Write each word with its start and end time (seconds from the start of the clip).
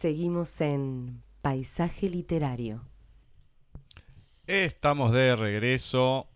Seguimos 0.00 0.62
en 0.62 1.22
Paisaje 1.42 2.08
Literario. 2.08 2.80
Estamos 4.46 5.12
de 5.12 5.36
regreso 5.36 6.26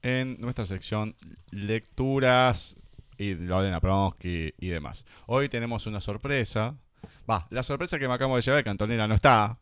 en 0.00 0.40
nuestra 0.40 0.64
sección 0.64 1.14
lecturas 1.50 2.78
y 3.18 3.34
Lorena 3.34 3.80
Pronsky 3.80 4.54
y 4.56 4.68
demás. 4.68 5.04
Hoy 5.26 5.50
tenemos 5.50 5.86
una 5.86 6.00
sorpresa. 6.00 6.78
Va, 7.28 7.46
la 7.50 7.62
sorpresa 7.62 7.98
que 7.98 8.08
me 8.08 8.14
acabo 8.14 8.36
de 8.36 8.42
llevar, 8.42 8.64
que 8.64 8.70
Antonella 8.70 9.06
no 9.06 9.14
está. 9.14 9.58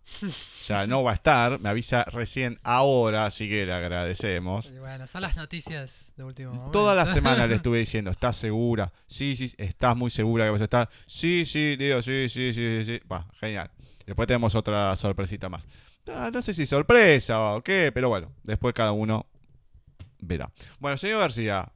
Ya 0.66 0.86
no 0.86 1.02
va 1.02 1.10
a 1.12 1.14
estar. 1.14 1.58
Me 1.58 1.68
avisa 1.68 2.04
recién 2.04 2.60
ahora, 2.62 3.26
así 3.26 3.48
que 3.48 3.66
le 3.66 3.72
agradecemos. 3.72 4.70
Y 4.70 4.78
bueno, 4.78 5.06
son 5.08 5.22
las 5.22 5.36
noticias 5.36 6.06
de 6.16 6.22
último 6.22 6.52
momento. 6.52 6.70
Toda 6.70 6.94
la 6.94 7.06
semana 7.12 7.46
le 7.46 7.56
estuve 7.56 7.78
diciendo, 7.78 8.12
¿estás 8.12 8.36
segura? 8.36 8.92
Sí, 9.06 9.34
sí, 9.34 9.52
estás 9.58 9.96
muy 9.96 10.10
segura 10.10 10.44
que 10.44 10.50
vas 10.50 10.60
a 10.60 10.64
estar. 10.64 10.88
Sí, 11.06 11.44
sí, 11.44 11.74
digo, 11.76 12.00
sí, 12.02 12.28
sí, 12.28 12.52
sí, 12.52 12.84
sí. 12.84 12.84
sí. 12.84 13.00
Va, 13.10 13.26
genial. 13.40 13.70
Después 14.06 14.28
tenemos 14.28 14.54
otra 14.54 14.94
sorpresita 14.94 15.48
más. 15.48 15.66
Ah, 16.08 16.30
no 16.32 16.40
sé 16.40 16.54
si 16.54 16.66
sorpresa 16.66 17.54
o 17.54 17.62
qué, 17.62 17.90
pero 17.92 18.08
bueno, 18.08 18.32
después 18.44 18.72
cada 18.74 18.92
uno 18.92 19.26
verá. 20.20 20.52
Bueno, 20.78 20.96
señor 20.96 21.20
García, 21.20 21.72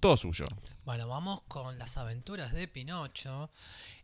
todo 0.00 0.16
suyo. 0.16 0.46
Bueno, 0.84 1.08
vamos 1.08 1.40
con 1.48 1.78
las 1.78 1.96
aventuras 1.96 2.52
de 2.52 2.68
Pinocho. 2.68 3.50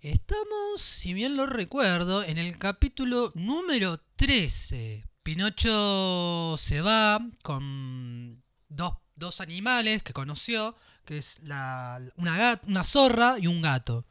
Estamos, 0.01 0.81
si 0.81 1.13
bien 1.13 1.37
lo 1.37 1.47
recuerdo, 1.47 2.23
en 2.23 2.39
el 2.39 2.57
capítulo 2.59 3.33
número 3.35 4.01
13. 4.17 5.05
Pinocho 5.23 6.57
se 6.59 6.81
va 6.81 7.21
con 7.43 8.43
dos, 8.69 8.95
dos 9.15 9.43
animales 9.43 10.03
que 10.03 10.15
conoció, 10.15 10.75
que 11.05 11.19
es 11.19 11.39
la, 11.43 12.01
una, 12.17 12.39
gat- 12.39 12.63
una 12.67 12.83
zorra 12.85 13.37
y 13.39 13.47
un 13.47 13.61
gato. 13.61 14.07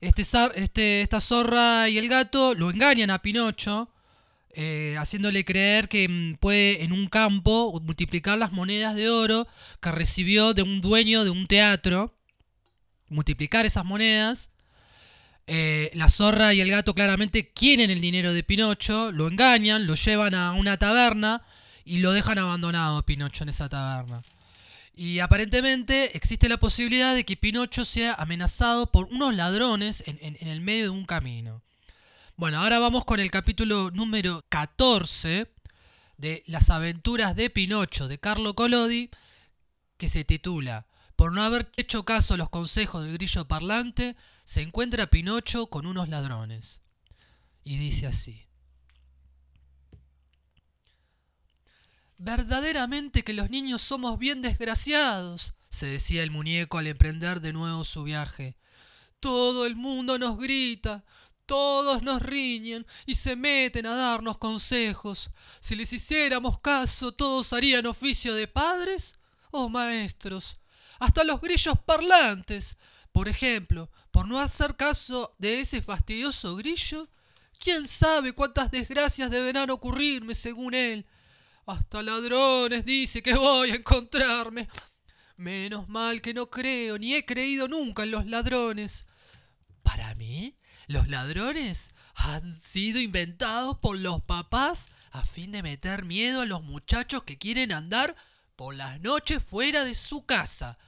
Este, 0.00 0.22
este, 0.56 1.02
esta 1.02 1.20
zorra 1.20 1.88
y 1.88 1.98
el 1.98 2.08
gato 2.08 2.54
lo 2.54 2.70
engañan 2.70 3.10
a 3.10 3.20
Pinocho, 3.22 3.88
eh, 4.54 4.96
haciéndole 4.98 5.44
creer 5.44 5.88
que 5.88 6.08
mm, 6.08 6.34
puede 6.36 6.82
en 6.84 6.92
un 6.92 7.08
campo 7.08 7.78
multiplicar 7.82 8.38
las 8.38 8.52
monedas 8.52 8.94
de 8.94 9.08
oro 9.08 9.46
que 9.80 9.92
recibió 9.92 10.54
de 10.54 10.62
un 10.62 10.80
dueño 10.80 11.24
de 11.24 11.30
un 11.30 11.46
teatro, 11.46 12.14
multiplicar 13.08 13.66
esas 13.66 13.84
monedas. 13.84 14.50
Eh, 15.46 15.90
la 15.94 16.08
zorra 16.08 16.54
y 16.54 16.60
el 16.60 16.70
gato 16.70 16.94
claramente 16.94 17.52
quieren 17.52 17.90
el 17.90 18.00
dinero 18.00 18.32
de 18.32 18.44
Pinocho, 18.44 19.10
lo 19.10 19.26
engañan, 19.26 19.86
lo 19.86 19.94
llevan 19.96 20.34
a 20.34 20.52
una 20.52 20.76
taberna 20.76 21.42
y 21.84 21.98
lo 21.98 22.12
dejan 22.12 22.38
abandonado 22.38 22.98
a 22.98 23.06
Pinocho 23.06 23.42
en 23.42 23.48
esa 23.50 23.68
taberna. 23.68 24.22
Y 24.94 25.18
aparentemente 25.20 26.16
existe 26.16 26.48
la 26.48 26.58
posibilidad 26.58 27.14
de 27.14 27.24
que 27.24 27.36
Pinocho 27.36 27.84
sea 27.84 28.14
amenazado 28.14 28.92
por 28.92 29.06
unos 29.06 29.34
ladrones 29.34 30.04
en, 30.06 30.18
en- 30.20 30.36
en 30.40 30.48
el 30.48 30.60
medio 30.60 30.84
de 30.84 30.90
un 30.90 31.06
camino. 31.06 31.62
Bueno, 32.40 32.60
ahora 32.60 32.78
vamos 32.78 33.04
con 33.04 33.20
el 33.20 33.30
capítulo 33.30 33.90
número 33.90 34.42
14 34.48 35.46
de 36.16 36.42
Las 36.46 36.70
aventuras 36.70 37.36
de 37.36 37.50
Pinocho 37.50 38.08
de 38.08 38.18
Carlo 38.18 38.54
Collodi, 38.54 39.10
que 39.98 40.08
se 40.08 40.24
titula 40.24 40.86
Por 41.16 41.34
no 41.34 41.42
haber 41.42 41.70
hecho 41.76 42.06
caso 42.06 42.32
a 42.32 42.36
los 42.38 42.48
consejos 42.48 43.04
del 43.04 43.12
grillo 43.12 43.46
parlante, 43.46 44.16
se 44.46 44.62
encuentra 44.62 45.08
Pinocho 45.08 45.66
con 45.66 45.84
unos 45.84 46.08
ladrones. 46.08 46.80
Y 47.62 47.76
dice 47.76 48.06
así. 48.06 48.46
Verdaderamente 52.16 53.22
que 53.22 53.34
los 53.34 53.50
niños 53.50 53.82
somos 53.82 54.18
bien 54.18 54.40
desgraciados, 54.40 55.52
se 55.68 55.84
decía 55.84 56.22
el 56.22 56.30
muñeco 56.30 56.78
al 56.78 56.86
emprender 56.86 57.42
de 57.42 57.52
nuevo 57.52 57.84
su 57.84 58.02
viaje. 58.02 58.56
Todo 59.20 59.66
el 59.66 59.76
mundo 59.76 60.18
nos 60.18 60.38
grita, 60.38 61.04
todos 61.50 62.00
nos 62.04 62.22
riñen 62.22 62.86
y 63.06 63.16
se 63.16 63.34
meten 63.34 63.84
a 63.84 63.96
darnos 63.96 64.38
consejos. 64.38 65.30
Si 65.58 65.74
les 65.74 65.92
hiciéramos 65.92 66.60
caso, 66.60 67.10
todos 67.10 67.52
harían 67.52 67.86
oficio 67.86 68.36
de 68.36 68.46
padres 68.46 69.16
o 69.50 69.68
maestros. 69.68 70.60
Hasta 71.00 71.24
los 71.24 71.40
grillos 71.40 71.74
parlantes. 71.84 72.76
Por 73.10 73.28
ejemplo, 73.28 73.90
por 74.12 74.28
no 74.28 74.38
hacer 74.38 74.76
caso 74.76 75.34
de 75.38 75.58
ese 75.58 75.82
fastidioso 75.82 76.54
grillo, 76.54 77.08
¿quién 77.58 77.88
sabe 77.88 78.32
cuántas 78.32 78.70
desgracias 78.70 79.28
deberán 79.28 79.70
ocurrirme 79.70 80.36
según 80.36 80.72
él? 80.72 81.04
Hasta 81.66 82.00
ladrones 82.00 82.84
dice 82.84 83.24
que 83.24 83.34
voy 83.34 83.72
a 83.72 83.74
encontrarme. 83.74 84.68
Menos 85.36 85.88
mal 85.88 86.22
que 86.22 86.32
no 86.32 86.48
creo, 86.48 86.96
ni 86.96 87.14
he 87.14 87.24
creído 87.24 87.66
nunca 87.66 88.04
en 88.04 88.12
los 88.12 88.26
ladrones. 88.26 89.04
Para 89.82 90.14
mí, 90.14 90.54
los 90.90 91.06
ladrones 91.06 91.90
han 92.16 92.60
sido 92.60 92.98
inventados 92.98 93.78
por 93.78 93.96
los 93.96 94.22
papás 94.22 94.88
a 95.12 95.24
fin 95.24 95.52
de 95.52 95.62
meter 95.62 96.04
miedo 96.04 96.40
a 96.40 96.46
los 96.46 96.64
muchachos 96.64 97.22
que 97.22 97.38
quieren 97.38 97.70
andar 97.70 98.16
por 98.56 98.74
las 98.74 99.00
noches 99.00 99.40
fuera 99.40 99.84
de 99.84 99.94
su 99.94 100.26
casa. 100.26 100.78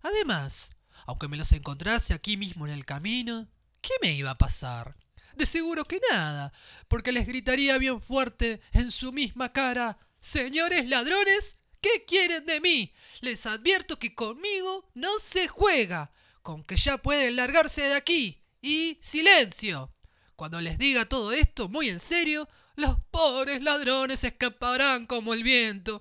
Además, 0.00 0.70
aunque 1.04 1.28
me 1.28 1.36
los 1.36 1.52
encontrase 1.52 2.14
aquí 2.14 2.38
mismo 2.38 2.66
en 2.66 2.72
el 2.72 2.86
camino, 2.86 3.46
¿qué 3.82 3.92
me 4.00 4.12
iba 4.14 4.30
a 4.30 4.38
pasar? 4.38 4.96
De 5.34 5.44
seguro 5.44 5.84
que 5.84 6.00
nada, 6.10 6.54
porque 6.88 7.12
les 7.12 7.26
gritaría 7.26 7.76
bien 7.76 8.00
fuerte 8.00 8.62
en 8.72 8.90
su 8.90 9.12
misma 9.12 9.52
cara, 9.52 9.98
Señores 10.20 10.88
ladrones, 10.88 11.58
¿qué 11.80 12.04
quieren 12.06 12.46
de 12.46 12.60
mí? 12.60 12.94
Les 13.20 13.44
advierto 13.44 13.98
que 13.98 14.14
conmigo 14.14 14.88
no 14.94 15.18
se 15.18 15.48
juega, 15.48 16.12
con 16.42 16.62
que 16.62 16.76
ya 16.76 16.96
pueden 16.96 17.36
largarse 17.36 17.82
de 17.82 17.94
aquí. 17.96 18.41
Y 18.62 18.98
silencio. 19.02 19.92
Cuando 20.36 20.60
les 20.60 20.78
diga 20.78 21.04
todo 21.04 21.32
esto 21.32 21.68
muy 21.68 21.88
en 21.88 22.00
serio, 22.00 22.48
los 22.76 22.96
pobres 23.10 23.60
ladrones 23.60 24.24
escaparán 24.24 25.06
como 25.06 25.34
el 25.34 25.42
viento. 25.42 26.00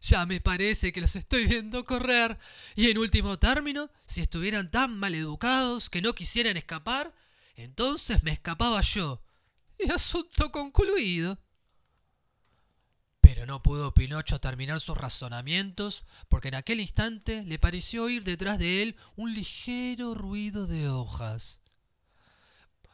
Ya 0.00 0.24
me 0.24 0.40
parece 0.40 0.92
que 0.92 1.00
los 1.00 1.16
estoy 1.16 1.46
viendo 1.46 1.84
correr. 1.84 2.38
Y 2.76 2.90
en 2.90 2.98
último 2.98 3.38
término, 3.38 3.90
si 4.06 4.20
estuvieran 4.20 4.70
tan 4.70 4.96
mal 4.96 5.14
educados 5.14 5.90
que 5.90 6.00
no 6.00 6.14
quisieran 6.14 6.56
escapar, 6.56 7.12
entonces 7.56 8.22
me 8.22 8.30
escapaba 8.30 8.80
yo. 8.82 9.20
Y 9.78 9.90
asunto 9.90 10.52
concluido. 10.52 11.38
Pero 13.26 13.44
no 13.44 13.60
pudo 13.60 13.92
Pinocho 13.92 14.38
terminar 14.38 14.78
sus 14.78 14.96
razonamientos, 14.96 16.04
porque 16.28 16.46
en 16.46 16.54
aquel 16.54 16.78
instante 16.78 17.42
le 17.42 17.58
pareció 17.58 18.04
oír 18.04 18.22
detrás 18.22 18.56
de 18.56 18.84
él 18.84 18.96
un 19.16 19.34
ligero 19.34 20.14
ruido 20.14 20.68
de 20.68 20.88
hojas. 20.88 21.58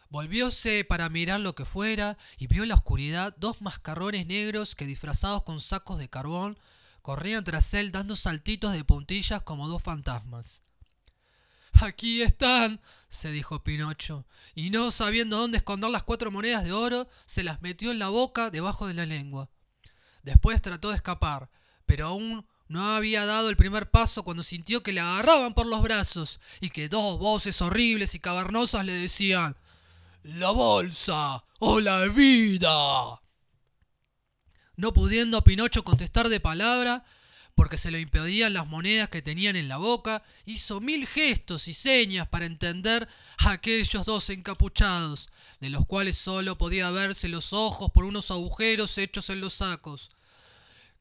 Volvióse 0.09 0.87
para 0.87 1.11
mirar 1.11 1.41
lo 1.41 1.55
que 1.55 1.67
fuera 1.67 2.17
y 2.39 2.47
vio 2.47 2.63
en 2.63 2.71
la 2.71 2.77
oscuridad 2.77 3.37
dos 3.37 3.61
mascarrones 3.61 4.27
negros 4.27 4.75
que 4.75 4.87
disfrazados 4.87 5.43
con 5.43 5.61
sacos 5.61 5.99
de 5.99 6.09
carbón 6.09 6.59
corrían 7.03 7.45
tras 7.45 7.75
él 7.75 7.93
dando 7.93 8.17
saltitos 8.17 8.73
de 8.73 8.85
puntillas 8.85 9.43
como 9.43 9.69
dos 9.69 9.83
fantasmas. 9.83 10.63
Aquí 11.75 12.23
están, 12.23 12.81
se 13.11 13.31
dijo 13.33 13.63
Pinocho, 13.63 14.25
y 14.55 14.71
no 14.71 14.93
sabiendo 14.93 15.37
dónde 15.37 15.59
esconder 15.59 15.91
las 15.91 16.05
cuatro 16.05 16.31
monedas 16.31 16.65
de 16.65 16.73
oro, 16.73 17.07
se 17.27 17.43
las 17.43 17.61
metió 17.61 17.91
en 17.91 17.99
la 17.99 18.09
boca 18.09 18.49
debajo 18.49 18.87
de 18.87 18.95
la 18.95 19.05
lengua. 19.05 19.51
Después 20.23 20.63
trató 20.63 20.91
de 20.91 20.97
escapar, 20.97 21.51
pero 21.87 22.07
aún 22.07 22.47
no 22.69 22.95
había 22.95 23.27
dado 23.27 23.51
el 23.51 23.57
primer 23.57 23.91
paso 23.91 24.23
cuando 24.23 24.43
sintió 24.43 24.83
que 24.83 24.93
le 24.93 25.01
agarraban 25.01 25.53
por 25.53 25.67
los 25.67 25.83
brazos 25.83 26.41
y 26.61 26.71
que 26.71 26.89
dos 26.89 27.19
voces 27.19 27.61
horribles 27.61 28.15
y 28.15 28.21
cavernosas 28.21 28.85
le 28.87 28.93
decían 28.93 29.57
La 30.23 30.51
bolsa 30.51 31.45
o 31.59 31.81
la 31.81 32.07
vida. 32.07 33.21
No 34.77 34.93
pudiendo 34.93 35.45
Pinocho 35.45 35.85
contestar 35.85 36.29
de 36.29 36.41
palabra, 36.41 37.05
porque 37.55 37.77
se 37.77 37.91
lo 37.91 37.99
impedían 37.99 38.55
las 38.55 38.67
monedas 38.67 39.09
que 39.09 39.23
tenían 39.23 39.57
en 39.57 39.69
la 39.69 39.77
boca, 39.77 40.23
hizo 40.47 40.81
mil 40.81 41.07
gestos 41.07 41.69
y 41.69 41.75
señas 41.75 42.29
para 42.29 42.47
entender 42.47 43.09
a 43.39 43.53
aquellos 43.53 44.07
dos 44.07 44.31
encapuchados, 44.31 45.29
de 45.61 45.71
los 45.71 45.87
cuales 45.87 46.17
solo 46.17 46.57
podía 46.57 46.91
verse 46.91 47.29
los 47.29 47.53
ojos 47.53 47.91
por 47.93 48.05
unos 48.05 48.31
agujeros 48.31 48.97
hechos 48.99 49.31
en 49.31 49.41
los 49.41 49.55
sacos. 49.55 50.11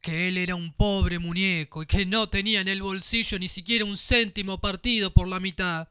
Que 0.02 0.28
él 0.28 0.38
era 0.38 0.56
un 0.56 0.74
pobre 0.74 1.20
muñeco 1.20 1.84
y 1.84 1.86
que 1.86 2.06
no 2.06 2.28
tenía 2.28 2.62
en 2.62 2.68
el 2.68 2.82
bolsillo 2.82 3.40
ni 3.40 3.48
siquiera 3.48 3.86
un 3.86 3.98
céntimo 3.98 4.60
partido 4.60 5.14
por 5.14 5.28
la 5.28 5.40
mitad. 5.40 5.88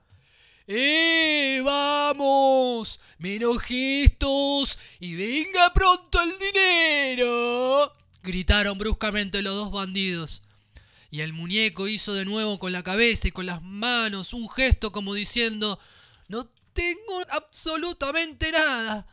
¡Eh! 0.66 1.60
¡Vamos! 1.64 3.00
¡Menos 3.18 3.58
gestos! 3.62 4.78
¡Y 4.98 5.14
venga 5.14 5.72
pronto 5.72 6.20
el 6.20 6.38
dinero! 6.38 7.96
gritaron 8.22 8.78
bruscamente 8.78 9.42
los 9.42 9.54
dos 9.54 9.70
bandidos. 9.70 10.42
Y 11.10 11.20
el 11.20 11.32
muñeco 11.32 11.88
hizo 11.88 12.14
de 12.14 12.24
nuevo 12.24 12.58
con 12.58 12.72
la 12.72 12.82
cabeza 12.82 13.28
y 13.28 13.32
con 13.32 13.46
las 13.46 13.62
manos 13.62 14.32
un 14.32 14.48
gesto 14.48 14.92
como 14.92 15.14
diciendo 15.14 15.78
No 16.28 16.48
tengo 16.72 17.20
absolutamente 17.30 18.52
nada. 18.52 19.06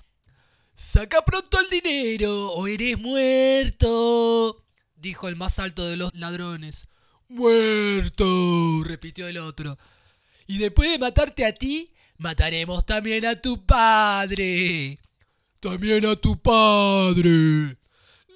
Saca 0.76 1.26
pronto 1.26 1.60
el 1.60 1.70
dinero 1.70 2.52
o 2.52 2.68
eres 2.68 3.00
muerto, 3.00 4.64
dijo 4.96 5.28
el 5.28 5.36
más 5.36 5.58
alto 5.58 5.88
de 5.88 5.98
los 5.98 6.14
ladrones. 6.14 6.88
Muerto, 7.30 8.84
repitió 8.84 9.28
el 9.28 9.40
otro. 9.40 9.78
Y 10.46 10.60
después 10.60 10.92
de 10.92 11.00
matarte 11.00 11.46
a 11.46 11.54
ti, 11.54 11.94
Mataremos 12.20 12.84
también 12.84 13.26
a 13.26 13.40
tu 13.40 13.64
padre. 13.64 14.98
También 15.60 16.04
a 16.06 16.16
tu 16.16 16.42
padre. 16.42 17.78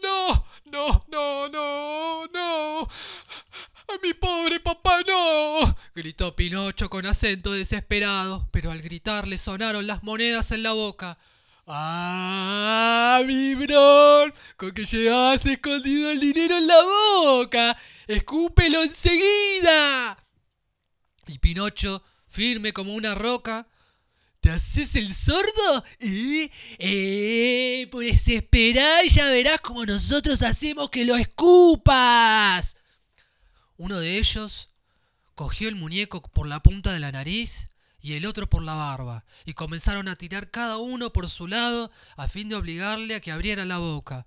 No, 0.04 0.46
no, 0.72 1.06
no, 1.10 1.50
no, 1.50 2.28
no. 2.28 2.82
A 2.82 3.98
mi 4.02 4.14
pobre 4.14 4.60
papá 4.60 5.02
no. 5.08 5.76
Gritó 5.94 6.36
Pinocho 6.36 6.90
con 6.90 7.06
acento 7.06 7.52
desesperado, 7.52 8.48
pero 8.52 8.72
al 8.72 8.82
gritar 8.82 9.28
le 9.28 9.38
sonaron 9.38 9.86
las 9.86 10.04
monedas 10.04 10.52
en 10.52 10.64
la 10.64 10.72
boca. 10.72 11.18
¡Ah, 11.68 13.22
vibrón! 13.26 14.34
Con 14.58 14.72
que 14.72 14.86
llevabas 14.86 15.46
escondido 15.46 16.12
el 16.12 16.20
dinero 16.20 16.58
en 16.58 16.68
la 16.68 16.82
boca. 16.84 17.78
¡Escúpelo 18.08 18.84
enseguida! 18.84 20.18
Y 21.28 21.38
Pinocho, 21.40 22.04
firme 22.28 22.74
como 22.74 22.94
una 22.94 23.16
roca, 23.16 23.68
¿Te 24.42 24.50
haces 24.50 24.96
el 24.96 25.14
sordo? 25.14 25.86
¿Eh? 26.00 26.50
¡Eh! 26.80 27.88
Pues 27.92 28.28
esperá 28.28 29.06
y 29.06 29.10
ya 29.10 29.30
verás 29.30 29.62
como 29.62 29.86
nosotros 29.86 30.42
hacemos 30.42 30.90
que 30.90 31.06
lo 31.06 31.16
escupas. 31.16 32.76
Uno 33.78 34.00
de 34.00 34.18
ellos 34.18 34.70
cogió 35.36 35.70
el 35.70 35.76
muñeco 35.76 36.24
por 36.24 36.48
la 36.48 36.64
punta 36.64 36.92
de 36.92 37.00
la 37.00 37.12
nariz 37.12 37.70
y 38.00 38.14
el 38.14 38.26
otro 38.26 38.50
por 38.50 38.64
la 38.64 38.74
barba, 38.74 39.26
y 39.46 39.54
comenzaron 39.54 40.08
a 40.08 40.16
tirar 40.16 40.50
cada 40.50 40.78
uno 40.78 41.14
por 41.14 41.30
su 41.30 41.48
lado 41.48 41.92
a 42.18 42.28
fin 42.28 42.50
de 42.50 42.56
obligarle 42.56 43.14
a 43.14 43.20
que 43.20 43.32
abriera 43.32 43.64
la 43.64 43.78
boca. 43.78 44.26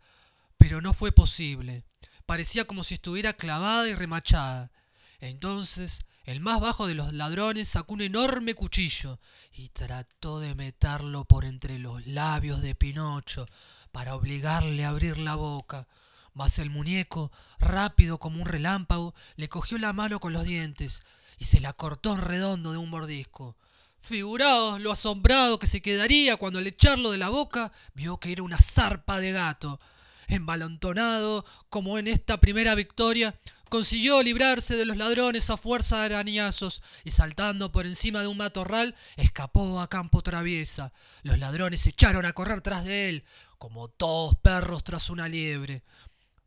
Pero 0.59 0.81
no 0.81 0.95
fue 0.95 1.11
posible. 1.11 1.83
Parecía 2.25 2.67
como 2.67 2.85
si 2.85 2.95
estuviera 2.95 3.33
clavada 3.33 3.89
y 3.89 3.97
remachada. 3.97 4.71
Entonces 5.19 6.05
el 6.25 6.41
más 6.41 6.61
bajo 6.61 6.87
de 6.87 6.95
los 6.95 7.13
ladrones 7.13 7.69
sacó 7.69 7.95
un 7.95 8.01
enorme 8.01 8.55
cuchillo 8.55 9.21
y 9.53 9.69
trató 9.69 10.41
de 10.41 10.55
meterlo 10.55 11.25
por 11.25 11.45
entre 11.45 11.79
los 11.79 12.07
labios 12.07 12.63
de 12.63 12.75
Pinocho 12.75 13.47
para 13.93 14.15
obligarle 14.15 14.85
a 14.85 14.89
abrir 14.89 15.19
la 15.19 15.35
boca. 15.35 15.87
Mas 16.33 16.59
el 16.59 16.71
muñeco, 16.71 17.31
rápido 17.59 18.19
como 18.19 18.41
un 18.43 18.49
relámpago, 18.49 19.15
le 19.37 19.49
cogió 19.49 19.79
la 19.79 19.93
mano 19.93 20.19
con 20.19 20.33
los 20.33 20.45
dientes 20.45 21.03
y 21.39 21.45
se 21.45 21.61
la 21.61 21.75
cortó 21.75 22.15
en 22.15 22.23
redondo 22.23 22.73
de 22.73 22.79
un 22.79 22.91
mordisco. 22.91 23.57
Figuraos 24.01 24.81
lo 24.81 24.93
asombrado 24.93 25.59
que 25.59 25.67
se 25.67 25.81
quedaría 25.81 26.37
cuando 26.37 26.59
al 26.59 26.67
echarlo 26.67 27.11
de 27.11 27.19
la 27.19 27.29
boca 27.29 27.73
vio 27.95 28.19
que 28.19 28.33
era 28.33 28.43
una 28.43 28.59
zarpa 28.59 29.21
de 29.21 29.33
gato. 29.33 29.79
Embalontonado 30.27 31.45
como 31.69 31.99
en 31.99 32.09
esta 32.09 32.41
primera 32.41 32.75
victoria, 32.75 33.39
consiguió 33.69 34.23
librarse 34.23 34.77
de 34.77 34.85
los 34.85 34.97
ladrones 34.97 35.51
a 35.51 35.57
fuerza 35.57 35.99
de 35.99 36.15
arañazos 36.15 36.83
y 37.05 37.11
saltando 37.11 37.73
por 37.73 37.87
encima 37.87 38.21
de 38.21 38.27
un 38.27 38.37
matorral 38.37 38.95
escapó 39.17 39.81
a 39.81 39.89
campo 39.89 40.23
traviesa. 40.23 40.93
Los 41.23 41.39
ladrones 41.39 41.81
se 41.81 41.91
echaron 41.91 42.25
a 42.27 42.33
correr 42.33 42.61
tras 42.61 42.85
de 42.85 43.09
él, 43.09 43.25
como 43.59 43.89
todos 43.89 44.37
perros 44.37 44.85
tras 44.85 45.11
una 45.11 45.29
liebre. 45.29 45.83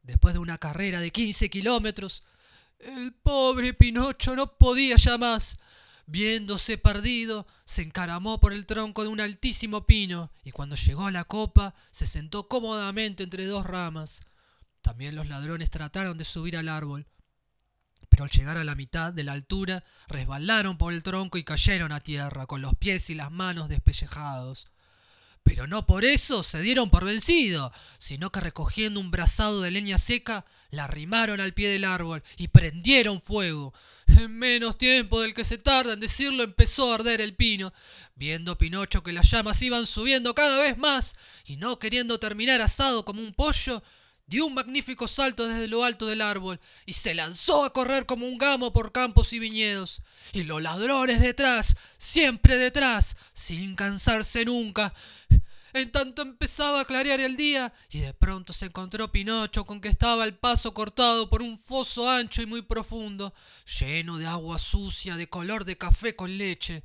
Después 0.03 0.33
de 0.33 0.39
una 0.39 0.57
carrera 0.57 1.01
de 1.01 1.11
quince 1.11 1.49
kilómetros, 1.49 2.23
el 2.79 3.13
pobre 3.13 3.73
Pinocho 3.73 4.35
no 4.35 4.57
podía 4.57 4.95
ya 4.95 5.17
más. 5.17 5.57
Viéndose 6.05 6.77
perdido, 6.77 7.45
se 7.65 7.81
encaramó 7.81 8.39
por 8.39 8.53
el 8.53 8.65
tronco 8.65 9.03
de 9.03 9.09
un 9.09 9.19
altísimo 9.19 9.85
pino 9.85 10.31
y 10.45 10.51
cuando 10.51 10.77
llegó 10.77 11.05
a 11.05 11.11
la 11.11 11.25
copa 11.25 11.75
se 11.91 12.05
sentó 12.05 12.47
cómodamente 12.47 13.23
entre 13.23 13.45
dos 13.45 13.65
ramas. 13.65 14.21
También 14.87 15.17
los 15.17 15.27
ladrones 15.27 15.69
trataron 15.69 16.17
de 16.17 16.23
subir 16.23 16.55
al 16.55 16.69
árbol, 16.69 17.05
pero 18.07 18.23
al 18.23 18.29
llegar 18.29 18.55
a 18.55 18.63
la 18.63 18.73
mitad 18.73 19.11
de 19.11 19.25
la 19.25 19.33
altura 19.33 19.83
resbalaron 20.07 20.77
por 20.77 20.93
el 20.93 21.03
tronco 21.03 21.37
y 21.37 21.43
cayeron 21.43 21.91
a 21.91 21.99
tierra, 21.99 22.45
con 22.45 22.61
los 22.61 22.73
pies 22.77 23.09
y 23.09 23.13
las 23.13 23.29
manos 23.29 23.67
despellejados. 23.67 24.67
Pero 25.43 25.67
no 25.67 25.85
por 25.85 26.05
eso 26.05 26.41
se 26.41 26.61
dieron 26.61 26.89
por 26.89 27.03
vencido, 27.03 27.73
sino 27.97 28.31
que 28.31 28.39
recogiendo 28.39 29.01
un 29.01 29.11
brazado 29.11 29.61
de 29.61 29.71
leña 29.71 29.97
seca, 29.97 30.45
la 30.69 30.85
arrimaron 30.85 31.41
al 31.41 31.53
pie 31.53 31.67
del 31.67 31.83
árbol 31.83 32.23
y 32.37 32.47
prendieron 32.47 33.21
fuego. 33.21 33.73
En 34.07 34.31
menos 34.39 34.77
tiempo 34.77 35.19
del 35.19 35.33
que 35.33 35.43
se 35.43 35.57
tarda 35.57 35.95
en 35.95 35.99
decirlo 35.99 36.43
empezó 36.43 36.93
a 36.93 36.95
arder 36.95 37.19
el 37.19 37.35
pino. 37.35 37.73
Viendo 38.15 38.57
Pinocho 38.57 39.03
que 39.03 39.11
las 39.11 39.29
llamas 39.29 39.61
iban 39.61 39.85
subiendo 39.85 40.33
cada 40.33 40.61
vez 40.61 40.77
más 40.77 41.17
y 41.43 41.57
no 41.57 41.77
queriendo 41.77 42.21
terminar 42.21 42.61
asado 42.61 43.03
como 43.03 43.21
un 43.21 43.33
pollo, 43.33 43.83
dio 44.27 44.45
un 44.45 44.53
magnífico 44.53 45.07
salto 45.07 45.47
desde 45.47 45.67
lo 45.67 45.83
alto 45.83 46.05
del 46.05 46.21
árbol 46.21 46.59
y 46.85 46.93
se 46.93 47.15
lanzó 47.15 47.63
a 47.63 47.73
correr 47.73 48.05
como 48.05 48.27
un 48.27 48.37
gamo 48.37 48.73
por 48.73 48.91
campos 48.91 49.33
y 49.33 49.39
viñedos. 49.39 50.01
Y 50.33 50.43
los 50.43 50.61
ladrones 50.61 51.21
detrás, 51.21 51.75
siempre 51.97 52.57
detrás, 52.57 53.15
sin 53.33 53.75
cansarse 53.75 54.45
nunca. 54.45 54.93
En 55.73 55.91
tanto 55.91 56.21
empezaba 56.21 56.81
a 56.81 56.85
clarear 56.85 57.19
el 57.19 57.37
día, 57.37 57.73
y 57.89 57.99
de 57.99 58.13
pronto 58.13 58.51
se 58.51 58.65
encontró 58.65 59.11
Pinocho 59.11 59.65
con 59.65 59.79
que 59.79 59.89
estaba 59.89 60.23
el 60.23 60.35
paso 60.35 60.73
cortado 60.73 61.29
por 61.29 61.41
un 61.41 61.57
foso 61.57 62.09
ancho 62.09 62.41
y 62.41 62.45
muy 62.45 62.61
profundo, 62.61 63.33
lleno 63.79 64.17
de 64.17 64.25
agua 64.25 64.59
sucia 64.59 65.15
de 65.15 65.29
color 65.29 65.65
de 65.65 65.77
café 65.77 66.15
con 66.15 66.37
leche. 66.37 66.83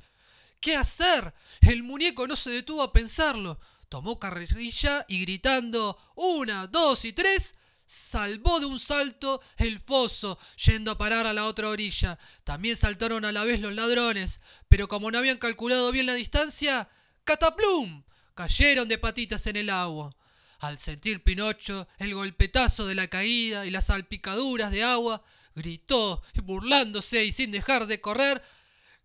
¿Qué 0.59 0.75
hacer? 0.75 1.33
El 1.61 1.83
muñeco 1.83 2.27
no 2.27 2.35
se 2.35 2.51
detuvo 2.51 2.83
a 2.83 2.93
pensarlo 2.93 3.59
tomó 3.93 4.17
carrerilla 4.17 5.05
y 5.07 5.21
gritando 5.21 5.99
una, 6.15 6.65
dos 6.65 7.05
y 7.05 7.13
tres, 7.13 7.53
salvó 7.85 8.59
de 8.59 8.65
un 8.65 8.79
salto 8.79 9.39
el 9.57 9.79
foso, 9.79 10.39
yendo 10.65 10.89
a 10.89 10.97
parar 10.97 11.27
a 11.27 11.33
la 11.33 11.45
otra 11.45 11.69
orilla. 11.69 12.17
También 12.43 12.75
saltaron 12.75 13.23
a 13.23 13.31
la 13.31 13.43
vez 13.43 13.59
los 13.59 13.71
ladrones, 13.71 14.39
pero 14.67 14.87
como 14.87 15.11
no 15.11 15.19
habían 15.19 15.37
calculado 15.37 15.91
bien 15.91 16.07
la 16.07 16.15
distancia, 16.15 16.89
¡cataplum! 17.23 18.01
cayeron 18.33 18.87
de 18.87 18.97
patitas 18.97 19.45
en 19.45 19.57
el 19.57 19.69
agua. 19.69 20.15
Al 20.57 20.79
sentir 20.79 21.23
Pinocho 21.23 21.87
el 21.99 22.15
golpetazo 22.15 22.87
de 22.87 22.95
la 22.95 23.09
caída 23.09 23.67
y 23.67 23.69
las 23.69 23.85
salpicaduras 23.85 24.71
de 24.71 24.81
agua, 24.81 25.23
gritó, 25.53 26.23
burlándose 26.41 27.25
y 27.25 27.31
sin 27.31 27.51
dejar 27.51 27.85
de 27.85 28.01
correr, 28.01 28.41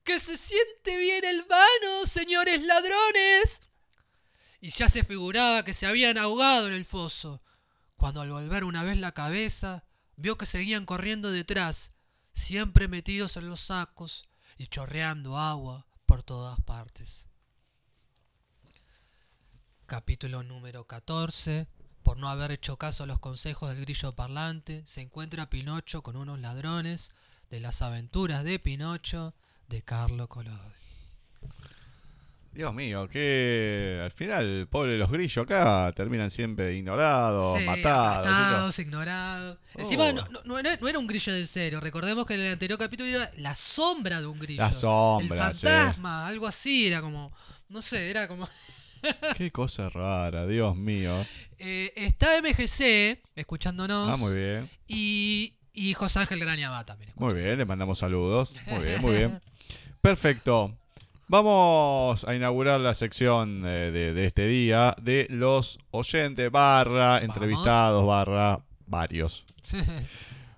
¡Que 0.02 0.18
se 0.18 0.38
siente 0.38 0.96
bien 0.96 1.26
el 1.26 1.42
vano, 1.42 2.06
señores 2.06 2.62
ladrones! 2.62 3.60
Y 4.60 4.70
ya 4.70 4.88
se 4.88 5.04
figuraba 5.04 5.64
que 5.64 5.74
se 5.74 5.86
habían 5.86 6.18
ahogado 6.18 6.66
en 6.66 6.74
el 6.74 6.84
foso, 6.84 7.42
cuando 7.96 8.20
al 8.20 8.30
volver 8.30 8.64
una 8.64 8.82
vez 8.82 8.96
la 8.96 9.12
cabeza 9.12 9.84
vio 10.16 10.36
que 10.36 10.46
seguían 10.46 10.86
corriendo 10.86 11.30
detrás, 11.30 11.92
siempre 12.32 12.88
metidos 12.88 13.36
en 13.36 13.48
los 13.48 13.60
sacos 13.60 14.28
y 14.56 14.66
chorreando 14.66 15.38
agua 15.38 15.86
por 16.06 16.22
todas 16.22 16.60
partes. 16.60 17.26
Capítulo 19.86 20.42
número 20.42 20.86
14. 20.86 21.66
Por 22.02 22.16
no 22.18 22.28
haber 22.28 22.52
hecho 22.52 22.76
caso 22.76 23.04
a 23.04 23.06
los 23.06 23.18
consejos 23.18 23.68
del 23.68 23.82
grillo 23.82 24.14
parlante, 24.14 24.82
se 24.86 25.02
encuentra 25.02 25.50
Pinocho 25.50 26.02
con 26.02 26.16
unos 26.16 26.40
ladrones 26.40 27.12
de 27.50 27.60
las 27.60 27.82
aventuras 27.82 28.44
de 28.44 28.58
Pinocho 28.58 29.34
de 29.68 29.82
Carlo 29.82 30.28
Collodi. 30.28 30.74
Dios 32.58 32.74
mío, 32.74 33.06
que 33.08 34.00
al 34.02 34.10
final, 34.10 34.66
pobre 34.68 34.98
los 34.98 35.08
grillos 35.12 35.44
acá 35.44 35.92
terminan 35.94 36.28
siempre 36.28 36.74
ignorados, 36.74 37.56
Sí, 37.56 37.64
matados. 37.64 38.16
aplastados, 38.18 38.78
ignorados. 38.80 39.58
Encima 39.76 40.06
Oh. 40.08 40.12
no, 40.12 40.26
no- 40.28 40.40
no 40.44 40.58
era, 40.58 40.76
no 40.78 40.88
era 40.88 40.98
un 40.98 41.06
grillo 41.06 41.32
del 41.32 41.46
cero. 41.46 41.78
Recordemos 41.80 42.26
que 42.26 42.34
en 42.34 42.40
el 42.40 42.52
anterior 42.54 42.76
capítulo 42.76 43.08
era 43.08 43.30
la 43.36 43.54
sombra 43.54 44.20
de 44.20 44.26
un 44.26 44.40
grillo. 44.40 44.60
La 44.60 44.72
sombra, 44.72 45.50
El 45.50 45.54
sí. 45.54 45.66
fantasma, 45.68 46.26
algo 46.26 46.48
así. 46.48 46.88
Era 46.88 47.00
como. 47.00 47.32
No 47.68 47.80
sé, 47.80 48.10
era 48.10 48.26
como. 48.26 48.48
Qué 49.36 49.52
cosa 49.52 49.88
rara, 49.88 50.44
Dios 50.48 50.74
mío. 50.74 51.14
Eh, 51.60 51.92
está 51.94 52.42
MGC 52.42 53.22
escuchándonos. 53.36 54.08
Ah, 54.12 54.16
muy 54.16 54.34
bien. 54.34 54.68
Y, 54.88 55.54
y 55.72 55.94
José 55.94 56.18
Ángel 56.18 56.40
Graña 56.40 56.70
va 56.70 56.84
también. 56.84 57.12
Muy 57.14 57.34
bien, 57.34 57.56
le 57.56 57.64
mandamos 57.64 58.00
saludos. 58.00 58.56
Muy 58.66 58.84
bien, 58.84 59.00
muy 59.00 59.14
bien. 59.14 59.40
Perfecto. 60.00 60.76
Vamos 61.30 62.24
a 62.24 62.34
inaugurar 62.34 62.80
la 62.80 62.94
sección 62.94 63.62
eh, 63.66 63.90
de, 63.90 64.14
de 64.14 64.24
este 64.24 64.46
día 64.46 64.96
de 64.98 65.26
los 65.28 65.78
oyentes 65.90 66.50
barra 66.50 67.18
entrevistados 67.18 68.06
barra 68.06 68.60
varios. 68.86 69.44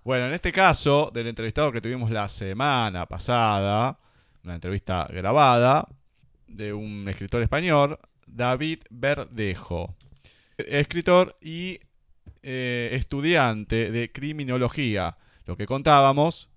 Bueno, 0.03 0.27
en 0.29 0.33
este 0.33 0.51
caso, 0.51 1.11
del 1.13 1.27
entrevistado 1.27 1.71
que 1.71 1.83
tuvimos 1.83 2.11
la 2.11 2.27
semana 2.31 3.05
pasada, 3.05 4.01
una 4.43 4.55
entrevista 4.55 5.07
grabada 5.13 5.87
de 6.49 6.73
un 6.73 7.07
escritor 7.07 7.43
español, 7.43 7.99
David 8.27 8.81
Verdejo. 8.89 9.95
Escritor 10.57 11.37
y 11.43 11.81
eh, 12.43 12.89
estudiante 12.93 13.91
de 13.91 14.11
criminología. 14.11 15.19
Lo 15.45 15.57
que 15.57 15.67
contábamos, 15.67 16.50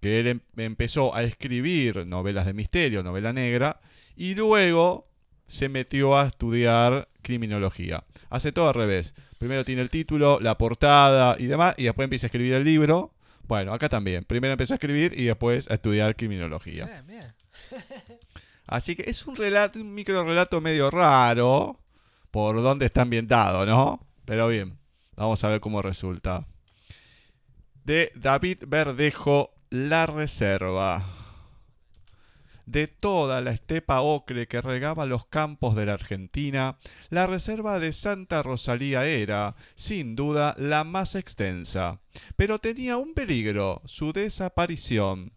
que 0.00 0.20
él 0.20 0.26
em- 0.28 0.40
empezó 0.56 1.14
a 1.14 1.22
escribir 1.22 2.06
novelas 2.06 2.46
de 2.46 2.54
misterio, 2.54 3.02
novela 3.02 3.32
negra, 3.32 3.80
y 4.16 4.34
luego 4.34 5.08
se 5.46 5.68
metió 5.68 6.18
a 6.18 6.26
estudiar 6.26 7.08
criminología. 7.22 8.04
Hace 8.30 8.52
todo 8.52 8.68
al 8.68 8.74
revés. 8.74 9.14
Primero 9.38 9.64
tiene 9.64 9.82
el 9.82 9.90
título, 9.90 10.40
la 10.40 10.58
portada 10.58 11.36
y 11.38 11.46
demás, 11.46 11.74
y 11.78 11.84
después 11.84 12.04
empieza 12.04 12.26
a 12.26 12.28
escribir 12.28 12.54
el 12.54 12.64
libro. 12.64 13.14
Bueno, 13.46 13.72
acá 13.72 13.88
también. 13.88 14.24
Primero 14.24 14.52
empezó 14.52 14.74
a 14.74 14.76
escribir 14.76 15.18
y 15.18 15.24
después 15.24 15.70
a 15.70 15.74
estudiar 15.74 16.16
criminología. 16.16 16.84
Bien, 16.84 17.06
bien. 17.06 17.34
Así 18.66 18.94
que 18.94 19.08
es 19.08 19.26
un 19.26 19.34
relato, 19.36 19.80
un 19.80 19.94
micro 19.94 20.22
relato 20.24 20.60
medio 20.60 20.90
raro 20.90 21.80
por 22.30 22.60
dónde 22.62 22.84
está 22.86 23.02
ambientado, 23.02 23.64
¿no? 23.64 24.06
Pero 24.26 24.48
bien, 24.48 24.78
vamos 25.16 25.42
a 25.42 25.48
ver 25.48 25.60
cómo 25.60 25.80
resulta. 25.80 26.46
De 27.84 28.12
David 28.14 28.64
Verdejo, 28.66 29.54
La 29.70 30.06
Reserva. 30.06 31.04
De 32.64 32.86
toda 32.86 33.42
la 33.42 33.50
estepa 33.50 34.00
ocre 34.00 34.48
que 34.48 34.62
regaba 34.62 35.04
los 35.04 35.26
campos 35.26 35.76
de 35.76 35.84
la 35.84 35.92
Argentina, 35.92 36.78
la 37.10 37.26
reserva 37.26 37.78
de 37.78 37.92
Santa 37.92 38.42
Rosalía 38.42 39.04
era, 39.04 39.56
sin 39.74 40.16
duda, 40.16 40.54
la 40.56 40.84
más 40.84 41.14
extensa. 41.16 42.00
Pero 42.34 42.60
tenía 42.60 42.96
un 42.96 43.12
peligro, 43.12 43.82
su 43.84 44.14
desaparición. 44.14 45.34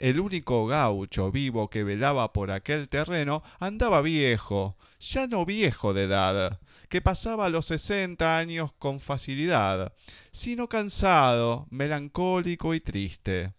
El 0.00 0.18
único 0.18 0.66
gaucho 0.66 1.30
vivo 1.30 1.70
que 1.70 1.84
velaba 1.84 2.32
por 2.32 2.50
aquel 2.50 2.88
terreno 2.88 3.44
andaba 3.60 4.02
viejo, 4.02 4.76
ya 4.98 5.28
no 5.28 5.46
viejo 5.46 5.94
de 5.94 6.02
edad, 6.02 6.58
que 6.88 7.00
pasaba 7.00 7.48
los 7.48 7.66
sesenta 7.66 8.38
años 8.38 8.72
con 8.80 8.98
facilidad, 8.98 9.92
sino 10.32 10.68
cansado, 10.68 11.68
melancólico 11.70 12.74
y 12.74 12.80
triste. 12.80 13.52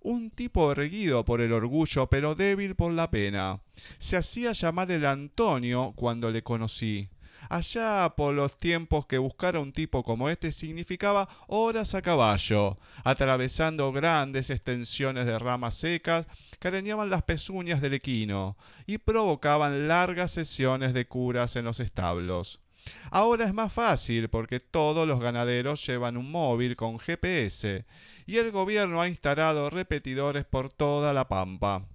Un 0.00 0.30
tipo 0.30 0.72
erguido 0.72 1.24
por 1.24 1.40
el 1.40 1.52
orgullo, 1.52 2.08
pero 2.08 2.34
débil 2.34 2.74
por 2.74 2.92
la 2.92 3.10
pena. 3.10 3.60
Se 3.98 4.16
hacía 4.16 4.52
llamar 4.52 4.90
el 4.90 5.06
Antonio 5.06 5.92
cuando 5.94 6.30
le 6.30 6.42
conocí. 6.42 7.08
Allá 7.48 8.14
por 8.16 8.32
los 8.32 8.58
tiempos 8.58 9.04
que 9.04 9.18
buscar 9.18 9.56
a 9.56 9.60
un 9.60 9.72
tipo 9.72 10.02
como 10.02 10.30
este 10.30 10.52
significaba 10.52 11.28
horas 11.48 11.94
a 11.94 12.00
caballo, 12.00 12.78
atravesando 13.04 13.92
grandes 13.92 14.48
extensiones 14.48 15.26
de 15.26 15.38
ramas 15.38 15.74
secas 15.74 16.26
que 16.58 16.68
arañaban 16.68 17.10
las 17.10 17.24
pezuñas 17.24 17.82
del 17.82 17.92
equino 17.92 18.56
y 18.86 18.96
provocaban 18.96 19.86
largas 19.86 20.30
sesiones 20.30 20.94
de 20.94 21.06
curas 21.06 21.56
en 21.56 21.66
los 21.66 21.80
establos. 21.80 22.61
Ahora 23.10 23.44
es 23.44 23.54
más 23.54 23.72
fácil 23.72 24.28
porque 24.28 24.60
todos 24.60 25.06
los 25.06 25.20
ganaderos 25.20 25.86
llevan 25.86 26.16
un 26.16 26.30
móvil 26.30 26.76
con 26.76 26.98
GPS 26.98 27.84
y 28.26 28.38
el 28.38 28.50
gobierno 28.50 29.00
ha 29.00 29.08
instalado 29.08 29.70
repetidores 29.70 30.44
por 30.44 30.72
toda 30.72 31.12
la 31.12 31.28
pampa, 31.28 31.86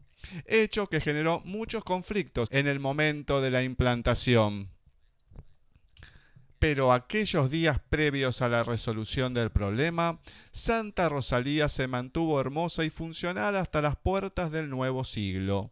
hecho 0.45 0.87
que 0.87 1.01
generó 1.01 1.41
muchos 1.45 1.83
conflictos 1.83 2.49
en 2.51 2.67
el 2.67 2.79
momento 2.79 3.41
de 3.41 3.51
la 3.51 3.63
implantación. 3.63 4.69
Pero 6.59 6.91
aquellos 6.91 7.51
días 7.51 7.79
previos 7.87 8.41
a 8.41 8.49
la 8.49 8.63
resolución 8.63 9.33
del 9.33 9.51
problema, 9.51 10.19
Santa 10.51 11.07
Rosalía 11.07 11.67
se 11.67 11.87
mantuvo 11.87 12.41
hermosa 12.41 12.83
y 12.83 12.89
funcional 12.89 13.55
hasta 13.55 13.81
las 13.81 13.95
puertas 13.95 14.51
del 14.51 14.69
nuevo 14.69 15.03
siglo, 15.03 15.71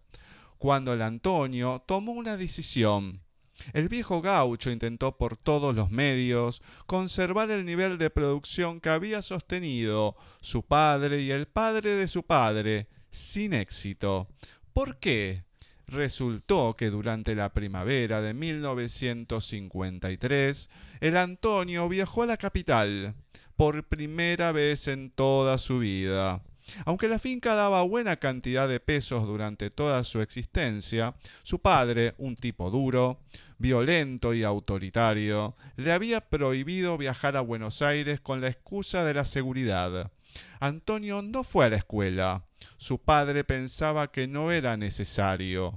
cuando 0.59 0.93
el 0.93 1.01
Antonio 1.01 1.83
tomó 1.87 2.11
una 2.11 2.37
decisión. 2.37 3.24
El 3.73 3.89
viejo 3.89 4.21
gaucho 4.21 4.71
intentó 4.71 5.17
por 5.17 5.35
todos 5.37 5.75
los 5.75 5.91
medios 5.91 6.61
conservar 6.85 7.51
el 7.51 7.65
nivel 7.65 7.97
de 7.97 8.09
producción 8.09 8.79
que 8.81 8.89
había 8.89 9.21
sostenido 9.21 10.15
su 10.41 10.63
padre 10.63 11.21
y 11.21 11.31
el 11.31 11.47
padre 11.47 11.91
de 11.91 12.07
su 12.07 12.23
padre, 12.23 12.87
sin 13.09 13.53
éxito. 13.53 14.27
¿Por 14.73 14.97
qué? 14.97 15.45
Resultó 15.87 16.75
que 16.75 16.89
durante 16.89 17.35
la 17.35 17.53
primavera 17.53 18.19
de 18.21 18.33
1953 18.33 20.69
el 20.99 21.15
Antonio 21.15 21.87
viajó 21.87 22.23
a 22.23 22.27
la 22.27 22.37
capital 22.37 23.13
por 23.55 23.83
primera 23.83 24.51
vez 24.51 24.87
en 24.87 25.11
toda 25.11 25.57
su 25.57 25.79
vida. 25.79 26.41
Aunque 26.85 27.07
la 27.07 27.19
finca 27.19 27.53
daba 27.53 27.83
buena 27.83 28.17
cantidad 28.17 28.67
de 28.67 28.79
pesos 28.79 29.27
durante 29.27 29.69
toda 29.69 30.03
su 30.03 30.21
existencia, 30.21 31.13
su 31.43 31.59
padre, 31.59 32.15
un 32.17 32.35
tipo 32.35 32.71
duro, 32.71 33.19
violento 33.57 34.33
y 34.33 34.43
autoritario, 34.43 35.55
le 35.75 35.91
había 35.91 36.21
prohibido 36.21 36.97
viajar 36.97 37.37
a 37.37 37.41
Buenos 37.41 37.81
Aires 37.81 38.19
con 38.19 38.41
la 38.41 38.47
excusa 38.47 39.03
de 39.03 39.13
la 39.13 39.25
seguridad. 39.25 40.11
Antonio 40.59 41.21
no 41.21 41.43
fue 41.43 41.65
a 41.65 41.69
la 41.69 41.77
escuela. 41.77 42.43
Su 42.77 42.99
padre 42.99 43.43
pensaba 43.43 44.11
que 44.11 44.27
no 44.27 44.51
era 44.51 44.77
necesario, 44.77 45.73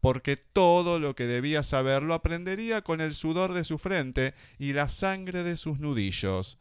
porque 0.00 0.36
todo 0.36 0.98
lo 0.98 1.14
que 1.14 1.26
debía 1.26 1.62
saber 1.62 2.02
lo 2.02 2.14
aprendería 2.14 2.82
con 2.82 3.00
el 3.00 3.14
sudor 3.14 3.52
de 3.52 3.64
su 3.64 3.78
frente 3.78 4.34
y 4.58 4.72
la 4.72 4.88
sangre 4.88 5.42
de 5.44 5.56
sus 5.56 5.78
nudillos. 5.78 6.58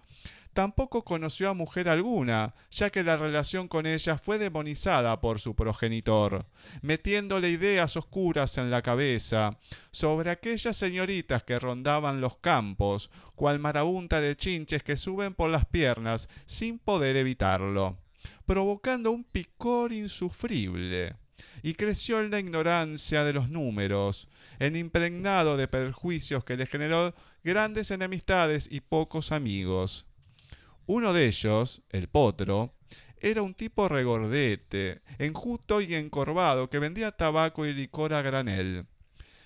Tampoco 0.53 1.05
conoció 1.05 1.49
a 1.49 1.53
mujer 1.53 1.87
alguna, 1.87 2.53
ya 2.69 2.89
que 2.89 3.03
la 3.03 3.15
relación 3.15 3.69
con 3.69 3.85
ella 3.85 4.17
fue 4.17 4.37
demonizada 4.37 5.21
por 5.21 5.39
su 5.39 5.55
progenitor, 5.55 6.45
metiéndole 6.81 7.49
ideas 7.49 7.95
oscuras 7.95 8.57
en 8.57 8.69
la 8.69 8.81
cabeza 8.81 9.57
sobre 9.91 10.29
aquellas 10.29 10.75
señoritas 10.75 11.43
que 11.43 11.57
rondaban 11.57 12.19
los 12.19 12.35
campos, 12.37 13.09
cual 13.35 13.59
marabunta 13.59 14.19
de 14.19 14.35
chinches 14.35 14.83
que 14.83 14.97
suben 14.97 15.33
por 15.33 15.49
las 15.49 15.65
piernas 15.65 16.27
sin 16.45 16.79
poder 16.79 17.15
evitarlo, 17.15 17.97
provocando 18.45 19.11
un 19.11 19.23
picor 19.23 19.93
insufrible 19.93 21.15
y 21.63 21.75
creció 21.75 22.19
en 22.19 22.29
la 22.29 22.39
ignorancia 22.39 23.23
de 23.23 23.31
los 23.31 23.49
números, 23.49 24.27
en 24.59 24.75
impregnado 24.75 25.55
de 25.55 25.69
perjuicios 25.69 26.43
que 26.43 26.57
le 26.57 26.65
generó 26.65 27.13
grandes 27.43 27.89
enemistades 27.91 28.67
y 28.69 28.81
pocos 28.81 29.31
amigos. 29.31 30.10
Uno 30.85 31.13
de 31.13 31.27
ellos, 31.27 31.81
el 31.89 32.07
potro, 32.07 32.73
era 33.19 33.43
un 33.43 33.53
tipo 33.53 33.87
regordete, 33.87 35.01
enjuto 35.19 35.79
y 35.79 35.93
encorvado 35.93 36.69
que 36.69 36.79
vendía 36.79 37.11
tabaco 37.11 37.65
y 37.65 37.73
licor 37.73 38.13
a 38.13 38.21
granel. 38.21 38.87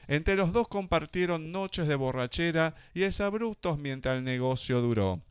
Entre 0.07 0.35
los 0.35 0.53
dos 0.53 0.67
compartieron 0.67 1.51
noches 1.51 1.87
de 1.87 1.95
borrachera 1.95 2.75
y 2.93 3.03
exabruptos 3.03 3.77
mientras 3.77 4.17
el 4.17 4.23
negocio 4.23 4.81
duró. 4.81 5.21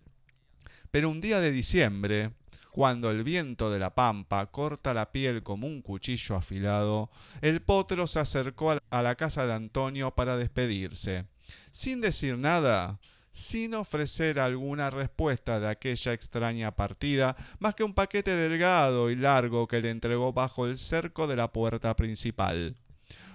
Pero 0.90 1.08
un 1.08 1.20
día 1.20 1.40
de 1.40 1.52
diciembre, 1.52 2.32
cuando 2.70 3.10
el 3.10 3.24
viento 3.24 3.70
de 3.70 3.78
la 3.78 3.94
pampa 3.94 4.46
corta 4.46 4.92
la 4.92 5.12
piel 5.12 5.42
como 5.42 5.66
un 5.66 5.80
cuchillo 5.80 6.36
afilado, 6.36 7.10
el 7.40 7.62
potro 7.62 8.06
se 8.06 8.18
acercó 8.18 8.78
a 8.90 9.02
la 9.02 9.14
casa 9.14 9.46
de 9.46 9.54
Antonio 9.54 10.10
para 10.14 10.36
despedirse. 10.36 11.24
Sin 11.70 12.00
decir 12.00 12.36
nada, 12.36 12.98
sin 13.34 13.74
ofrecer 13.74 14.38
alguna 14.38 14.90
respuesta 14.90 15.58
de 15.58 15.68
aquella 15.68 16.12
extraña 16.12 16.70
partida, 16.70 17.36
más 17.58 17.74
que 17.74 17.82
un 17.82 17.92
paquete 17.92 18.30
delgado 18.30 19.10
y 19.10 19.16
largo 19.16 19.66
que 19.66 19.80
le 19.80 19.90
entregó 19.90 20.32
bajo 20.32 20.66
el 20.66 20.76
cerco 20.76 21.26
de 21.26 21.34
la 21.34 21.52
puerta 21.52 21.96
principal. 21.96 22.76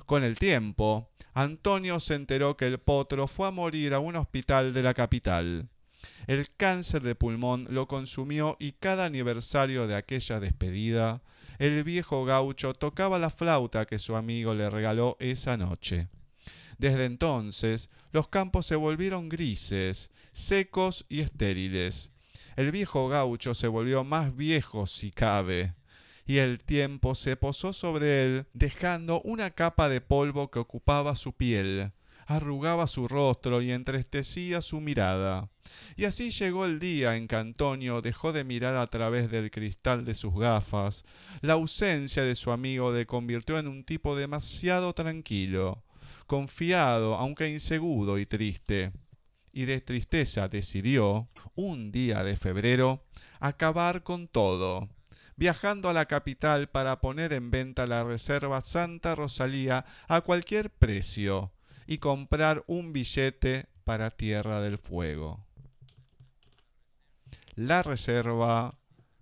Con 0.05 0.23
el 0.23 0.39
tiempo, 0.39 1.09
Antonio 1.33 1.99
se 1.99 2.15
enteró 2.15 2.55
que 2.55 2.65
el 2.65 2.79
potro 2.79 3.27
fue 3.27 3.49
a 3.49 3.51
morir 3.51 3.93
a 3.93 3.99
un 3.99 4.15
hospital 4.15 4.73
de 4.73 4.83
la 4.83 4.93
capital. 4.93 5.67
El 6.27 6.49
cáncer 6.55 7.01
de 7.01 7.15
pulmón 7.15 7.67
lo 7.69 7.89
consumió 7.89 8.55
y 8.57 8.71
cada 8.71 9.03
aniversario 9.03 9.85
de 9.85 9.95
aquella 9.95 10.39
despedida, 10.39 11.21
el 11.57 11.83
viejo 11.83 12.23
gaucho 12.23 12.73
tocaba 12.73 13.19
la 13.19 13.29
flauta 13.29 13.85
que 13.85 13.99
su 13.99 14.15
amigo 14.15 14.53
le 14.53 14.69
regaló 14.69 15.17
esa 15.19 15.57
noche. 15.57 16.07
Desde 16.79 17.03
entonces, 17.03 17.89
los 18.13 18.29
campos 18.29 18.65
se 18.65 18.77
volvieron 18.77 19.27
grises, 19.27 20.09
secos 20.31 21.05
y 21.09 21.19
estériles. 21.19 22.09
El 22.55 22.71
viejo 22.71 23.09
gaucho 23.09 23.53
se 23.53 23.67
volvió 23.67 24.05
más 24.05 24.33
viejo 24.33 24.87
si 24.87 25.11
cabe, 25.11 25.75
y 26.25 26.37
el 26.37 26.61
tiempo 26.61 27.15
se 27.15 27.35
posó 27.35 27.73
sobre 27.73 28.23
él, 28.23 28.45
dejando 28.53 29.21
una 29.23 29.51
capa 29.51 29.89
de 29.89 29.99
polvo 29.99 30.51
que 30.51 30.59
ocupaba 30.59 31.17
su 31.17 31.33
piel, 31.33 31.91
arrugaba 32.27 32.87
su 32.87 33.09
rostro 33.09 33.61
y 33.61 33.71
entristecía 33.71 34.61
su 34.61 34.79
mirada. 34.79 35.49
Y 35.97 36.05
así 36.05 36.29
llegó 36.29 36.63
el 36.63 36.79
día 36.79 37.17
en 37.17 37.27
que 37.27 37.35
Antonio 37.35 38.01
dejó 38.01 38.31
de 38.31 38.45
mirar 38.45 38.77
a 38.77 38.87
través 38.87 39.29
del 39.29 39.51
cristal 39.51 40.05
de 40.05 40.13
sus 40.13 40.33
gafas. 40.33 41.03
La 41.41 41.53
ausencia 41.53 42.23
de 42.23 42.35
su 42.35 42.51
amigo 42.51 42.93
le 42.93 43.05
convirtió 43.05 43.59
en 43.59 43.67
un 43.67 43.83
tipo 43.83 44.15
demasiado 44.15 44.93
tranquilo 44.93 45.83
confiado, 46.29 47.15
aunque 47.15 47.49
inseguro 47.49 48.19
y 48.19 48.27
triste. 48.27 48.93
Y 49.51 49.65
de 49.65 49.81
tristeza 49.81 50.47
decidió, 50.47 51.27
un 51.55 51.91
día 51.91 52.23
de 52.23 52.37
febrero, 52.37 53.03
acabar 53.39 54.03
con 54.03 54.27
todo, 54.27 54.89
viajando 55.35 55.89
a 55.89 55.93
la 55.93 56.05
capital 56.05 56.69
para 56.69 57.01
poner 57.01 57.33
en 57.33 57.49
venta 57.49 57.87
la 57.87 58.03
reserva 58.03 58.61
Santa 58.61 59.15
Rosalía 59.15 59.85
a 60.07 60.21
cualquier 60.21 60.69
precio 60.69 61.51
y 61.87 61.97
comprar 61.97 62.63
un 62.67 62.93
billete 62.93 63.65
para 63.83 64.11
Tierra 64.11 64.61
del 64.61 64.77
Fuego. 64.77 65.43
La 67.55 67.81
reserva 67.81 68.77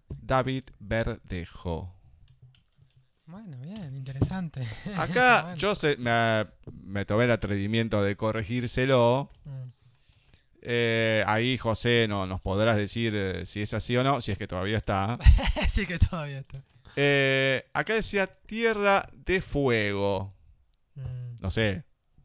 David 0.09 0.65
Verdejo. 0.79 1.96
Bueno, 3.27 3.57
bien, 3.59 3.95
interesante. 3.95 4.65
Acá 4.97 5.41
Bueno. 5.43 5.57
yo 5.57 5.75
se- 5.75 5.97
me, 5.97 6.47
me 6.83 7.05
tomé 7.05 7.25
el 7.25 7.31
atrevimiento 7.31 8.01
de 8.01 8.15
corregírselo. 8.15 9.29
Mm. 9.45 9.63
Eh, 10.61 11.23
ahí, 11.27 11.57
José, 11.57 12.07
no, 12.09 12.25
nos 12.25 12.41
podrás 12.41 12.77
decir 12.77 13.13
eh, 13.15 13.45
si 13.45 13.61
es 13.61 13.73
así 13.73 13.95
o 13.95 14.03
no, 14.03 14.21
si 14.21 14.31
es 14.31 14.37
que 14.37 14.47
todavía 14.47 14.77
está. 14.77 15.17
sí 15.69 15.85
que 15.85 15.97
todavía 15.99 16.39
está. 16.39 16.61
Eh, 16.95 17.65
acá 17.73 17.93
decía 17.93 18.27
Tierra 18.27 19.07
de 19.13 19.41
Fuego. 19.41 20.33
Mm, 20.95 21.35
No 21.41 21.51
sé. 21.51 21.83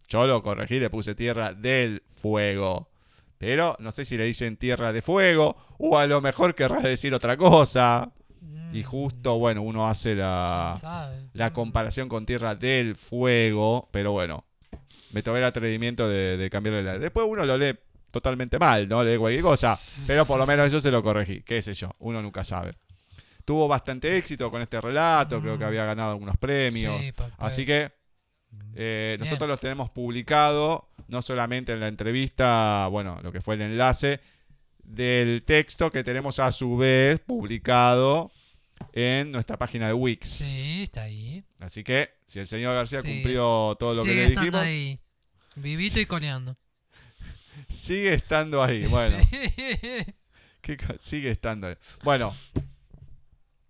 Yo 0.09 0.27
lo 0.27 0.43
corregí, 0.43 0.79
le 0.79 0.91
puse 0.91 1.15
tierra 1.15 1.53
del 1.55 2.03
fuego. 2.07 2.91
Pero 3.39 3.77
no 3.81 3.91
sé 3.93 4.05
si 4.05 4.17
le 4.17 4.25
dicen 4.25 4.57
tierra 4.57 4.93
de 4.93 5.03
fuego 5.03 5.57
o 5.79 5.99
a 5.99 6.07
lo 6.07 6.21
mejor 6.21 6.55
querrás 6.55 6.83
decir 6.83 7.13
otra 7.15 7.37
cosa. 7.37 8.13
Y 8.73 8.81
mm, 8.81 8.85
justo, 8.85 9.39
bueno, 9.39 9.63
uno 9.63 9.87
hace 9.89 10.15
la, 10.15 10.77
la 11.35 11.51
Mm. 11.51 11.53
comparación 11.53 12.09
con 12.09 12.27
tierra 12.27 12.55
del 12.55 12.97
fuego. 12.97 13.89
Pero 13.93 14.13
bueno, 14.13 14.45
me 15.13 15.23
tomé 15.23 15.39
el 15.39 15.45
atrevimiento 15.45 16.09
de, 16.09 16.37
de 16.37 16.51
cambiarle 16.51 16.83
la... 16.83 16.99
Después 16.99 17.27
uno 17.29 17.45
lo 17.45 17.57
lee 17.57 17.79
totalmente 18.11 18.59
mal, 18.59 18.89
¿no? 18.89 19.05
Lee 19.05 19.17
cualquier 19.19 19.43
cosa. 19.43 19.79
Pero 20.07 20.25
por 20.27 20.39
lo 20.39 20.47
menos 20.47 20.67
eso 20.67 20.81
se 20.81 20.91
lo 20.91 21.03
corregí. 21.03 21.43
¿Qué 21.43 21.63
sé 21.63 21.75
yo? 21.75 21.91
Uno 21.99 22.21
nunca 22.23 22.45
sabe. 22.45 22.75
Tuvo 23.45 23.67
bastante 23.69 24.17
éxito 24.17 24.51
con 24.51 24.63
este 24.63 24.81
relato. 24.81 25.41
Creo 25.41 25.59
que 25.59 25.65
Mm. 25.65 25.69
había 25.69 25.85
ganado 25.85 26.13
algunos 26.13 26.37
premios. 26.37 27.05
Sí, 27.05 27.13
Así 27.39 27.65
que 27.67 27.91
eh, 28.75 29.17
Bien. 29.19 29.21
nosotros 29.29 29.49
los 29.49 29.61
tenemos 29.61 29.91
publicado, 29.91 30.89
no 31.09 31.23
solamente 31.23 31.73
en 31.73 31.81
la 31.81 31.89
entrevista, 31.89 32.87
bueno, 32.91 33.19
lo 33.23 33.33
que 33.33 33.41
fue 33.41 33.55
el 33.55 33.63
enlace 33.63 34.21
del 34.83 35.43
texto 35.45 35.91
que 35.91 36.05
tenemos 36.05 36.39
a 36.39 36.51
su 36.53 36.77
vez 36.77 37.21
publicado 37.21 38.31
en 38.93 39.31
nuestra 39.33 39.57
página 39.59 39.87
de 39.87 39.93
Wix. 39.93 40.29
Sí, 40.29 40.83
está 40.83 41.03
ahí. 41.03 41.45
Así 41.61 41.85
que 41.85 42.11
si 42.27 42.41
el 42.41 42.47
señor 42.47 42.75
García 42.75 43.01
Sí. 43.03 43.09
cumplió 43.09 43.77
todo 43.79 43.95
lo 43.95 44.05
que 44.05 44.15
le 44.15 44.31
dijimos, 44.31 44.61
ahí. 44.61 44.99
Vivito 45.57 46.01
y 46.01 46.07
coleando. 46.07 46.57
sigue 47.69 48.13
estando 48.15 48.63
ahí. 48.63 48.87
Bueno, 48.87 49.17
Sí. 49.21 49.27
qué 50.61 50.77
co- 50.77 50.95
sigue 50.99 51.31
estando 51.31 51.69
ahí. 51.69 51.77
Bueno, 52.03 52.35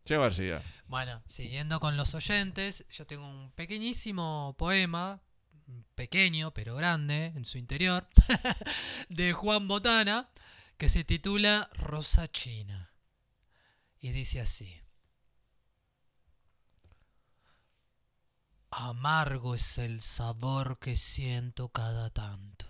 señor 0.05 0.23
García. 0.23 0.63
Bueno, 0.87 1.23
siguiendo 1.27 1.81
con 1.81 1.97
los 1.97 2.15
oyentes, 2.15 2.85
yo 2.91 3.07
tengo 3.07 3.27
un 3.27 3.51
pequeñísimo 3.53 4.55
poema, 4.59 5.21
pequeño 5.95 6.53
pero 6.53 6.75
grande 6.77 7.27
en 7.35 7.45
su 7.45 7.59
interior, 7.59 8.07
de 9.09 9.33
Juan 9.33 9.69
Botana, 9.69 10.29
que 10.83 10.89
se 10.89 11.05
titula 11.05 11.71
Rosa 11.75 12.27
China. 12.27 12.93
Y 14.01 14.11
dice 14.11 14.41
así. 14.41 14.83
Amargo 18.69 19.55
es 19.55 19.79
el 19.79 20.01
sabor 20.01 20.81
que 20.81 20.97
siento 20.97 21.69
cada 21.69 22.11
tanto. 22.11 22.67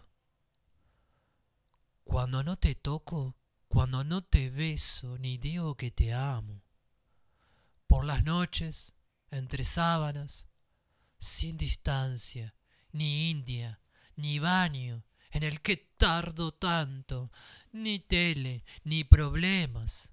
Cuando 2.04 2.44
no 2.44 2.58
te 2.58 2.74
toco, 2.74 3.38
cuando 3.66 4.04
no 4.04 4.22
te 4.22 4.50
beso, 4.50 5.16
ni 5.16 5.38
digo 5.38 5.78
que 5.78 5.90
te 5.90 6.12
amo 6.12 6.62
por 7.86 8.04
las 8.04 8.24
noches, 8.24 8.92
entre 9.30 9.64
sábanas, 9.64 10.46
sin 11.18 11.56
distancia, 11.56 12.54
ni 12.90 13.30
India, 13.30 13.80
ni 14.16 14.38
baño, 14.38 15.02
en 15.32 15.42
el 15.42 15.60
que 15.60 15.76
tardo 15.96 16.52
tanto, 16.52 17.32
ni 17.72 17.98
tele, 17.98 18.64
ni 18.84 19.02
problemas, 19.02 20.10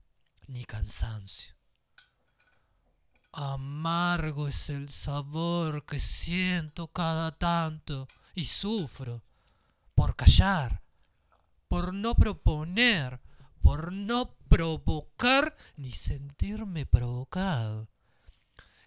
ni 0.48 0.66
cansancio. 0.66 1.54
Amargo 3.32 4.48
es 4.48 4.70
el 4.70 4.90
sabor 4.90 5.86
que 5.86 6.00
siento 6.00 6.88
cada 6.88 7.32
tanto 7.38 8.08
y 8.34 8.46
sufro 8.46 9.22
por 9.94 10.16
callar, 10.16 10.82
por 11.68 11.94
no 11.94 12.16
proponer, 12.16 13.20
por 13.62 13.92
no 13.92 14.34
provocar 14.48 15.56
ni 15.76 15.92
sentirme 15.92 16.86
provocado. 16.86 17.90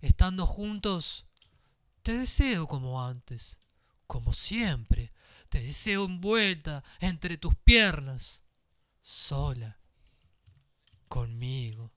Estando 0.01 0.47
juntos, 0.47 1.27
te 2.03 2.17
deseo 2.17 2.67
como 2.67 3.05
antes, 3.05 3.59
como 4.07 4.33
siempre, 4.33 5.13
te 5.53 5.61
deseo 5.61 6.07
envuelta 6.07 6.83
entre 6.99 7.37
tus 7.37 7.55
piernas, 7.55 8.43
sola, 9.03 9.79
conmigo. 11.09 11.93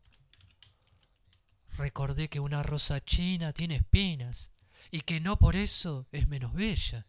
Recordé 1.78 2.28
que 2.28 2.42
una 2.42 2.64
rosa 2.64 3.00
china 3.00 3.54
tiene 3.54 3.78
espinas 3.78 4.52
y 4.92 5.02
que 5.02 5.22
no 5.22 5.40
por 5.40 5.56
eso 5.56 6.06
es 6.12 6.28
menos 6.28 6.54
bella, 6.54 7.08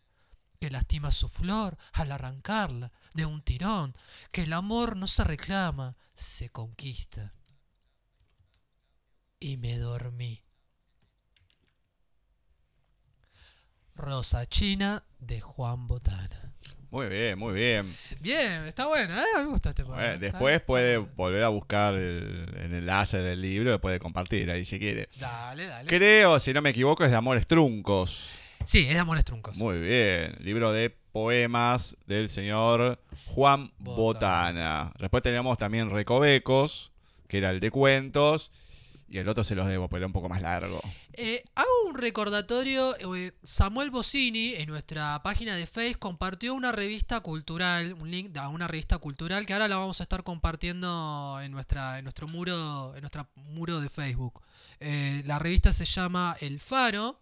que 0.60 0.70
lastima 0.70 1.10
su 1.10 1.28
flor 1.28 1.76
al 1.92 2.12
arrancarla 2.12 2.92
de 3.12 3.26
un 3.26 3.42
tirón, 3.42 3.96
que 4.30 4.42
el 4.44 4.52
amor 4.52 4.96
no 4.96 5.08
se 5.08 5.24
reclama, 5.24 5.96
se 6.14 6.50
conquista. 6.50 7.34
Y 9.40 9.56
me 9.56 9.78
dormí. 9.78 10.45
Rosa 13.96 14.46
China 14.46 15.02
de 15.18 15.40
Juan 15.40 15.86
Botana. 15.86 16.52
Muy 16.90 17.08
bien, 17.08 17.38
muy 17.38 17.52
bien. 17.52 17.94
Bien, 18.20 18.64
está 18.66 18.86
bueno, 18.86 19.18
¿eh? 19.18 19.24
Me 19.38 19.46
gusta 19.46 19.70
este 19.70 19.84
poema. 19.84 20.02
Bueno, 20.02 20.18
después 20.18 20.60
puede 20.62 20.98
volver 20.98 21.42
a 21.42 21.48
buscar 21.48 21.94
el, 21.94 22.48
el 22.62 22.74
enlace 22.74 23.18
del 23.18 23.40
libro, 23.42 23.72
lo 23.72 23.80
puede 23.80 23.98
compartir 23.98 24.50
ahí 24.50 24.64
si 24.64 24.78
quiere. 24.78 25.08
Dale, 25.18 25.66
dale. 25.66 25.88
Creo, 25.88 26.38
si 26.38 26.52
no 26.52 26.62
me 26.62 26.70
equivoco, 26.70 27.04
es 27.04 27.10
de 27.10 27.16
Amores 27.16 27.46
Truncos. 27.46 28.34
Sí, 28.64 28.86
es 28.86 28.94
de 28.94 28.98
Amores 28.98 29.24
Truncos. 29.24 29.56
Muy 29.56 29.80
bien. 29.80 30.36
Libro 30.40 30.72
de 30.72 30.90
poemas 31.12 31.96
del 32.06 32.28
señor 32.28 33.00
Juan 33.26 33.72
Botana. 33.78 33.96
Botana. 33.96 34.92
Después 34.98 35.22
tenemos 35.22 35.58
también 35.58 35.90
Recovecos, 35.90 36.92
que 37.28 37.38
era 37.38 37.50
el 37.50 37.60
de 37.60 37.70
cuentos. 37.70 38.52
Y 39.08 39.18
el 39.18 39.28
otro 39.28 39.44
se 39.44 39.54
los 39.54 39.68
debo, 39.68 39.88
pero 39.88 39.98
era 39.98 40.06
un 40.08 40.12
poco 40.12 40.28
más 40.28 40.42
largo. 40.42 40.80
Eh, 41.12 41.44
hago 41.54 41.68
un 41.86 41.94
recordatorio. 41.94 42.96
eh, 43.16 43.32
Samuel 43.44 43.90
Bocini 43.90 44.54
en 44.54 44.68
nuestra 44.68 45.22
página 45.22 45.54
de 45.54 45.66
Facebook 45.68 46.00
compartió 46.00 46.54
una 46.54 46.72
revista 46.72 47.20
cultural, 47.20 47.92
un 47.94 48.10
link 48.10 48.36
a 48.36 48.48
una 48.48 48.66
revista 48.66 48.98
cultural 48.98 49.46
que 49.46 49.52
ahora 49.52 49.68
la 49.68 49.76
vamos 49.76 50.00
a 50.00 50.02
estar 50.02 50.24
compartiendo 50.24 51.38
en 51.40 51.52
nuestra, 51.52 51.98
en 51.98 52.04
nuestro 52.04 52.26
muro, 52.26 52.94
en 52.96 53.00
nuestro 53.02 53.28
muro 53.36 53.80
de 53.80 53.88
Facebook. 53.88 54.42
Eh, 54.80 55.22
la 55.24 55.38
revista 55.38 55.72
se 55.72 55.84
llama 55.84 56.36
El 56.40 56.58
Faro. 56.58 57.20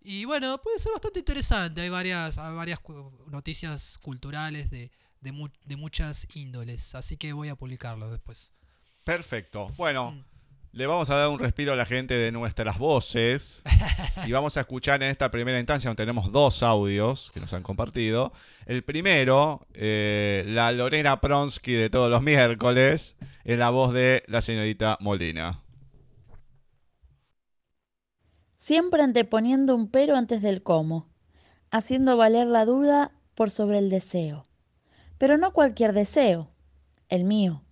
Y 0.00 0.24
bueno, 0.24 0.62
puede 0.62 0.78
ser 0.78 0.92
bastante 0.92 1.18
interesante. 1.18 1.80
Hay 1.80 1.88
varias, 1.88 2.38
hay 2.38 2.54
varias 2.54 2.78
noticias 3.26 3.98
culturales 3.98 4.70
de, 4.70 4.90
de, 5.20 5.32
mu- 5.32 5.48
de 5.64 5.76
muchas 5.76 6.28
índoles. 6.34 6.94
Así 6.94 7.16
que 7.16 7.32
voy 7.32 7.48
a 7.48 7.56
publicarlo 7.56 8.08
después. 8.10 8.52
Perfecto. 9.04 9.68
Bueno, 9.76 10.12
Mm. 10.12 10.24
Le 10.78 10.86
vamos 10.86 11.10
a 11.10 11.16
dar 11.16 11.28
un 11.28 11.40
respiro 11.40 11.72
a 11.72 11.76
la 11.76 11.84
gente 11.84 12.14
de 12.14 12.30
nuestras 12.30 12.78
voces. 12.78 13.64
y 14.26 14.30
vamos 14.30 14.56
a 14.56 14.60
escuchar 14.60 15.02
en 15.02 15.10
esta 15.10 15.28
primera 15.30 15.58
instancia, 15.58 15.88
donde 15.88 16.00
tenemos 16.00 16.30
dos 16.30 16.62
audios 16.62 17.32
que 17.34 17.40
nos 17.40 17.52
han 17.52 17.64
compartido. 17.64 18.32
El 18.64 18.84
primero, 18.84 19.66
eh, 19.74 20.44
la 20.46 20.70
Lorena 20.70 21.20
Pronsky 21.20 21.72
de 21.72 21.90
todos 21.90 22.08
los 22.08 22.22
miércoles, 22.22 23.16
en 23.44 23.58
la 23.58 23.70
voz 23.70 23.92
de 23.92 24.22
la 24.28 24.40
señorita 24.40 24.96
Molina. 25.00 25.60
siempre 28.68 29.02
anteponiendo 29.02 29.74
un 29.74 29.90
pero 29.90 30.14
antes 30.14 30.42
del 30.42 30.62
cómo, 30.62 31.08
haciendo 31.70 32.18
valer 32.18 32.46
la 32.46 32.66
duda 32.66 33.12
por 33.34 33.50
sobre 33.50 33.78
el 33.78 33.88
deseo. 33.88 34.44
Pero 35.16 35.38
no 35.38 35.54
cualquier 35.54 35.94
deseo, 35.94 36.50
el 37.08 37.24
mío. 37.24 37.64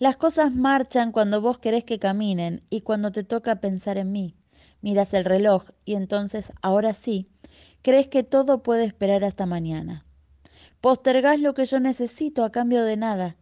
Las 0.00 0.16
cosas 0.16 0.54
marchan 0.54 1.12
cuando 1.12 1.42
vos 1.42 1.58
querés 1.58 1.84
que 1.84 1.98
caminen 1.98 2.62
y 2.70 2.80
cuando 2.80 3.12
te 3.12 3.22
toca 3.22 3.60
pensar 3.60 3.98
en 3.98 4.12
mí. 4.12 4.34
Miras 4.80 5.12
el 5.12 5.26
reloj 5.26 5.64
y 5.84 5.94
entonces, 5.94 6.54
ahora 6.62 6.94
sí, 6.94 7.28
crees 7.82 8.08
que 8.08 8.22
todo 8.22 8.62
puede 8.62 8.84
esperar 8.86 9.24
hasta 9.24 9.44
mañana. 9.44 10.06
Postergás 10.80 11.42
lo 11.42 11.52
que 11.52 11.66
yo 11.66 11.80
necesito 11.80 12.44
a 12.44 12.50
cambio 12.50 12.82
de 12.84 12.96
nada. 12.96 13.36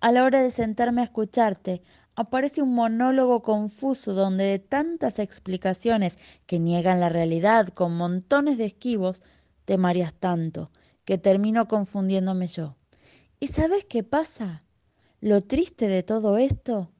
A 0.00 0.12
la 0.12 0.24
hora 0.24 0.42
de 0.42 0.50
sentarme 0.50 1.02
a 1.02 1.04
escucharte, 1.04 1.82
aparece 2.14 2.62
un 2.62 2.74
monólogo 2.74 3.42
confuso 3.42 4.14
donde 4.14 4.44
de 4.44 4.58
tantas 4.60 5.18
explicaciones 5.18 6.16
que 6.46 6.58
niegan 6.58 7.00
la 7.00 7.10
realidad 7.10 7.68
con 7.68 7.94
montones 7.94 8.56
de 8.56 8.64
esquivos, 8.64 9.22
te 9.66 9.76
mareas 9.76 10.14
tanto 10.14 10.70
que 11.04 11.18
termino 11.18 11.68
confundiéndome 11.68 12.46
yo. 12.46 12.76
¿Y 13.40 13.48
sabes 13.48 13.84
qué 13.84 14.02
pasa? 14.02 14.62
Lo 15.22 15.40
triste 15.40 15.86
de 15.86 16.02
todo 16.02 16.36
esto, 16.36 16.90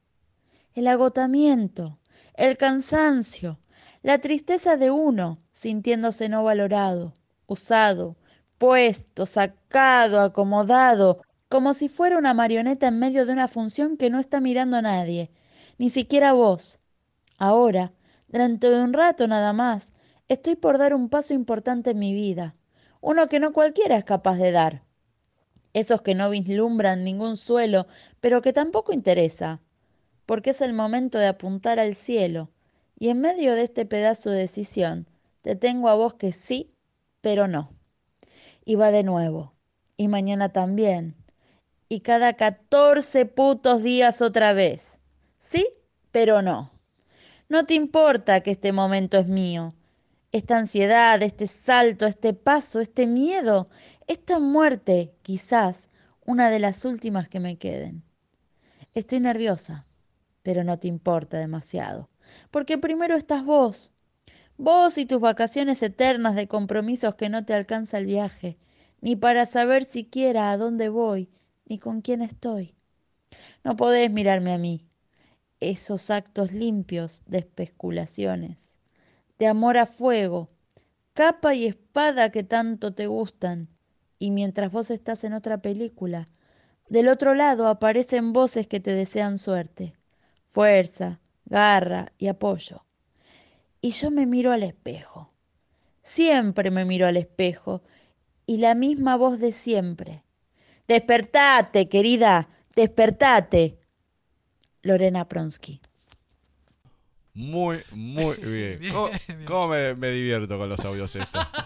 el 0.75 0.87
agotamiento, 0.87 1.99
el 2.35 2.57
cansancio, 2.57 3.59
la 4.01 4.19
tristeza 4.19 4.77
de 4.77 4.93
uno 4.93 5.41
sintiéndose 5.51 6.29
no 6.29 6.45
valorado, 6.45 7.15
usado, 7.49 8.17
puesto, 8.59 9.27
sacado, 9.27 10.21
acomodado, 10.21 11.23
como 11.49 11.75
si 11.75 11.89
fuera 11.89 12.17
una 12.17 12.33
marioneta 12.33 12.87
en 12.87 13.01
medio 13.01 13.27
de 13.27 13.33
una 13.33 13.49
función 13.49 13.97
que 13.97 14.09
no 14.09 14.21
está 14.21 14.41
mirando 14.41 14.77
a 14.77 14.83
nadie, 14.83 15.33
ni 15.79 15.91
siquiera 15.91 16.33
vos. 16.33 16.79
Ahora, 17.39 17.93
de 18.29 18.85
un 18.85 18.93
rato 18.93 19.27
nada 19.27 19.53
más, 19.53 19.93
estoy 20.29 20.55
por 20.55 20.79
dar 20.79 20.95
un 20.95 21.09
paso 21.09 21.35
importante 21.35 21.91
en 21.91 21.99
mi 21.99 22.15
vida, 22.15 22.55
uno 23.01 23.29
que 23.29 23.41
no 23.41 23.53
cualquiera 23.53 23.97
es 23.97 24.05
capaz 24.05 24.37
de 24.37 24.53
dar. 24.53 24.85
Esos 25.73 26.03
que 26.03 26.15
no 26.15 26.31
vislumbran 26.31 27.05
ningún 27.05 27.37
suelo, 27.37 27.87
pero 28.21 28.43
que 28.43 28.53
tampoco 28.53 28.93
interesa, 28.93 29.61
porque 30.27 30.51
es 30.51 30.61
el 30.61 30.73
momento 30.73 31.19
de 31.19 31.27
apuntar 31.27 31.79
al 31.79 31.95
cielo, 31.95 32.51
y 32.99 33.09
en 33.09 33.21
medio 33.21 33.55
de 33.55 33.63
este 33.63 33.87
pedazo 33.87 34.31
de 34.31 34.41
decisión, 34.41 35.09
te 35.41 35.57
tengo 35.57 35.89
a 35.89 35.95
vos 35.95 36.15
que 36.15 36.33
sí 36.33 36.73
pero 37.23 37.49
no. 37.49 37.73
Y 38.67 38.75
va 38.75 38.91
de 38.91 39.05
nuevo. 39.05 39.55
Y 39.97 40.09
mañana 40.09 40.51
también. 40.51 41.17
Y 41.89 42.01
cada 42.01 42.35
14 42.35 43.25
putos 43.25 43.83
días 43.83 44.21
otra 44.21 44.53
vez. 44.53 44.99
Sí, 45.39 45.67
pero 46.11 46.43
no. 46.43 46.71
No 47.49 47.65
te 47.65 47.75
importa 47.75 48.41
que 48.43 48.51
este 48.51 48.73
momento 48.73 49.19
es 49.19 49.29
mío. 49.29 49.75
Esta 50.33 50.59
ansiedad, 50.59 51.23
este 51.23 51.47
salto, 51.47 52.07
este 52.07 52.35
paso, 52.35 52.81
este 52.81 53.07
miedo, 53.07 53.69
esta 54.13 54.39
muerte, 54.39 55.15
quizás 55.23 55.89
una 56.27 56.51
de 56.51 56.59
las 56.59 56.85
últimas 56.85 57.31
que 57.31 57.41
me 57.41 57.57
queden. 57.57 58.03
Estoy 58.93 59.21
nerviosa, 59.21 59.87
pero 60.43 60.65
no 60.65 60.79
te 60.79 60.87
importa 60.87 61.39
demasiado, 61.39 62.11
porque 62.51 62.77
primero 62.77 63.17
estás 63.17 63.43
vos, 63.43 63.91
vos 64.59 64.99
y 64.99 65.07
tus 65.07 65.19
vacaciones 65.19 65.83
eternas 65.83 66.35
de 66.35 66.47
compromisos 66.47 67.15
que 67.15 67.31
no 67.31 67.47
te 67.47 67.55
alcanza 67.55 67.97
el 67.97 68.05
viaje, 68.05 68.59
ni 69.01 69.17
para 69.17 69.47
saber 69.47 69.85
siquiera 69.85 70.51
a 70.51 70.59
dónde 70.59 70.91
voy, 70.91 71.31
ni 71.65 71.79
con 71.79 72.03
quién 72.03 72.21
estoy. 72.21 72.75
No 73.65 73.77
podés 73.77 74.11
mirarme 74.11 74.53
a 74.53 74.59
mí, 74.59 74.87
esos 75.59 76.11
actos 76.11 76.53
limpios 76.53 77.23
de 77.27 77.39
especulaciones, 77.39 78.59
de 79.39 79.47
amor 79.47 79.79
a 79.79 79.87
fuego, 79.87 80.51
capa 81.15 81.55
y 81.55 81.65
espada 81.65 82.31
que 82.31 82.43
tanto 82.43 82.93
te 82.93 83.07
gustan, 83.07 83.72
y 84.23 84.31
mientras 84.31 84.71
vos 84.71 84.93
estás 84.93 85.25
en 85.25 85.33
otra 85.33 85.63
película, 85.63 86.29
del 86.89 87.09
otro 87.09 87.35
lado 87.35 87.67
aparecen 87.67 88.33
voces 88.33 88.69
que 88.69 88.79
te 88.79 88.95
desean 88.95 89.37
suerte, 89.37 89.95
fuerza, 90.53 91.19
garra 91.45 92.13
y 92.19 92.29
apoyo. 92.29 92.85
Y 93.81 93.91
yo 93.91 94.13
me 94.13 94.27
miro 94.27 94.53
al 94.53 94.63
espejo, 94.63 95.33
siempre 96.05 96.71
me 96.71 96.85
miro 96.85 97.09
al 97.09 97.17
espejo, 97.17 97.83
y 98.47 98.59
la 98.59 98.77
misma 98.77 99.17
voz 99.17 99.41
de 99.41 99.51
siempre. 99.51 100.23
Despertate, 100.87 101.89
querida, 101.89 102.49
despertate. 102.77 103.81
Lorena 104.83 105.29
Pronsky. 105.29 105.81
Muy, 107.35 107.83
muy 107.93 108.37
bien. 108.43 108.79
Bien, 108.79 108.93
¿Cómo, 108.93 109.09
bien. 109.29 109.45
cómo 109.47 109.69
me, 109.69 109.95
me 109.95 110.11
divierto 110.11 110.59
con 110.59 110.69
los 110.69 110.81
audios 110.85 111.15
estos? 111.17 111.47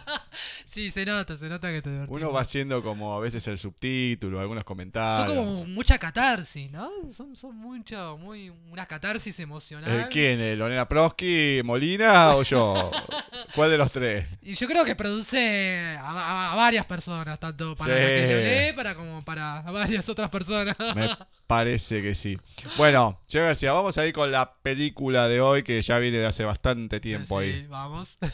Sí, 0.67 0.91
se 0.91 1.07
nota, 1.07 1.39
se 1.39 1.49
nota 1.49 1.71
que 1.73 1.81
te 1.81 1.89
divertís. 1.89 2.15
Uno 2.15 2.31
va 2.33 2.43
haciendo 2.43 2.83
como 2.83 3.15
a 3.15 3.21
veces 3.21 3.47
el 3.49 3.57
subtítulo, 3.57 4.39
algunos 4.41 4.63
comentarios. 4.65 5.27
Son 5.27 5.35
como 5.37 5.65
mucha 5.65 5.97
catarsis, 5.99 6.71
¿no? 6.71 6.91
Son, 7.13 7.35
son 7.35 7.57
mucho, 7.57 8.19
muy, 8.19 8.51
una 8.71 8.85
catarsis 8.85 9.41
emocional. 9.41 10.01
Eh, 10.01 10.07
¿Quién? 10.11 10.39
eh, 10.39 10.55
¿Lorena 10.55 10.87
Prosky, 10.87 11.63
Molina 11.65 12.37
o 12.37 12.43
yo? 12.43 12.91
¿Cuál 13.55 13.71
de 13.71 13.79
los 13.79 13.91
tres? 13.91 14.27
Y 14.43 14.55
yo 14.55 14.67
creo 14.69 14.85
que 14.85 14.95
produce 14.95 15.97
a, 15.99 16.11
a- 16.11 16.53
a 16.53 16.57
varias 16.57 16.85
personas, 16.85 17.41
tanto 17.41 17.75
para 17.75 17.95
Sí. 17.97 18.03
la 18.03 18.09
que 18.09 18.27
lo 18.27 18.41
lee, 18.67 18.73
para 18.77 18.95
como 18.95 19.25
para 19.25 19.63
varias 19.63 20.07
otras 20.11 20.29
personas. 20.29 20.77
Me 20.95 21.09
parece 21.47 22.03
que 22.03 22.15
sí. 22.15 22.39
Bueno, 22.77 23.21
Che 23.27 23.41
García, 23.41 23.73
vamos 23.73 23.97
a 23.99 24.07
ir 24.07 24.13
con 24.13 24.31
la 24.33 24.55
película 24.63 25.29
de 25.29 25.41
hoy 25.41 25.63
que 25.63 25.81
ya 25.83 25.99
viene 25.99 26.19
de 26.19 26.27
hace 26.27 26.45
bastante 26.45 27.01
tiempo 27.01 27.41
sí, 27.41 27.47
ahí. 27.47 27.67
vamos. 27.69 28.19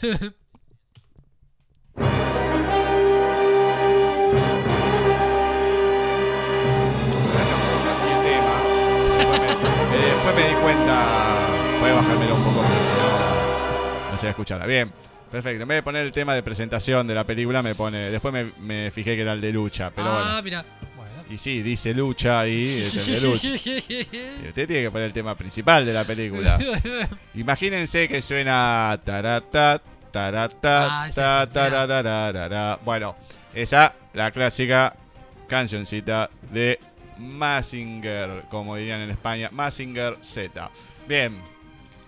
Después 9.17 9.39
me, 9.39 9.47
eh, 9.47 10.11
después 10.13 10.35
me 10.35 10.47
di 10.49 10.55
cuenta. 10.55 11.47
Puede 11.79 11.93
bajármelo 11.93 12.35
un 12.35 12.43
poco 12.43 12.55
porque 12.57 12.73
si 12.73 12.97
no. 12.97 14.11
No 14.11 14.17
se 14.17 14.25
va 14.25 14.27
a 14.27 14.31
escuchar. 14.31 14.67
Bien. 14.67 14.91
Perfecto. 15.31 15.63
En 15.63 15.67
vez 15.67 15.77
de 15.79 15.83
poner 15.83 16.05
el 16.05 16.11
tema 16.11 16.35
de 16.35 16.43
presentación 16.43 17.07
de 17.07 17.15
la 17.15 17.23
película, 17.23 17.63
me 17.63 17.73
pone. 17.73 17.97
Después 18.11 18.31
me, 18.33 18.51
me 18.59 18.91
fijé 18.91 19.15
que 19.15 19.23
era 19.23 19.33
el 19.33 19.41
de 19.41 19.51
lucha. 19.51 19.91
Pero 19.95 20.07
ah, 20.09 20.23
bueno. 20.23 20.43
mira. 20.43 20.65
Y 21.33 21.37
sí, 21.39 21.63
dice 21.63 21.95
lucha 21.95 22.41
ahí. 22.41 22.81
Es 22.85 23.07
el 23.07 23.15
de 23.15 23.21
lucha. 23.21 23.47
Y 23.47 24.47
usted 24.49 24.67
tiene 24.67 24.83
que 24.83 24.91
poner 24.91 25.07
el 25.07 25.13
tema 25.13 25.35
principal 25.35 25.83
de 25.83 25.91
la 25.91 26.03
película. 26.03 26.59
Imagínense 27.33 28.07
que 28.07 28.21
suena 28.21 29.01
tarata, 29.03 29.81
tarata, 30.11 31.09
Ah. 31.09 32.79
Bueno, 32.85 33.15
esa, 33.51 33.95
la 34.13 34.29
clásica 34.29 34.95
cancioncita 35.47 36.29
de 36.51 36.79
Massinger, 37.17 38.43
como 38.51 38.75
dirían 38.75 39.01
en 39.01 39.09
España, 39.09 39.49
Massinger 39.51 40.19
Z. 40.21 40.69
Bien, 41.07 41.35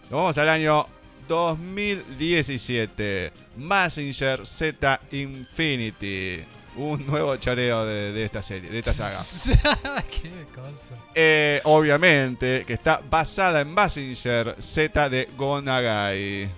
nos 0.03 0.11
vamos 0.11 0.37
al 0.37 0.49
año 0.49 0.85
2017. 1.27 3.33
Massinger 3.57 4.45
Z 4.45 5.01
Infinity. 5.11 6.43
Un 6.77 7.05
nuevo 7.07 7.35
choreo 7.37 7.85
de, 7.85 8.11
de 8.11 8.23
esta 8.25 8.43
serie, 8.43 8.69
de 8.69 8.79
esta 8.79 8.91
saga. 8.91 9.19
Qué 10.09 10.45
cosa. 10.53 10.95
Eh, 11.13 11.61
obviamente, 11.63 12.65
que 12.65 12.73
está 12.73 13.01
basada 13.09 13.61
en 13.61 13.73
Massinger 13.73 14.55
Z 14.59 15.09
de 15.09 15.29
Gonagai. 15.37 16.49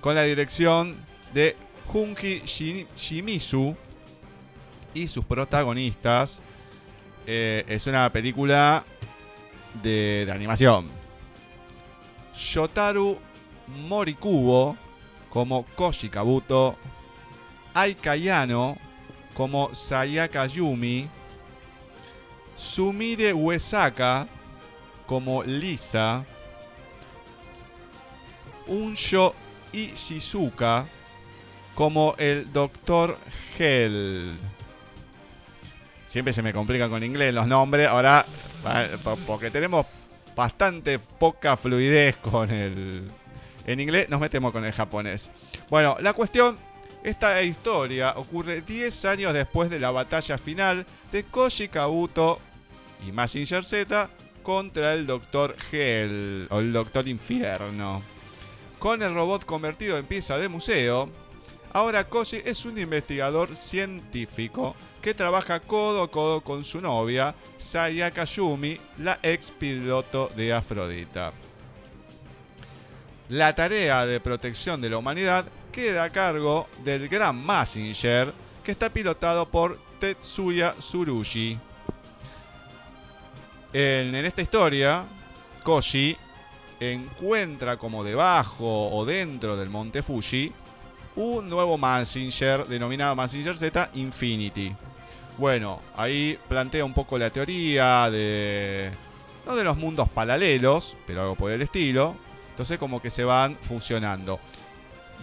Con 0.00 0.14
la 0.14 0.24
dirección 0.24 0.96
de 1.32 1.56
Junji 1.86 2.42
Shimizu 2.94 3.74
y 4.92 5.08
sus 5.08 5.24
protagonistas. 5.24 6.40
Eh, 7.26 7.64
es 7.66 7.86
una 7.86 8.12
película 8.12 8.84
de, 9.82 10.24
de 10.26 10.32
animación. 10.32 10.90
Shotaru 12.34 13.18
Morikubo 13.88 14.76
como 15.30 15.64
Koji 15.74 16.10
Kabuto. 16.10 16.76
Aika 17.74 18.16
Yano 18.16 18.76
como 19.36 19.74
Sayaka 19.74 20.46
Yumi. 20.46 21.08
Sumire 22.56 23.34
Uesaka 23.34 24.26
como 25.06 25.42
Lisa. 25.42 26.24
Unsho 28.66 29.34
Ishizuka 29.72 30.86
como 31.74 32.14
el 32.16 32.50
Dr. 32.52 33.18
Hell. 33.58 34.38
Siempre 36.06 36.32
se 36.32 36.42
me 36.42 36.52
complican 36.52 36.88
con 36.88 37.04
inglés 37.04 37.34
los 37.34 37.46
nombres. 37.46 37.88
Ahora, 37.88 38.24
porque 39.26 39.50
tenemos 39.50 39.86
bastante 40.34 40.98
poca 40.98 41.56
fluidez 41.56 42.16
con 42.16 42.50
el. 42.50 43.10
En 43.66 43.80
inglés 43.80 44.08
nos 44.08 44.20
metemos 44.20 44.52
con 44.52 44.64
el 44.64 44.72
japonés. 44.72 45.30
Bueno, 45.68 45.96
la 46.00 46.14
cuestión. 46.14 46.56
Esta 47.06 47.40
historia 47.40 48.14
ocurre 48.16 48.62
10 48.62 49.04
años 49.04 49.32
después 49.32 49.70
de 49.70 49.78
la 49.78 49.92
batalla 49.92 50.36
final 50.38 50.84
de 51.12 51.22
Koji 51.22 51.68
Kabuto 51.68 52.40
y 53.06 53.12
Mazinger 53.12 53.64
Z 53.64 54.10
contra 54.42 54.92
el 54.92 55.06
Doctor 55.06 55.54
Hell 55.70 56.48
o 56.50 56.58
el 56.58 56.72
Doctor 56.72 57.06
Infierno. 57.06 58.02
Con 58.80 59.04
el 59.04 59.14
robot 59.14 59.44
convertido 59.44 59.96
en 59.96 60.04
pieza 60.04 60.36
de 60.36 60.48
museo, 60.48 61.08
ahora 61.72 62.08
Koji 62.08 62.42
es 62.44 62.64
un 62.64 62.76
investigador 62.76 63.54
científico 63.54 64.74
que 65.00 65.14
trabaja 65.14 65.60
codo 65.60 66.02
a 66.02 66.10
codo 66.10 66.40
con 66.40 66.64
su 66.64 66.80
novia, 66.80 67.36
Sayaka 67.56 68.24
Yumi, 68.24 68.80
la 68.98 69.20
ex 69.22 69.52
piloto 69.52 70.32
de 70.34 70.52
Afrodita. 70.52 71.32
La 73.28 73.54
tarea 73.54 74.06
de 74.06 74.18
protección 74.18 74.80
de 74.80 74.90
la 74.90 74.98
humanidad 74.98 75.46
queda 75.76 76.04
a 76.04 76.10
cargo 76.10 76.68
del 76.82 77.06
gran 77.06 77.36
Mazinger, 77.36 78.32
que 78.64 78.72
está 78.72 78.88
pilotado 78.88 79.46
por 79.46 79.78
Tetsuya 80.00 80.74
Tsurushi. 80.78 81.58
En, 83.74 84.14
esta 84.14 84.40
historia, 84.40 85.04
Koji 85.62 86.16
encuentra 86.80 87.76
como 87.76 88.02
debajo 88.02 88.88
o 88.88 89.04
dentro 89.04 89.54
del 89.54 89.68
monte 89.68 90.02
Fuji 90.02 90.50
un 91.16 91.50
nuevo 91.50 91.76
Mazinger 91.76 92.66
denominado 92.66 93.14
Mazinger 93.14 93.58
Z 93.58 93.90
Infinity. 93.96 94.72
Bueno, 95.36 95.82
ahí 95.94 96.38
plantea 96.48 96.86
un 96.86 96.94
poco 96.94 97.18
la 97.18 97.28
teoría 97.28 98.10
de. 98.10 98.92
no 99.44 99.54
de 99.54 99.64
los 99.64 99.76
mundos 99.76 100.08
paralelos, 100.08 100.96
pero 101.06 101.20
algo 101.20 101.34
por 101.34 101.50
el 101.50 101.60
estilo. 101.60 102.16
Entonces, 102.52 102.78
como 102.78 103.02
que 103.02 103.10
se 103.10 103.24
van 103.24 103.58
fusionando. 103.68 104.40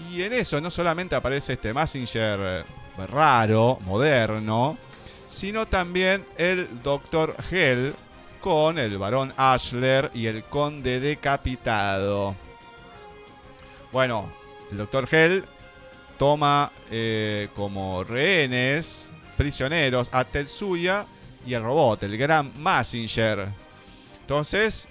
Y 0.10 0.24
en 0.24 0.34
eso 0.34 0.60
no 0.60 0.70
solamente 0.70 1.16
aparece 1.16 1.54
este 1.54 1.74
Mazinger 1.74 2.40
eh, 2.42 2.64
raro, 3.12 3.80
moderno, 3.86 4.78
sino 5.28 5.68
también 5.68 6.26
el 6.38 6.82
Dr. 6.84 7.36
Hell 7.52 7.96
con 8.42 8.78
el 8.78 8.98
varón 8.98 9.34
Ashler 9.38 10.12
y 10.14 10.28
el 10.28 10.44
conde 10.44 11.00
decapitado. 11.00 12.36
Bueno, 13.92 14.32
el 14.72 14.78
Dr. 14.78 15.08
Hell 15.10 15.46
toma 16.18 16.72
eh, 16.92 17.50
como 17.56 18.04
rehenes, 18.04 19.10
prisioneros, 19.38 20.10
a 20.12 20.26
Tetsuya 20.26 21.06
y 21.46 21.54
el 21.54 21.64
robot, 21.64 22.04
el 22.04 22.18
gran 22.18 22.52
Mazinger. 22.62 23.48
Entonces, 24.22 24.90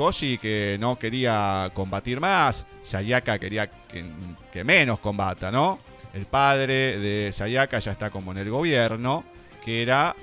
Koji 0.00 0.38
que 0.38 0.78
no 0.80 0.98
quería 0.98 1.70
combatir 1.74 2.20
más, 2.20 2.64
Sayaka 2.80 3.38
quería 3.38 3.70
que, 3.70 4.64
menos 4.64 4.98
combata, 4.98 5.50
¿no? 5.50 5.78
el 6.14 6.24
padre 6.24 6.98
de 6.98 7.30
Sayaka 7.30 7.78
ya 7.80 7.92
está 7.92 8.08
como 8.08 8.32
en 8.32 8.38
el 8.38 8.48
gobierno, 8.48 9.24
que 9.62 9.82
era 9.82 10.16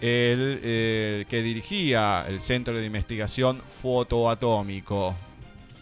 el 0.00 0.60
eh, 0.62 1.24
que 1.28 1.42
dirigía 1.42 2.24
el 2.28 2.38
Centro 2.38 2.78
de 2.78 2.86
Investigación 2.86 3.60
Fotoatómico. 3.68 5.16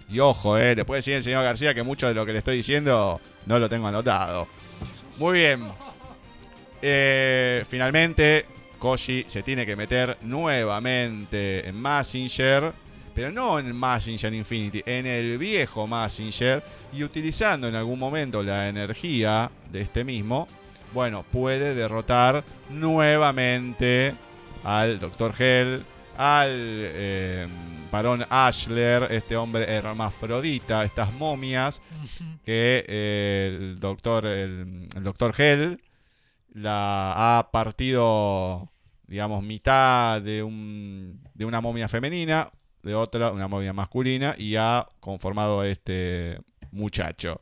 Y 0.09 0.19
ojo, 0.19 0.57
eh, 0.57 0.75
le 0.75 0.87
puede 0.87 1.01
decir 1.01 1.13
el 1.13 1.23
señor 1.23 1.45
García 1.45 1.75
que 1.75 1.83
mucho 1.83 2.09
de 2.09 2.15
lo 2.15 2.25
que 2.25 2.33
le 2.33 2.39
estoy 2.39 2.57
diciendo 2.57 3.21
no 3.45 3.59
lo 3.59 3.69
tengo 3.69 3.89
anotado. 3.89 4.49
Muy 5.19 5.39
bien. 5.39 5.69
Eh, 6.81 7.63
finalmente, 7.69 8.47
Koji 8.79 9.25
se 9.27 9.43
tiene 9.43 9.67
que 9.67 9.77
meter 9.77 10.17
nuevamente 10.23 11.69
en 11.69 11.77
Massinger, 11.77 12.73
pero 13.15 13.31
no 13.31 13.59
en 13.59 13.75
Massinger 13.75 14.33
Infinity, 14.33 14.83
en 14.87 15.07
el 15.07 15.39
viejo 15.39 15.87
Massinger, 15.87 16.63
y 16.93 17.03
utilizando 17.05 17.69
en 17.69 17.75
algún 17.75 17.99
momento 17.99 18.43
la 18.43 18.69
energía 18.69 19.51
de 19.71 19.83
este 19.83 20.05
mismo, 20.05 20.49
bueno, 20.93 21.25
puede 21.31 21.75
derrotar 21.75 22.45
nuevamente 22.71 24.15
al 24.65 24.99
Dr. 24.99 25.35
Hell, 25.39 25.85
al 26.17 26.49
eh, 26.51 27.49
Ashler, 28.31 29.09
este 29.11 29.37
hombre 29.37 29.65
hermafrodita, 29.65 30.85
estas 30.85 31.13
momias 31.13 31.81
que 32.45 32.85
eh, 32.89 33.59
el 33.61 33.79
doctor 33.79 34.27
el, 34.27 34.89
el 34.95 35.03
doctor 35.03 35.35
Hell 35.39 35.81
la 36.55 37.39
ha 37.39 37.51
partido 37.51 38.71
digamos 39.07 39.43
mitad 39.43 40.21
de 40.21 40.43
un 40.43 41.21
de 41.35 41.45
una 41.45 41.61
momia 41.61 41.89
femenina 41.89 42.51
de 42.83 42.95
otra 42.95 43.31
una 43.31 43.49
momia 43.49 43.73
masculina 43.73 44.35
y 44.37 44.57
ha 44.57 44.87
conformado 45.01 45.61
a 45.61 45.69
este 45.69 46.41
muchacho. 46.71 47.41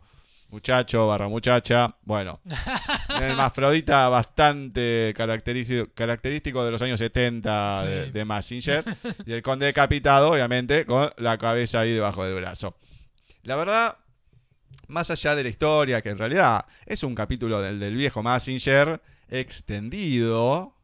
Muchacho 0.49 1.07
barra 1.07 1.29
muchacha 1.29 1.97
bueno. 2.03 2.41
Un 3.17 3.23
hermafrodita 3.23 4.09
bastante 4.09 5.15
característico, 5.17 5.89
característico 5.95 6.65
de 6.65 6.71
los 6.73 6.83
años 6.83 6.99
70 6.99 7.85
de, 7.85 8.11
de 8.11 8.25
Massinger 8.25 8.85
y 9.25 9.33
el 9.33 9.43
conde 9.43 9.67
decapitado 9.67 10.33
obviamente 10.33 10.85
con 10.87 11.13
la 11.19 11.39
cabeza 11.39 11.81
ahí 11.81 11.93
debajo 11.93 12.25
del 12.25 12.35
brazo. 12.35 12.77
La 13.43 13.57
verdad 13.57 13.97
más 14.91 15.11
allá 15.11 15.35
de 15.35 15.45
la 15.45 15.49
historia, 15.49 16.03
que 16.03 16.11
en 16.11 16.19
realidad 16.19 16.67
es 16.85 17.03
un 17.03 17.15
capítulo 17.15 17.63
del, 17.63 17.79
del 17.79 17.97
viejo 17.97 18.23
Massinger 18.23 19.01
extendido, 19.29 20.75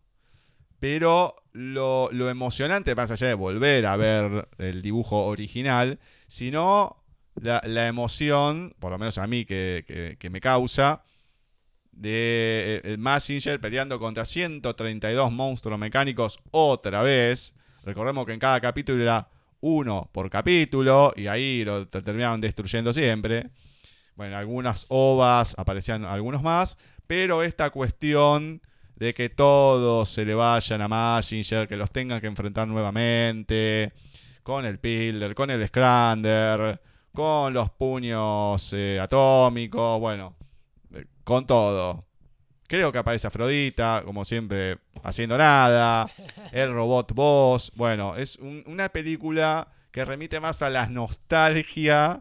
pero 0.78 1.36
lo, 1.56 2.30
emocionante, 2.30 2.94
más 2.94 3.10
allá 3.10 3.28
de 3.28 3.34
volver 3.34 3.86
a 3.86 3.96
ver 3.96 4.48
el 4.58 4.82
dibujo 4.82 5.24
original, 5.26 5.98
sino 6.26 7.02
la, 7.34 7.88
emoción, 7.88 8.74
por 8.78 8.92
lo 8.92 8.98
menos 8.98 9.18
a 9.18 9.26
mí 9.26 9.44
que, 9.44 10.16
me 10.30 10.40
causa, 10.40 11.02
de 11.92 12.82
eh, 12.84 12.96
Massinger 12.98 13.58
peleando 13.58 13.98
contra 13.98 14.26
132 14.26 15.32
monstruos 15.32 15.78
mecánicos 15.78 16.38
otra 16.50 17.02
vez. 17.02 17.54
Recordemos 17.82 18.26
que 18.26 18.34
en 18.34 18.38
cada 18.38 18.60
capítulo 18.60 19.02
era 19.02 19.28
uno 19.60 20.10
por 20.12 20.28
capítulo 20.28 21.14
y 21.16 21.26
ahí 21.26 21.64
lo 21.64 21.88
te- 21.88 22.02
terminaban 22.02 22.40
destruyendo 22.40 22.92
siempre. 22.92 23.48
Bueno, 24.14 24.32
en 24.32 24.38
algunas 24.38 24.84
ovas 24.90 25.54
aparecían 25.56 26.04
algunos 26.04 26.42
más, 26.42 26.76
pero 27.06 27.42
esta 27.42 27.70
cuestión 27.70 28.60
de 28.96 29.14
que 29.14 29.28
todos 29.28 30.08
se 30.08 30.24
le 30.24 30.34
vayan 30.34 30.80
a 30.82 30.88
Massinger, 30.88 31.68
que 31.68 31.76
los 31.76 31.90
tengan 31.90 32.20
que 32.20 32.26
enfrentar 32.26 32.66
nuevamente, 32.66 33.92
con 34.42 34.64
el 34.64 34.78
Pilder, 34.78 35.34
con 35.34 35.50
el 35.50 35.66
Scrander, 35.66 36.80
con 37.12 37.52
los 37.52 37.70
puños 37.70 38.72
eh, 38.72 38.98
atómicos, 39.00 40.00
bueno, 40.00 40.34
eh, 40.94 41.04
con 41.24 41.46
todo. 41.46 42.04
Creo 42.68 42.90
que 42.90 42.98
aparece 42.98 43.26
Afrodita, 43.28 44.02
como 44.04 44.24
siempre, 44.24 44.78
haciendo 45.04 45.38
nada. 45.38 46.10
El 46.50 46.72
robot 46.72 47.12
boss. 47.14 47.70
Bueno, 47.76 48.16
es 48.16 48.36
un- 48.36 48.64
una 48.66 48.88
película 48.88 49.68
que 49.92 50.04
remite 50.04 50.40
más 50.40 50.62
a 50.62 50.70
la 50.70 50.86
nostalgia 50.86 52.20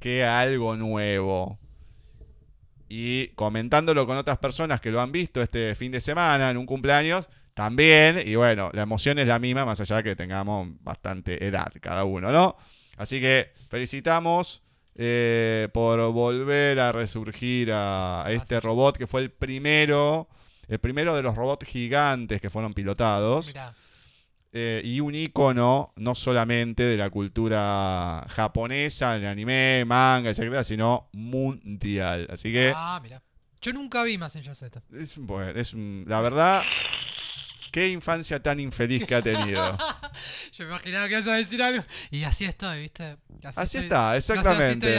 que 0.00 0.24
a 0.24 0.40
algo 0.40 0.74
nuevo. 0.76 1.58
Y 2.88 3.28
comentándolo 3.28 4.06
con 4.06 4.16
otras 4.16 4.38
personas 4.38 4.80
que 4.80 4.90
lo 4.90 5.00
han 5.00 5.12
visto 5.12 5.42
este 5.42 5.74
fin 5.74 5.92
de 5.92 6.00
semana 6.00 6.50
en 6.50 6.56
un 6.56 6.66
cumpleaños, 6.66 7.28
también. 7.58 8.22
Y 8.24 8.36
bueno, 8.36 8.70
la 8.72 8.82
emoción 8.82 9.18
es 9.18 9.26
la 9.26 9.38
misma, 9.38 9.64
más 9.64 9.80
allá 9.80 10.02
que 10.02 10.14
tengamos 10.14 10.68
bastante 10.80 11.44
edad 11.44 11.72
cada 11.80 12.04
uno, 12.04 12.30
¿no? 12.30 12.56
Así 12.96 13.20
que 13.20 13.52
felicitamos 13.68 14.62
eh, 14.94 15.68
por 15.72 16.00
volver 16.12 16.78
a 16.80 16.92
resurgir 16.92 17.72
a, 17.72 18.24
a 18.24 18.32
este 18.32 18.60
robot 18.60 18.96
que 18.96 19.06
fue 19.06 19.22
el 19.22 19.30
primero, 19.30 20.28
el 20.68 20.78
primero 20.78 21.14
de 21.14 21.22
los 21.22 21.34
robots 21.34 21.66
gigantes 21.66 22.40
que 22.40 22.48
fueron 22.48 22.74
pilotados. 22.74 23.48
Mirá. 23.48 23.74
Eh, 24.52 24.80
y 24.84 25.00
un 25.00 25.14
icono 25.14 25.92
no 25.96 26.14
solamente 26.14 26.82
de 26.82 26.96
la 26.96 27.10
cultura 27.10 28.24
japonesa, 28.28 29.16
el 29.16 29.26
anime, 29.26 29.84
manga, 29.86 30.30
etcétera, 30.30 30.64
sino 30.64 31.08
mundial. 31.12 32.26
Así 32.30 32.52
que 32.52 32.72
Ah, 32.74 32.98
mira. 33.02 33.22
Yo 33.60 33.72
nunca 33.72 34.04
vi 34.04 34.16
Messenger 34.18 34.54
Z. 34.54 34.82
es, 34.96 35.18
bueno, 35.18 35.50
es 35.58 35.74
la 35.74 36.20
verdad, 36.20 36.62
qué 37.70 37.88
infancia 37.88 38.42
tan 38.42 38.60
infeliz 38.60 39.06
que 39.06 39.14
ha 39.14 39.22
tenido. 39.22 39.76
Yo 40.52 40.64
me 40.64 40.70
imaginaba 40.70 41.06
que 41.08 41.14
ibas 41.14 41.26
a 41.26 41.34
decir 41.34 41.62
algo. 41.62 41.84
Y 42.10 42.24
así 42.24 42.44
estoy, 42.44 42.82
¿viste? 42.82 43.16
Así 43.56 43.78
estoy. 43.78 43.82
está, 43.82 44.12
No 44.12 44.18
sé, 44.22 44.38
así 44.40 44.58
estoy 44.58 44.96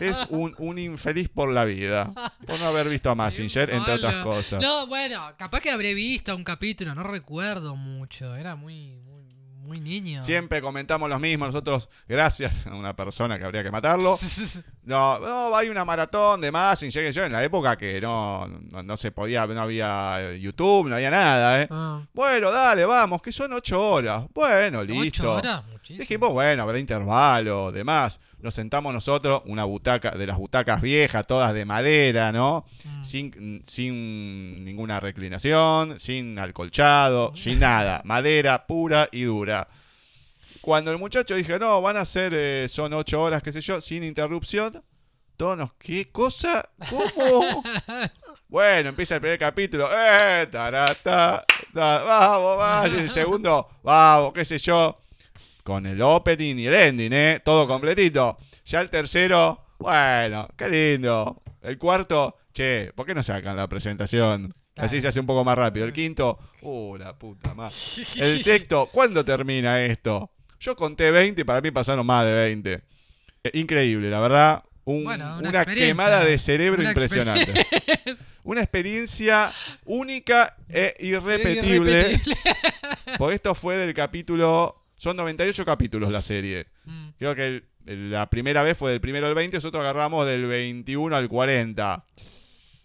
Es 0.00 0.26
un, 0.30 0.54
un 0.58 0.78
infeliz 0.78 1.28
por 1.28 1.50
la 1.50 1.64
vida, 1.64 2.12
por 2.46 2.58
no 2.60 2.66
haber 2.66 2.88
visto 2.88 3.10
a 3.10 3.14
Massinger, 3.14 3.70
entre 3.70 3.94
otras 3.94 4.22
cosas. 4.22 4.62
No, 4.62 4.86
bueno, 4.86 5.34
capaz 5.36 5.60
que 5.60 5.70
habré 5.70 5.94
visto 5.94 6.34
un 6.34 6.44
capítulo, 6.44 6.94
no 6.94 7.02
recuerdo 7.02 7.76
mucho. 7.76 8.34
Era 8.36 8.56
muy, 8.56 8.96
muy, 9.66 9.80
niño. 9.80 10.22
Siempre 10.22 10.60
comentamos 10.60 11.08
lo 11.08 11.18
mismo, 11.18 11.46
nosotros, 11.46 11.88
gracias 12.08 12.66
a 12.66 12.74
una 12.74 12.94
persona 12.94 13.38
que 13.38 13.44
habría 13.44 13.62
que 13.62 13.70
matarlo, 13.70 14.18
No, 14.84 15.18
no, 15.18 15.56
hay 15.56 15.68
una 15.68 15.84
maratón 15.84 16.40
de 16.40 16.52
Massinger 16.52 17.04
que 17.04 17.10
yo 17.12 17.24
en 17.24 17.32
la 17.32 17.42
época 17.42 17.76
que 17.76 18.00
no, 18.00 18.46
no, 18.46 18.82
no 18.84 18.96
se 18.96 19.10
podía, 19.10 19.44
no 19.46 19.60
había 19.60 20.34
YouTube, 20.36 20.88
no 20.88 20.94
había 20.94 21.10
nada, 21.10 21.62
¿eh? 21.62 21.68
Ah, 21.70 22.02
Bueno, 22.14 22.52
dale, 22.52 22.84
vamos, 22.86 23.20
que 23.20 23.32
son 23.32 23.52
ocho 23.52 23.80
horas. 23.80 24.24
Bueno, 24.32 24.78
¿ocho 24.80 24.92
listo. 24.92 25.32
horas? 25.34 25.64
Muchísimo. 25.66 25.98
Dijimos, 26.00 26.32
bueno, 26.32 26.62
habrá 26.62 26.78
intervalo, 26.78 27.72
demás. 27.72 28.20
Nos 28.40 28.54
sentamos 28.54 28.92
nosotros, 28.92 29.42
una 29.46 29.64
butaca, 29.64 30.10
de 30.10 30.26
las 30.26 30.36
butacas 30.36 30.82
viejas, 30.82 31.26
todas 31.26 31.54
de 31.54 31.64
madera, 31.64 32.32
¿no? 32.32 32.66
Mm. 32.84 33.04
Sin, 33.04 33.62
sin 33.64 34.64
ninguna 34.64 35.00
reclinación, 35.00 35.98
sin 35.98 36.38
acolchado, 36.38 37.34
sin 37.34 37.60
nada. 37.60 38.02
Madera 38.04 38.66
pura 38.66 39.08
y 39.10 39.22
dura. 39.22 39.68
Cuando 40.60 40.90
el 40.90 40.98
muchacho 40.98 41.34
dije, 41.34 41.58
no, 41.58 41.80
van 41.80 41.96
a 41.96 42.04
ser, 42.04 42.32
eh, 42.34 42.66
son 42.68 42.92
ocho 42.92 43.22
horas, 43.22 43.42
qué 43.42 43.52
sé 43.52 43.60
yo, 43.60 43.80
sin 43.80 44.02
interrupción. 44.04 44.82
Todos 45.36 45.56
nos, 45.56 45.74
¿qué 45.74 46.10
cosa? 46.10 46.68
¿Cómo? 46.90 47.62
bueno, 48.48 48.88
empieza 48.88 49.16
el 49.16 49.20
primer 49.20 49.38
capítulo. 49.38 49.88
Eh, 49.92 50.46
tarata, 50.50 51.44
ta, 51.72 52.04
vamos, 52.04 52.58
vamos. 52.58 52.92
Y 52.92 52.96
el 52.96 53.10
segundo, 53.10 53.68
vamos, 53.82 54.32
qué 54.32 54.44
sé 54.44 54.58
yo. 54.58 54.98
Con 55.66 55.84
el 55.84 56.00
opening 56.00 56.60
y 56.60 56.66
el 56.68 56.74
ending, 56.74 57.12
¿eh? 57.12 57.40
Todo 57.44 57.66
completito. 57.66 58.38
Ya 58.66 58.80
el 58.80 58.88
tercero, 58.88 59.64
bueno, 59.80 60.48
qué 60.56 60.68
lindo. 60.68 61.42
El 61.60 61.76
cuarto, 61.76 62.36
che, 62.54 62.92
¿por 62.94 63.04
qué 63.04 63.16
no 63.16 63.24
sacan 63.24 63.56
la 63.56 63.66
presentación? 63.68 64.54
Así 64.76 65.00
se 65.00 65.08
hace 65.08 65.18
un 65.18 65.26
poco 65.26 65.42
más 65.42 65.58
rápido. 65.58 65.84
El 65.84 65.92
quinto, 65.92 66.38
uh, 66.62 66.96
la 66.96 67.18
puta 67.18 67.52
madre. 67.52 67.74
El 68.16 68.40
sexto, 68.44 68.86
¿cuándo 68.92 69.24
termina 69.24 69.84
esto? 69.84 70.30
Yo 70.60 70.76
conté 70.76 71.10
20 71.10 71.40
y 71.40 71.44
para 71.44 71.60
mí 71.60 71.72
pasaron 71.72 72.06
más 72.06 72.24
de 72.24 72.32
20. 72.32 72.72
Eh, 73.42 73.50
Increíble, 73.54 74.08
la 74.08 74.20
verdad. 74.20 74.62
Un- 74.84 75.02
Bueno, 75.02 75.38
una 75.38 75.64
quemada 75.64 76.24
de 76.24 76.38
cerebro 76.38 76.80
Una 76.80 76.90
impresionante. 76.90 77.66
Una 78.44 78.60
experiencia 78.60 79.50
única 79.84 80.56
e 80.68 80.94
irrepetible. 81.00 82.00
Irrepetible. 82.12 82.36
Porque 83.18 83.34
esto 83.34 83.52
fue 83.56 83.76
del 83.76 83.92
capítulo. 83.94 84.85
Son 84.96 85.16
98 85.16 85.64
capítulos 85.64 86.10
la 86.10 86.22
serie. 86.22 86.66
Mm. 86.84 87.08
Creo 87.18 87.34
que 87.34 87.46
el- 87.46 87.64
el- 87.86 88.10
la 88.10 88.28
primera 88.30 88.62
vez 88.62 88.76
fue 88.76 88.90
del 88.90 89.00
primero 89.00 89.26
al 89.26 89.34
20, 89.34 89.56
nosotros 89.58 89.80
agarramos 89.80 90.26
del 90.26 90.46
21 90.46 91.14
al 91.14 91.28
40. 91.28 92.04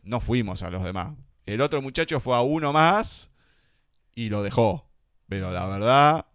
No 0.04 0.20
fuimos 0.20 0.64
a 0.64 0.70
los 0.70 0.84
demás. 0.84 1.14
El 1.46 1.62
otro 1.62 1.82
muchacho 1.82 2.20
fue 2.20 2.36
a 2.36 2.42
uno 2.42 2.72
más 2.74 3.30
y 4.16 4.30
lo 4.30 4.44
dejó. 4.44 4.90
Pero 5.28 5.52
la 5.52 5.66
verdad, 5.68 6.26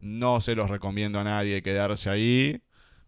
no 0.00 0.40
se 0.40 0.54
los 0.54 0.70
recomiendo 0.70 1.20
a 1.20 1.24
nadie 1.24 1.62
quedarse 1.62 2.08
ahí. 2.10 2.62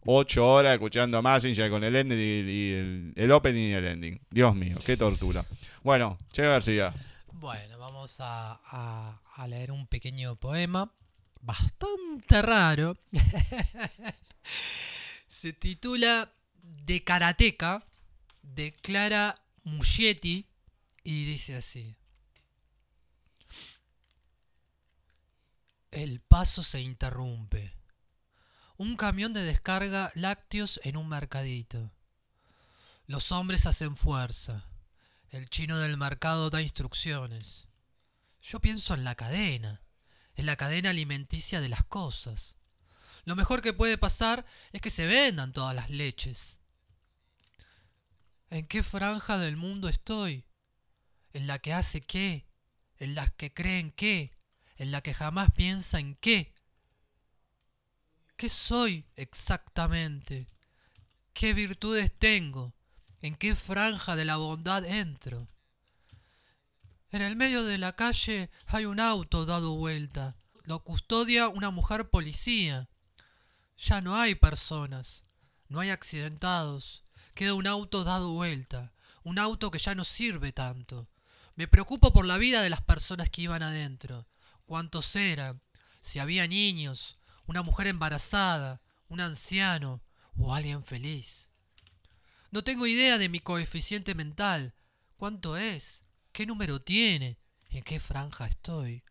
Ocho 0.06 0.46
horas 0.46 0.74
escuchando 0.74 1.16
a 1.16 1.22
Massinger 1.22 1.70
con 1.70 1.82
el 1.82 1.96
ending 1.96 2.18
y, 2.18 2.50
y 2.50 2.72
el, 2.72 3.12
el 3.16 3.30
opening 3.32 3.70
y 3.70 3.72
el 3.72 3.84
ending. 3.86 4.20
Dios 4.30 4.54
mío, 4.54 4.76
qué 4.84 4.96
tortura. 4.98 5.44
Bueno, 5.82 6.18
Che 6.30 6.42
García. 6.42 6.92
Bueno, 7.32 7.78
vamos 7.78 8.16
a, 8.20 8.60
a- 8.66 9.20
a 9.36 9.48
leer 9.48 9.72
un 9.72 9.86
pequeño 9.86 10.36
poema 10.36 10.92
bastante 11.44 12.42
raro. 12.42 12.96
Se 15.28 15.52
titula 15.52 16.32
De 16.62 17.04
Karateka. 17.04 17.84
de 18.42 18.72
Clara 18.72 19.40
Muschietti 19.64 20.48
y 21.02 21.24
dice 21.24 21.56
así. 21.56 21.96
El 25.90 26.20
paso 26.20 26.62
se 26.62 26.80
interrumpe. 26.80 27.74
Un 28.76 28.96
camión 28.96 29.32
de 29.32 29.42
descarga 29.42 30.10
lácteos 30.14 30.80
en 30.82 30.96
un 30.96 31.08
mercadito. 31.08 31.92
Los 33.06 33.32
hombres 33.32 33.66
hacen 33.66 33.96
fuerza. 33.96 34.66
El 35.28 35.48
chino 35.48 35.78
del 35.78 35.96
mercado 35.96 36.50
da 36.50 36.62
instrucciones. 36.62 37.68
Yo 38.42 38.60
pienso 38.60 38.94
en 38.94 39.04
la 39.04 39.14
cadena, 39.14 39.80
en 40.36 40.46
la 40.46 40.56
cadena 40.56 40.90
alimenticia 40.90 41.60
de 41.60 41.68
las 41.68 41.84
cosas. 41.84 42.56
Lo 43.24 43.36
mejor 43.36 43.62
que 43.62 43.72
puede 43.72 43.98
pasar 43.98 44.44
es 44.72 44.80
que 44.80 44.90
se 44.90 45.06
vendan 45.06 45.52
todas 45.52 45.74
las 45.74 45.90
leches. 45.90 46.58
¿En 48.50 48.66
qué 48.66 48.82
franja 48.82 49.38
del 49.38 49.56
mundo 49.56 49.88
estoy? 49.88 50.44
¿En 51.32 51.46
la 51.46 51.58
que 51.58 51.72
hace 51.72 52.00
qué? 52.00 52.46
¿En 52.98 53.14
la 53.14 53.28
que 53.28 53.52
cree 53.52 53.80
en 53.80 53.90
qué? 53.90 54.36
¿En 54.76 54.92
la 54.92 55.00
que 55.00 55.14
jamás 55.14 55.50
piensa 55.52 55.98
en 55.98 56.14
qué? 56.16 56.54
¿Qué 58.36 58.48
soy 58.48 59.06
exactamente? 59.16 60.46
¿Qué 61.32 61.54
virtudes 61.54 62.12
tengo? 62.16 62.74
¿En 63.22 63.36
qué 63.36 63.56
franja 63.56 64.16
de 64.16 64.24
la 64.24 64.36
bondad 64.36 64.84
entro? 64.84 65.48
En 67.14 67.22
el 67.22 67.36
medio 67.36 67.62
de 67.62 67.78
la 67.78 67.92
calle 67.92 68.50
hay 68.66 68.86
un 68.86 68.98
auto 68.98 69.46
dado 69.46 69.76
vuelta. 69.76 70.34
Lo 70.64 70.80
custodia 70.80 71.46
una 71.46 71.70
mujer 71.70 72.10
policía. 72.10 72.88
Ya 73.78 74.00
no 74.00 74.16
hay 74.16 74.34
personas, 74.34 75.22
no 75.68 75.78
hay 75.78 75.90
accidentados. 75.90 77.04
Queda 77.36 77.54
un 77.54 77.68
auto 77.68 78.02
dado 78.02 78.32
vuelta, 78.32 78.92
un 79.22 79.38
auto 79.38 79.70
que 79.70 79.78
ya 79.78 79.94
no 79.94 80.02
sirve 80.02 80.50
tanto. 80.52 81.08
Me 81.54 81.68
preocupo 81.68 82.12
por 82.12 82.26
la 82.26 82.36
vida 82.36 82.62
de 82.62 82.70
las 82.70 82.82
personas 82.82 83.30
que 83.30 83.42
iban 83.42 83.62
adentro. 83.62 84.26
¿Cuántos 84.66 85.14
eran? 85.14 85.62
Si 86.02 86.18
había 86.18 86.48
niños, 86.48 87.16
una 87.46 87.62
mujer 87.62 87.86
embarazada, 87.86 88.80
un 89.06 89.20
anciano 89.20 90.02
o 90.36 90.52
alguien 90.52 90.82
feliz. 90.82 91.48
No 92.50 92.64
tengo 92.64 92.88
idea 92.88 93.18
de 93.18 93.28
mi 93.28 93.38
coeficiente 93.38 94.16
mental. 94.16 94.74
¿Cuánto 95.16 95.56
es? 95.56 96.03
¿Qué 96.34 96.44
número 96.44 96.82
tiene? 96.82 97.38
¿En 97.70 97.82
qué 97.82 97.98
franja 97.98 98.46
estoy? 98.46 99.02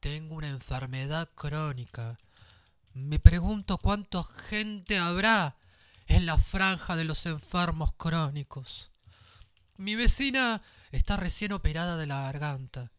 Tengo 0.00 0.34
una 0.34 0.48
enfermedad 0.48 1.30
crónica 1.36 2.18
me 2.98 3.18
pregunto 3.18 3.78
cuánta 3.78 4.24
gente 4.24 4.98
habrá 4.98 5.56
en 6.06 6.26
la 6.26 6.36
franja 6.36 6.96
de 6.96 7.04
los 7.04 7.26
enfermos 7.26 7.92
crónicos. 7.96 8.90
Mi 9.76 9.94
vecina 9.94 10.62
está 10.90 11.16
recién 11.16 11.52
operada 11.52 11.96
de 11.96 12.06
la 12.06 12.22
garganta. 12.22 12.90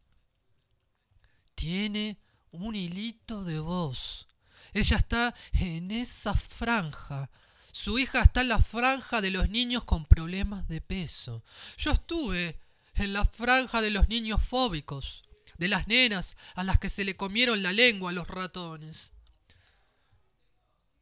Tiene 1.56 2.18
un 2.52 2.76
hilito 2.76 3.44
de 3.44 3.60
voz. 3.60 4.28
Ella 4.72 4.98
está 4.98 5.36
en 5.52 5.92
esa 5.92 6.34
franja. 6.34 7.30
Su 7.72 8.00
hija 8.00 8.22
está 8.22 8.42
en 8.42 8.50
la 8.50 8.60
franja 8.60 9.22
de 9.22 9.32
los 9.32 9.50
niños 9.50 9.84
con 9.84 10.06
problemas 10.06 10.68
de 10.68 10.80
peso. 10.82 11.44
Yo 11.78 11.92
estuve 11.92 12.60
en 13.00 13.14
la 13.14 13.26
franja 13.26 13.82
de 13.82 13.92
los 13.92 14.10
niños 14.10 14.44
fóbicos, 14.44 15.24
de 15.58 15.68
las 15.68 15.88
nenas 15.88 16.38
a 16.56 16.64
las 16.64 16.80
que 16.80 16.90
se 16.90 17.04
le 17.04 17.16
comieron 17.16 17.64
la 17.64 17.74
lengua 17.74 18.12
a 18.12 18.14
los 18.14 18.28
ratones. 18.28 19.12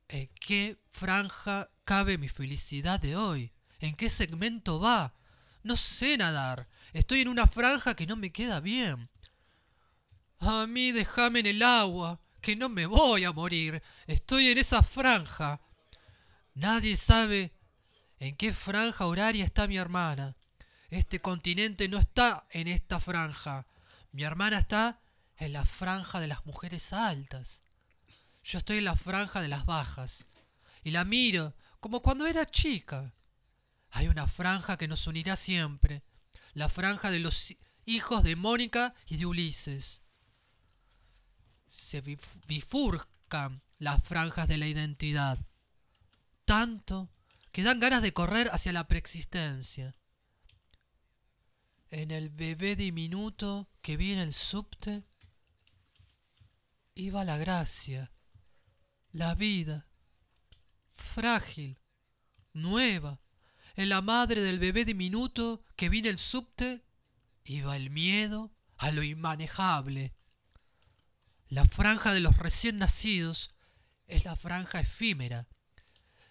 ¿En 0.08 0.30
qué 0.40 0.78
franja 0.92 1.70
cabe 1.84 2.18
mi 2.18 2.30
felicidad 2.30 3.00
de 3.00 3.16
hoy? 3.16 3.52
¿En 3.80 3.96
qué 3.96 4.10
segmento 4.10 4.80
va? 4.80 5.14
No 5.64 5.76
sé 5.76 6.18
nadar. 6.18 6.68
Estoy 6.94 7.22
en 7.22 7.28
una 7.28 7.46
franja 7.48 7.96
que 7.96 8.08
no 8.08 8.16
me 8.16 8.32
queda 8.32 8.60
bien. 8.60 9.10
A 10.40 10.66
mí 10.68 10.92
déjame 10.92 11.40
en 11.40 11.48
el 11.48 11.64
agua, 11.64 12.22
que 12.42 12.56
no 12.56 12.70
me 12.70 12.86
voy 12.86 13.26
a 13.26 13.32
morir. 13.32 13.82
Estoy 14.06 14.48
en 14.48 14.58
esa 14.58 14.82
franja. 14.82 15.60
Nadie 16.54 16.96
sabe 16.96 17.52
en 18.20 18.36
qué 18.36 18.54
franja 18.54 19.06
horaria 19.06 19.46
está 19.46 19.68
mi 19.68 19.78
hermana. 19.78 20.36
Este 20.90 21.20
continente 21.20 21.90
no 21.90 21.98
está 21.98 22.48
en 22.50 22.68
esta 22.68 23.00
franja. 23.00 23.68
Mi 24.12 24.24
hermana 24.24 24.60
está 24.60 25.02
en 25.36 25.54
la 25.54 25.66
franja 25.66 26.20
de 26.20 26.28
las 26.28 26.46
mujeres 26.46 26.94
altas. 26.94 27.62
Yo 28.44 28.58
estoy 28.58 28.78
en 28.78 28.86
la 28.86 28.96
franja 28.96 29.42
de 29.42 29.50
las 29.50 29.66
bajas 29.66 30.26
y 30.84 30.92
la 30.92 31.04
miro 31.04 31.56
como 31.82 32.02
cuando 32.02 32.26
era 32.26 32.46
chica. 32.46 33.14
Hay 33.92 34.08
una 34.08 34.28
franja 34.28 34.78
que 34.78 34.88
nos 34.88 35.06
unirá 35.08 35.36
siempre, 35.36 36.04
la 36.54 36.70
franja 36.70 37.12
de 37.12 37.20
los 37.20 37.56
hijos 37.86 38.24
de 38.24 38.36
Mónica 38.36 38.96
y 39.06 39.18
de 39.18 39.26
Ulises. 39.26 40.04
Se 41.68 42.02
bifurcan 42.48 43.62
las 43.78 44.02
franjas 44.04 44.48
de 44.48 44.58
la 44.58 44.68
identidad, 44.68 45.40
tanto 46.46 47.10
que 47.52 47.64
dan 47.64 47.80
ganas 47.80 48.02
de 48.02 48.14
correr 48.14 48.50
hacia 48.54 48.72
la 48.72 48.88
preexistencia. 48.88 49.96
En 51.90 52.12
el 52.12 52.30
bebé 52.30 52.76
diminuto 52.76 53.68
que 53.82 53.98
vi 53.98 54.12
en 54.12 54.20
el 54.20 54.34
subte 54.34 55.04
iba 56.96 57.24
la 57.24 57.38
gracia 57.38 58.12
la 59.18 59.34
vida, 59.34 59.88
frágil, 60.94 61.80
nueva, 62.54 63.20
en 63.76 63.90
la 63.90 64.02
madre 64.02 64.42
del 64.42 64.60
bebé 64.60 64.86
diminuto 64.86 65.64
que 65.76 65.90
vino 65.90 66.08
el 66.10 66.20
subte, 66.20 66.84
iba 67.44 67.76
el 67.76 67.90
miedo 67.90 68.52
a 68.78 68.92
lo 68.92 69.02
inmanejable. 69.02 70.14
La 71.48 71.66
franja 71.66 72.14
de 72.14 72.20
los 72.20 72.38
recién 72.38 72.78
nacidos 72.78 73.50
es 74.06 74.24
la 74.26 74.36
franja 74.36 74.82
efímera. 74.82 75.48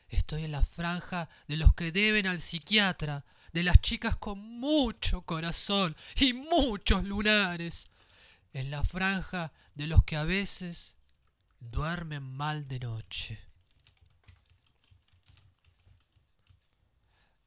Estoy 0.09 0.45
en 0.45 0.53
la 0.53 0.63
franja 0.63 1.29
de 1.49 1.57
los 1.57 1.75
que 1.75 1.91
deben 1.91 2.29
al 2.29 2.41
psiquiatra, 2.41 3.25
de 3.57 3.63
las 3.63 3.81
chicas 3.81 4.19
con 4.19 4.39
mucho 4.39 5.23
corazón 5.23 5.97
y 6.17 6.35
muchos 6.35 7.05
lunares, 7.05 7.87
en 8.53 8.71
la 8.71 8.85
franja 8.85 9.51
de 9.75 9.87
los 9.87 10.05
que 10.05 10.17
a 10.17 10.25
veces 10.25 10.95
duermen 11.59 12.23
mal 12.23 12.69
de 12.69 12.81
noche. 12.81 13.41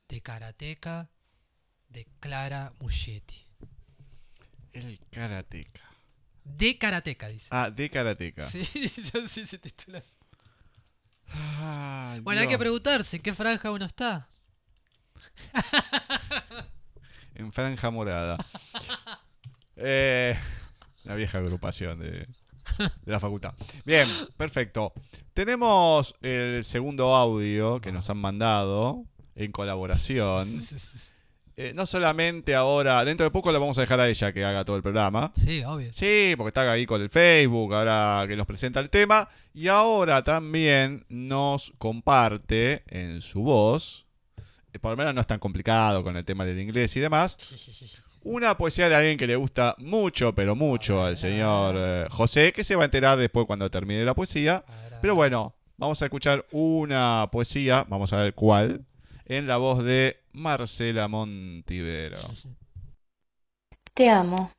De 0.08 0.20
Karateka 0.20 1.12
de 1.90 2.08
Clara 2.20 2.74
Muschetti. 2.80 3.46
El 4.74 5.00
Karateka. 5.12 5.92
De 6.44 6.76
Karateka, 6.80 7.28
dice. 7.28 7.50
Ah, 7.52 7.70
de 7.70 7.88
Karateka. 7.88 8.50
Sí, 8.50 8.66
sí 8.66 9.46
se 9.46 9.60
titula 9.60 10.02
Ah, 11.28 12.18
bueno, 12.24 12.42
hay 12.42 12.48
que 12.48 12.58
preguntarse 12.58 13.18
en 13.18 13.22
qué 13.22 13.36
franja 13.36 13.70
uno 13.70 13.86
está. 13.86 14.28
En 17.36 17.54
franja 17.54 17.90
morada. 17.90 18.38
Eh, 19.78 20.38
la 21.06 21.16
vieja 21.16 21.38
agrupación 21.38 22.00
de, 22.00 22.10
de 22.10 23.12
la 23.12 23.20
facultad. 23.20 23.54
Bien, 23.86 24.10
perfecto. 24.36 24.92
Tenemos 25.34 26.16
el 26.22 26.66
segundo 26.66 27.16
audio 27.16 27.80
que 27.80 27.94
nos 27.94 28.10
han 28.10 28.18
mandado 28.18 29.06
en 29.36 29.54
colaboración. 29.54 30.62
Eh, 31.62 31.74
no 31.76 31.86
solamente 31.86 32.56
ahora, 32.56 33.04
dentro 33.04 33.26
de 33.26 33.32
poco 33.32 33.52
lo 33.52 33.60
vamos 33.60 33.78
a 33.78 33.82
dejar 33.82 34.00
a 34.00 34.08
ella 34.08 34.32
que 34.32 34.46
haga 34.46 34.64
todo 34.64 34.78
el 34.78 34.82
programa. 34.82 35.32
Sí, 35.36 35.62
obvio. 35.64 35.92
Sí, 35.92 36.34
porque 36.38 36.50
está 36.50 36.70
ahí 36.72 36.86
con 36.86 37.02
el 37.02 37.10
Facebook, 37.10 37.74
ahora 37.74 38.26
que 38.28 38.38
nos 38.38 38.46
presenta 38.46 38.80
el 38.80 38.90
tema. 38.90 39.28
Y 39.54 39.68
ahora 39.68 40.24
también 40.24 41.06
nos 41.10 41.74
comparte 41.78 42.84
en 42.88 43.22
su 43.22 43.42
voz, 43.42 44.06
eh, 44.08 44.09
por 44.80 44.92
lo 44.92 44.98
menos 44.98 45.16
no 45.16 45.22
es 45.22 45.28
tan 45.28 45.40
complicado 45.40 46.04
con 46.04 46.16
el 46.16 46.26
tema 46.26 46.46
del 46.46 46.60
inglés 46.60 46.96
y 46.96 47.00
demás, 47.00 47.38
una 48.24 48.58
poesía 48.58 48.90
de 48.90 48.96
alguien 48.96 49.18
que 49.18 49.28
le 49.28 49.36
gusta 49.36 49.76
mucho, 49.78 50.34
pero 50.36 50.56
mucho 50.56 51.04
al 51.04 51.18
señor 51.18 51.76
eh, 51.78 52.08
José, 52.10 52.52
que 52.54 52.64
se 52.64 52.76
va 52.76 52.84
a 52.84 52.86
enterar 52.86 53.18
después 53.18 53.48
cuando 53.48 53.72
termine 53.72 54.04
la 54.04 54.14
poesía. 54.14 54.64
Pero 55.02 55.16
bueno, 55.16 55.56
vamos 55.78 56.02
a 56.02 56.06
escuchar 56.06 56.46
una 56.52 57.30
poesía, 57.32 57.86
vamos 57.88 58.12
a 58.14 58.18
ver 58.18 58.34
cuál, 58.34 58.86
en 59.26 59.48
la 59.48 59.58
voz 59.58 59.84
de 59.84 60.18
Marcela 60.34 61.08
Montivero. 61.08 62.20
Te 63.94 64.10
amo. 64.10 64.52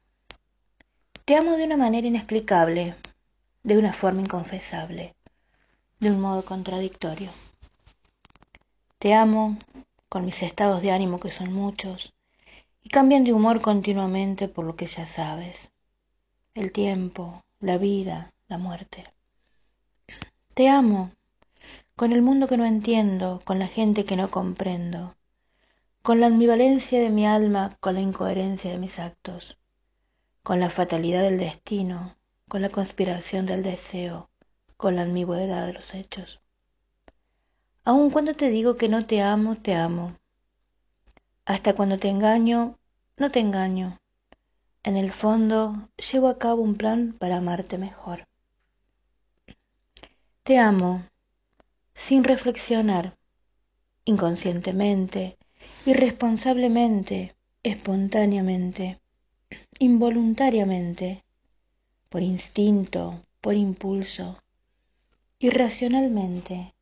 Te 1.25 1.37
amo 1.37 1.53
de 1.53 1.65
una 1.65 1.77
manera 1.77 2.07
inexplicable, 2.07 2.95
de 3.63 3.79
una 3.79 3.93
forma 3.93 4.23
inconfesable, 4.23 5.15
de 5.99 6.11
un 6.11 6.21
modo 6.21 6.43
contradictorio. 6.45 7.31
Te 8.99 9.15
amo 9.15 9.57
con 10.11 10.25
mis 10.25 10.43
estados 10.43 10.83
de 10.83 10.91
ánimo 10.91 11.21
que 11.21 11.31
son 11.31 11.53
muchos 11.53 12.15
y 12.83 12.89
cambian 12.89 13.23
de 13.23 13.33
humor 13.33 13.61
continuamente 13.61 14.49
por 14.49 14.65
lo 14.65 14.75
que 14.75 14.87
ya 14.87 15.07
sabes. 15.07 15.71
El 16.53 16.73
tiempo, 16.73 17.45
la 17.61 17.79
vida, 17.79 18.35
la 18.49 18.59
muerte. 18.59 19.05
Te 20.53 20.69
amo 20.69 21.13
con 21.95 22.13
el 22.13 22.23
mundo 22.23 22.49
que 22.49 22.57
no 22.57 22.67
entiendo, 22.67 23.41
con 23.45 23.61
la 23.61 23.69
gente 23.69 24.05
que 24.05 24.17
no 24.17 24.33
comprendo, 24.33 25.15
con 26.03 26.19
la 26.19 26.27
ambivalencia 26.27 26.99
de 27.01 27.11
mi 27.11 27.25
alma, 27.25 27.77
con 27.79 27.95
la 27.95 28.01
incoherencia 28.01 28.73
de 28.73 28.79
mis 28.79 28.99
actos, 28.99 29.59
con 30.43 30.59
la 30.59 30.71
fatalidad 30.71 31.23
del 31.23 31.39
destino, 31.39 32.17
con 32.49 32.63
la 32.63 32.69
conspiración 32.69 33.47
del 33.47 33.63
deseo, 33.63 34.29
con 34.77 34.97
la 34.97 35.03
ambigüedad 35.03 35.67
de 35.67 35.75
los 35.75 35.95
hechos. 35.95 36.41
Aun 37.91 38.11
cuando 38.13 38.35
te 38.35 38.51
digo 38.51 38.77
que 38.77 38.89
no 38.89 39.05
te 39.05 39.21
amo, 39.21 39.57
te 39.57 39.75
amo. 39.75 40.15
Hasta 41.45 41.75
cuando 41.75 41.99
te 41.99 42.09
engaño, 42.09 42.79
no 43.17 43.33
te 43.33 43.41
engaño. 43.41 43.99
En 44.85 44.97
el 44.97 45.11
fondo, 45.11 45.89
llevo 45.97 46.29
a 46.29 46.39
cabo 46.39 46.63
un 46.63 46.77
plan 46.77 47.17
para 47.19 47.39
amarte 47.39 47.79
mejor. 47.79 48.29
Te 50.45 50.57
amo, 50.57 51.03
sin 51.93 52.23
reflexionar, 52.23 53.17
inconscientemente, 54.05 55.37
irresponsablemente, 55.85 57.35
espontáneamente, 57.65 59.01
involuntariamente, 59.81 61.25
por 62.09 62.23
instinto, 62.23 63.25
por 63.41 63.57
impulso, 63.57 64.41
irracionalmente. 65.41 66.73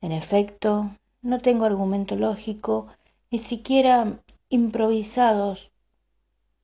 En 0.00 0.12
efecto, 0.12 0.90
no 1.22 1.38
tengo 1.38 1.64
argumento 1.64 2.14
lógico, 2.14 2.86
ni 3.30 3.38
siquiera 3.38 4.22
improvisados 4.48 5.72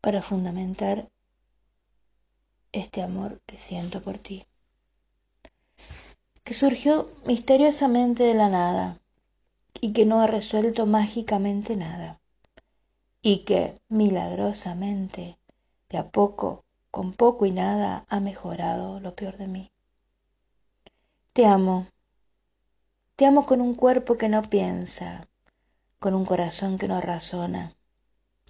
para 0.01 0.23
fundamentar 0.23 1.11
este 2.73 3.03
amor 3.03 3.41
que 3.47 3.59
siento 3.59 4.03
por 4.03 4.19
ti, 4.19 4.47
que 6.45 6.55
surgió 6.55 7.09
misteriosamente 7.27 8.23
de 8.23 8.35
la 8.35 8.49
nada 8.49 9.01
y 9.81 9.93
que 9.93 10.07
no 10.07 10.21
ha 10.21 10.27
resuelto 10.27 10.87
mágicamente 10.87 11.77
nada, 11.77 12.21
y 13.23 13.45
que 13.45 13.81
milagrosamente, 13.89 15.39
de 15.89 15.99
a 15.99 16.11
poco, 16.11 16.65
con 16.91 17.13
poco 17.13 17.47
y 17.47 17.51
nada, 17.51 18.05
ha 18.09 18.21
mejorado 18.21 19.01
lo 19.01 19.15
peor 19.15 19.39
de 19.39 19.49
mí. 19.49 19.73
Te 21.33 21.47
amo, 21.47 21.87
te 23.17 23.27
amo 23.27 23.47
con 23.47 23.61
un 23.61 23.75
cuerpo 23.77 24.19
que 24.19 24.29
no 24.29 24.43
piensa, 24.43 25.29
con 26.01 26.15
un 26.15 26.25
corazón 26.25 26.79
que 26.79 26.89
no 26.89 27.01
razona, 27.01 27.77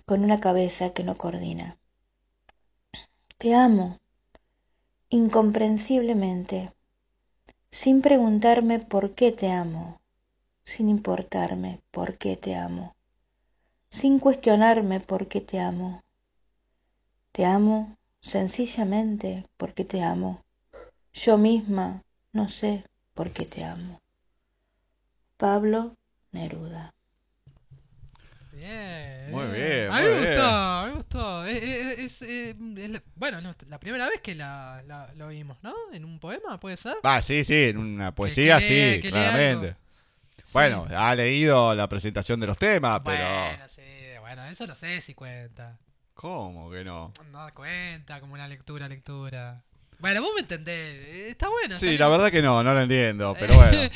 con 0.06 0.24
una 0.24 0.40
cabeza 0.40 0.94
que 0.94 1.04
no 1.04 1.18
coordina. 1.18 1.76
Te 3.36 3.54
amo, 3.54 3.98
incomprensiblemente, 5.10 6.72
sin 7.70 8.00
preguntarme 8.00 8.80
por 8.80 9.14
qué 9.14 9.32
te 9.32 9.50
amo, 9.50 10.00
sin 10.64 10.88
importarme 10.88 11.82
por 11.90 12.16
qué 12.16 12.36
te 12.36 12.54
amo, 12.54 12.96
sin 13.90 14.18
cuestionarme 14.18 15.00
por 15.00 15.28
qué 15.28 15.42
te 15.42 15.60
amo. 15.60 16.02
Te 17.32 17.44
amo 17.44 17.98
sencillamente 18.22 19.44
porque 19.58 19.84
te 19.84 20.02
amo. 20.02 20.40
Yo 21.12 21.36
misma 21.36 22.02
no 22.32 22.48
sé 22.48 22.84
por 23.12 23.30
qué 23.30 23.44
te 23.44 23.62
amo. 23.62 24.00
Pablo 25.36 25.94
Neruda. 26.32 26.92
Bien. 28.52 29.30
Muy 29.32 29.46
bien, 29.46 29.90
A 29.90 30.00
mí 30.00 30.08
me 30.08 30.18
gustó, 30.20 30.86
me 30.86 30.92
gustó. 30.94 31.44
Es, 31.46 31.62
es- 31.62 32.22
es, 32.22 32.56
es 32.76 32.90
la- 32.90 33.02
bueno, 33.16 33.40
no, 33.40 33.50
la 33.68 33.80
primera 33.80 34.08
vez 34.08 34.20
que 34.20 34.34
la, 34.34 34.82
la, 34.86 35.12
lo 35.14 35.26
oímos, 35.26 35.58
¿no? 35.62 35.74
En 35.92 36.04
un 36.04 36.18
poema, 36.20 36.58
¿puede 36.60 36.76
ser? 36.76 36.96
Va, 37.04 37.20
sí, 37.20 37.42
sí, 37.42 37.54
en 37.54 37.78
una 37.78 38.14
poesía, 38.14 38.60
que 38.60 38.96
sí, 38.96 39.02
que 39.02 39.10
claramente. 39.10 39.76
Sí. 40.44 40.52
Bueno, 40.52 40.86
ha 40.96 41.14
leído 41.14 41.74
la 41.74 41.88
presentación 41.88 42.38
de 42.40 42.46
los 42.46 42.58
temas, 42.58 43.00
pero. 43.04 43.24
Bueno, 43.24 43.68
sí, 43.68 43.82
bueno, 44.20 44.44
eso 44.44 44.66
no 44.66 44.74
sé 44.74 45.00
si 45.00 45.14
cuenta. 45.14 45.78
¿Cómo 46.14 46.70
que 46.70 46.84
no? 46.84 47.12
No 47.32 47.46
cuenta 47.54 48.20
como 48.20 48.34
una 48.34 48.46
lectura, 48.46 48.88
lectura. 48.88 49.62
Bueno, 50.04 50.20
vos 50.20 50.32
me 50.34 50.42
entendés, 50.42 51.30
está 51.30 51.48
bueno. 51.48 51.78
Sí, 51.78 51.88
está 51.88 52.04
la 52.04 52.10
verdad 52.10 52.30
que 52.30 52.42
no, 52.42 52.62
no 52.62 52.74
lo 52.74 52.82
entiendo, 52.82 53.34
pero 53.40 53.54
bueno. 53.54 53.88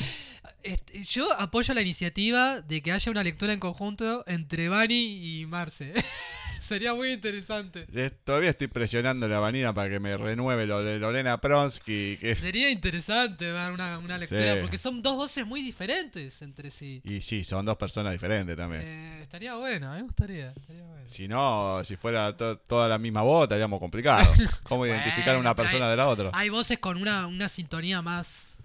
Este, 0.63 1.03
yo 1.03 1.31
apoyo 1.39 1.71
la 1.75 1.83
iniciativa 1.83 2.61
de 2.61 2.81
que 2.81 2.91
haya 2.91 3.11
una 3.11 3.21
lectura 3.21 3.53
en 3.53 3.59
conjunto 3.59 4.23
entre 4.25 4.69
Vani 4.69 5.41
y 5.41 5.45
Marce. 5.45 5.93
Sería 6.69 6.93
muy 6.93 7.11
interesante. 7.13 7.87
Todavía 8.23 8.51
estoy 8.51 8.67
presionando 8.67 9.27
la 9.27 9.39
vanina 9.39 9.73
para 9.73 9.89
que 9.89 9.99
me 9.99 10.15
renueve 10.15 10.67
lo 10.67 10.83
de 10.83 10.99
Lorena 10.99 11.41
Pronsky. 11.41 12.17
Que... 12.17 12.35
Sería 12.35 12.69
interesante 12.69 13.51
ver 13.51 13.71
una, 13.71 13.97
una 13.97 14.19
lectura, 14.19 14.53
Sí. 14.53 14.61
porque 14.61 14.77
son 14.77 15.01
dos 15.01 15.15
voces 15.15 15.47
muy 15.47 15.63
diferentes 15.63 16.41
entre 16.43 16.69
sí. 16.69 17.01
Y 17.03 17.21
sí, 17.21 17.43
son 17.43 17.65
dos 17.65 17.75
personas 17.75 18.13
diferentes 18.13 18.55
también. 18.55 18.83
Eh, 18.85 19.21
estaría 19.23 19.55
bueno, 19.55 19.91
me 19.93 20.03
gustaría. 20.03 20.51
estaría 20.51 20.83
bueno. 20.83 21.07
Si 21.07 21.27
no, 21.27 21.81
si 21.83 21.95
fuera 21.95 22.37
to- 22.37 22.59
toda 22.59 22.87
la 22.87 22.99
misma 22.99 23.23
voz, 23.23 23.43
estaríamos 23.45 23.79
complicados. 23.79 24.27
¿Cómo 24.63 24.85
identificar 24.85 25.35
a 25.35 25.39
una 25.39 25.55
persona 25.55 25.85
hay- 25.85 25.91
de 25.91 25.97
la 25.97 26.07
otra? 26.07 26.29
Hay 26.33 26.49
voces 26.49 26.77
con 26.77 26.97
una, 27.01 27.25
una 27.25 27.49
sintonía 27.49 28.03
más. 28.03 28.55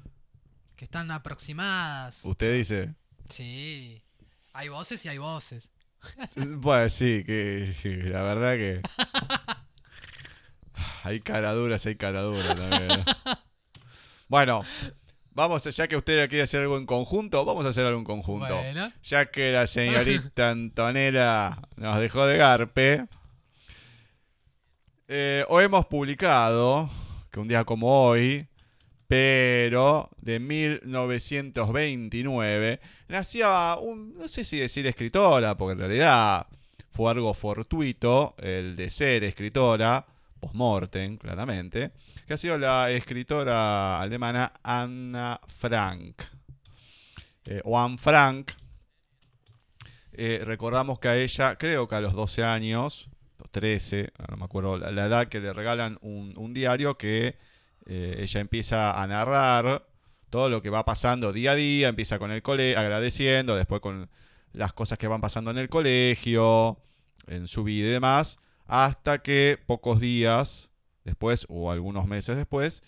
que 0.76 0.84
están 0.84 1.10
aproximadas. 1.10 2.18
Usted 2.22 2.54
dice. 2.54 2.94
Sí. 3.30 4.02
Hay 4.52 4.68
voces 4.68 5.04
y 5.06 5.08
hay 5.08 5.16
voces. 5.18 5.70
Pues 6.62 6.92
sí, 6.92 7.22
que 7.24 7.72
la 8.04 8.22
verdad 8.22 8.54
que. 8.54 8.82
Hay 11.04 11.20
caraduras, 11.20 11.84
hay 11.86 11.96
caraduras 11.96 12.46
también. 12.56 12.88
¿no? 12.88 13.34
Bueno, 14.28 14.62
vamos, 15.32 15.64
ya 15.64 15.86
que 15.86 15.96
usted 15.96 16.28
quiere 16.28 16.42
hacer 16.42 16.62
algo 16.62 16.78
en 16.78 16.86
conjunto, 16.86 17.44
vamos 17.44 17.66
a 17.66 17.68
hacer 17.68 17.84
algo 17.84 17.98
en 17.98 18.04
conjunto. 18.04 18.54
Bueno. 18.54 18.90
Ya 19.02 19.26
que 19.26 19.52
la 19.52 19.66
señorita 19.66 20.50
Antonella 20.50 21.58
nos 21.76 22.00
dejó 22.00 22.26
de 22.26 22.38
garpe, 22.38 23.06
eh, 25.08 25.44
hoy 25.48 25.64
hemos 25.64 25.84
publicado, 25.86 26.88
que 27.30 27.38
un 27.38 27.48
día 27.48 27.64
como 27.64 28.06
hoy, 28.06 28.48
pero 29.06 30.10
de 30.20 30.40
1929, 30.40 32.80
nacía 33.08 33.76
un, 33.80 34.16
no 34.16 34.26
sé 34.28 34.44
si 34.44 34.58
decir 34.58 34.86
escritora, 34.86 35.56
porque 35.56 35.72
en 35.72 35.78
realidad 35.78 36.46
fue 36.90 37.10
algo 37.10 37.34
fortuito 37.34 38.34
el 38.38 38.76
de 38.76 38.88
ser 38.88 39.24
escritora, 39.24 40.06
post-mortem, 40.40 41.18
claramente, 41.18 41.90
que 42.26 42.32
ha 42.34 42.38
sido 42.38 42.56
la 42.56 42.90
escritora 42.90 44.00
alemana 44.00 44.52
Anna 44.62 45.40
Frank. 45.48 46.22
Eh, 47.44 47.60
o 47.64 47.78
Anne 47.78 47.98
Frank. 47.98 48.52
Eh, 50.12 50.40
recordamos 50.44 51.00
que 51.00 51.08
a 51.08 51.16
ella, 51.16 51.56
creo 51.56 51.88
que 51.88 51.96
a 51.96 52.00
los 52.00 52.14
12 52.14 52.44
años, 52.44 53.10
o 53.38 53.48
13, 53.48 54.12
no 54.30 54.36
me 54.36 54.44
acuerdo 54.44 54.78
la, 54.78 55.06
edad, 55.06 55.26
que 55.28 55.40
le 55.40 55.52
regalan 55.52 55.98
un 56.00 56.54
diario 56.54 56.96
que 56.96 57.36
eh, 57.86 58.16
ella 58.20 58.40
empieza 58.40 59.00
a 59.00 59.06
narrar 59.06 59.86
todo 60.30 60.48
lo 60.48 60.62
que 60.62 60.70
va 60.70 60.84
pasando 60.84 61.32
día 61.32 61.52
a 61.52 61.54
día, 61.54 61.88
empieza 61.88 62.18
con 62.18 62.30
el 62.30 62.42
cole, 62.42 62.76
agradeciendo, 62.76 63.56
después 63.56 63.80
con 63.80 64.10
las 64.52 64.72
cosas 64.72 64.98
que 64.98 65.06
van 65.08 65.20
pasando 65.20 65.50
en 65.50 65.58
el 65.58 65.68
colegio, 65.68 66.78
en 67.26 67.46
su 67.46 67.64
vida 67.64 67.88
y 67.88 67.92
demás, 67.92 68.38
hasta 68.66 69.18
que 69.18 69.58
pocos 69.66 70.00
días 70.00 70.70
después 71.04 71.46
o 71.48 71.70
algunos 71.70 72.06
meses 72.06 72.36
después, 72.36 72.82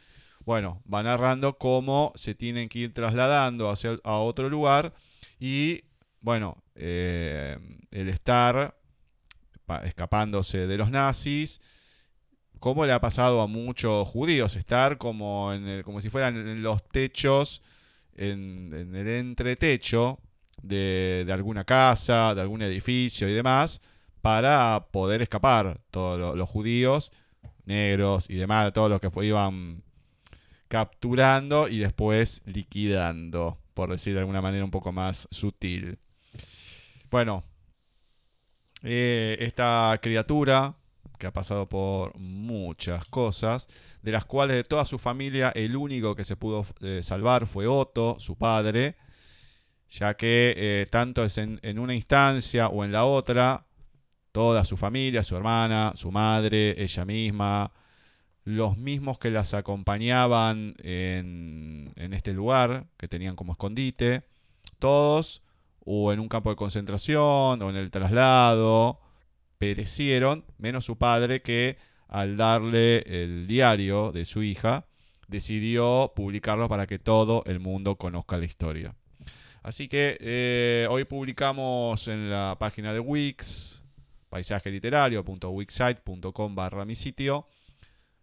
bueno, 0.44 0.82
va 0.92 1.02
narrando 1.02 1.58
cómo 1.58 2.12
se 2.14 2.34
tienen 2.34 2.68
que 2.68 2.78
ir 2.80 2.94
trasladando 2.94 3.68
hacia 3.68 3.98
a 4.04 4.18
otro 4.18 4.48
lugar 4.48 4.94
y, 5.38 5.84
bueno, 6.20 6.62
eh, 6.74 7.58
el 7.90 8.08
estar 8.08 8.76
escapándose 9.84 10.66
de 10.66 10.78
los 10.78 10.90
nazis, 10.90 11.60
cómo 12.60 12.86
le 12.86 12.92
ha 12.92 13.00
pasado 13.00 13.40
a 13.40 13.46
muchos 13.46 14.08
judíos 14.08 14.56
estar 14.56 14.98
como, 14.98 15.52
en 15.52 15.66
el- 15.66 15.84
como 15.84 16.00
si 16.00 16.10
fueran 16.10 16.36
en 16.36 16.62
los 16.62 16.82
techos, 16.88 17.62
en, 18.16 18.72
el 18.94 19.08
entretecho 19.08 20.18
de, 20.62 21.24
de 21.26 21.32
alguna 21.32 21.64
casa, 21.64 22.34
de 22.34 22.40
algún 22.40 22.62
edificio 22.62 23.28
y 23.28 23.32
demás, 23.34 23.80
para 24.22 24.88
poder 24.90 25.22
escapar 25.22 25.80
todos 25.90 26.18
lo- 26.18 26.34
los 26.36 26.48
judíos, 26.48 27.12
negros 27.64 28.28
y 28.30 28.34
demás, 28.36 28.72
todos 28.72 28.90
los 28.90 29.00
que 29.00 29.10
fue- 29.10 29.26
iban 29.26 29.82
capturando 30.68 31.68
y 31.68 31.78
después 31.78 32.42
liquidando, 32.46 33.58
por 33.74 33.90
decir 33.90 34.14
de 34.14 34.20
alguna 34.20 34.40
manera 34.42 34.64
un 34.64 34.70
poco 34.70 34.90
más 34.92 35.28
sutil. 35.30 35.98
Bueno, 37.10 37.44
eh, 38.82 39.36
esta 39.40 39.98
criatura 40.02 40.74
que 41.16 41.26
ha 41.26 41.32
pasado 41.32 41.68
por 41.68 42.16
muchas 42.18 43.04
cosas, 43.06 43.68
de 44.02 44.12
las 44.12 44.24
cuales 44.24 44.56
de 44.56 44.64
toda 44.64 44.84
su 44.84 44.98
familia 44.98 45.52
el 45.54 45.76
único 45.76 46.14
que 46.14 46.24
se 46.24 46.36
pudo 46.36 46.66
eh, 46.80 47.00
salvar 47.02 47.46
fue 47.46 47.66
Otto, 47.66 48.16
su 48.18 48.36
padre, 48.36 48.96
ya 49.88 50.14
que 50.14 50.54
eh, 50.56 50.86
tanto 50.90 51.26
en 51.36 51.78
una 51.78 51.94
instancia 51.94 52.68
o 52.68 52.84
en 52.84 52.92
la 52.92 53.04
otra, 53.04 53.66
toda 54.32 54.64
su 54.64 54.76
familia, 54.76 55.22
su 55.22 55.36
hermana, 55.36 55.92
su 55.94 56.10
madre, 56.10 56.82
ella 56.82 57.04
misma, 57.04 57.72
los 58.44 58.76
mismos 58.76 59.18
que 59.18 59.30
las 59.30 59.54
acompañaban 59.54 60.74
en, 60.78 61.92
en 61.96 62.12
este 62.12 62.32
lugar, 62.32 62.86
que 62.96 63.08
tenían 63.08 63.36
como 63.36 63.52
escondite, 63.52 64.22
todos 64.78 65.42
o 65.84 66.12
en 66.12 66.20
un 66.20 66.28
campo 66.28 66.50
de 66.50 66.56
concentración 66.56 67.62
o 67.62 67.70
en 67.70 67.76
el 67.76 67.90
traslado, 67.90 69.00
perecieron, 69.58 70.44
menos 70.58 70.84
su 70.84 70.96
padre 70.96 71.42
que 71.42 71.76
al 72.08 72.36
darle 72.36 72.98
el 73.06 73.46
diario 73.46 74.12
de 74.12 74.24
su 74.24 74.42
hija, 74.42 74.86
decidió 75.28 76.12
publicarlo 76.14 76.68
para 76.68 76.86
que 76.86 76.98
todo 76.98 77.42
el 77.46 77.58
mundo 77.60 77.96
conozca 77.96 78.36
la 78.36 78.44
historia. 78.44 78.94
Así 79.62 79.88
que 79.88 80.16
eh, 80.20 80.86
hoy 80.88 81.04
publicamos 81.04 82.06
en 82.06 82.30
la 82.30 82.56
página 82.58 82.92
de 82.92 83.00
Wix, 83.00 83.82
paisajeliterario.wixsite.com 84.28 86.54
barra 86.54 86.84
mi 86.84 86.94
sitio, 86.94 87.46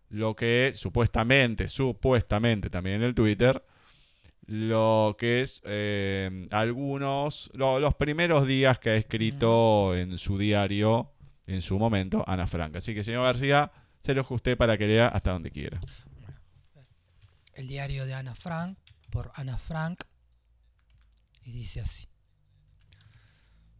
lo 0.09 0.35
que 0.35 0.71
supuestamente, 0.73 1.67
supuestamente 1.67 2.69
también 2.69 2.97
en 2.97 3.03
el 3.03 3.15
Twitter, 3.15 3.63
lo 4.45 5.15
que 5.17 5.41
es 5.41 5.61
eh, 5.65 6.47
algunos, 6.51 7.49
lo- 7.53 7.79
los 7.79 7.95
primeros 7.95 8.45
días 8.47 8.77
que 8.79 8.91
ha 8.91 8.95
escrito 8.95 9.95
en 9.95 10.17
su 10.17 10.37
diario, 10.37 11.11
en 11.47 11.61
su 11.61 11.77
momento, 11.77 12.23
Ana 12.27 12.47
Frank. 12.47 12.75
Así 12.75 12.93
que, 12.93 13.03
señor 13.03 13.23
García, 13.23 13.71
se 14.01 14.13
lo 14.13 14.21
dejo 14.21 14.33
a 14.33 14.37
usted 14.37 14.57
para 14.57 14.77
que 14.77 14.87
lea 14.87 15.07
hasta 15.07 15.31
donde 15.31 15.51
quiera. 15.51 15.79
El 17.53 17.67
diario 17.67 18.05
de 18.05 18.13
Ana 18.13 18.35
Frank, 18.35 18.77
por 19.09 19.31
Ana 19.35 19.57
Frank, 19.57 20.03
y 21.43 21.51
dice 21.51 21.81
así. 21.81 22.07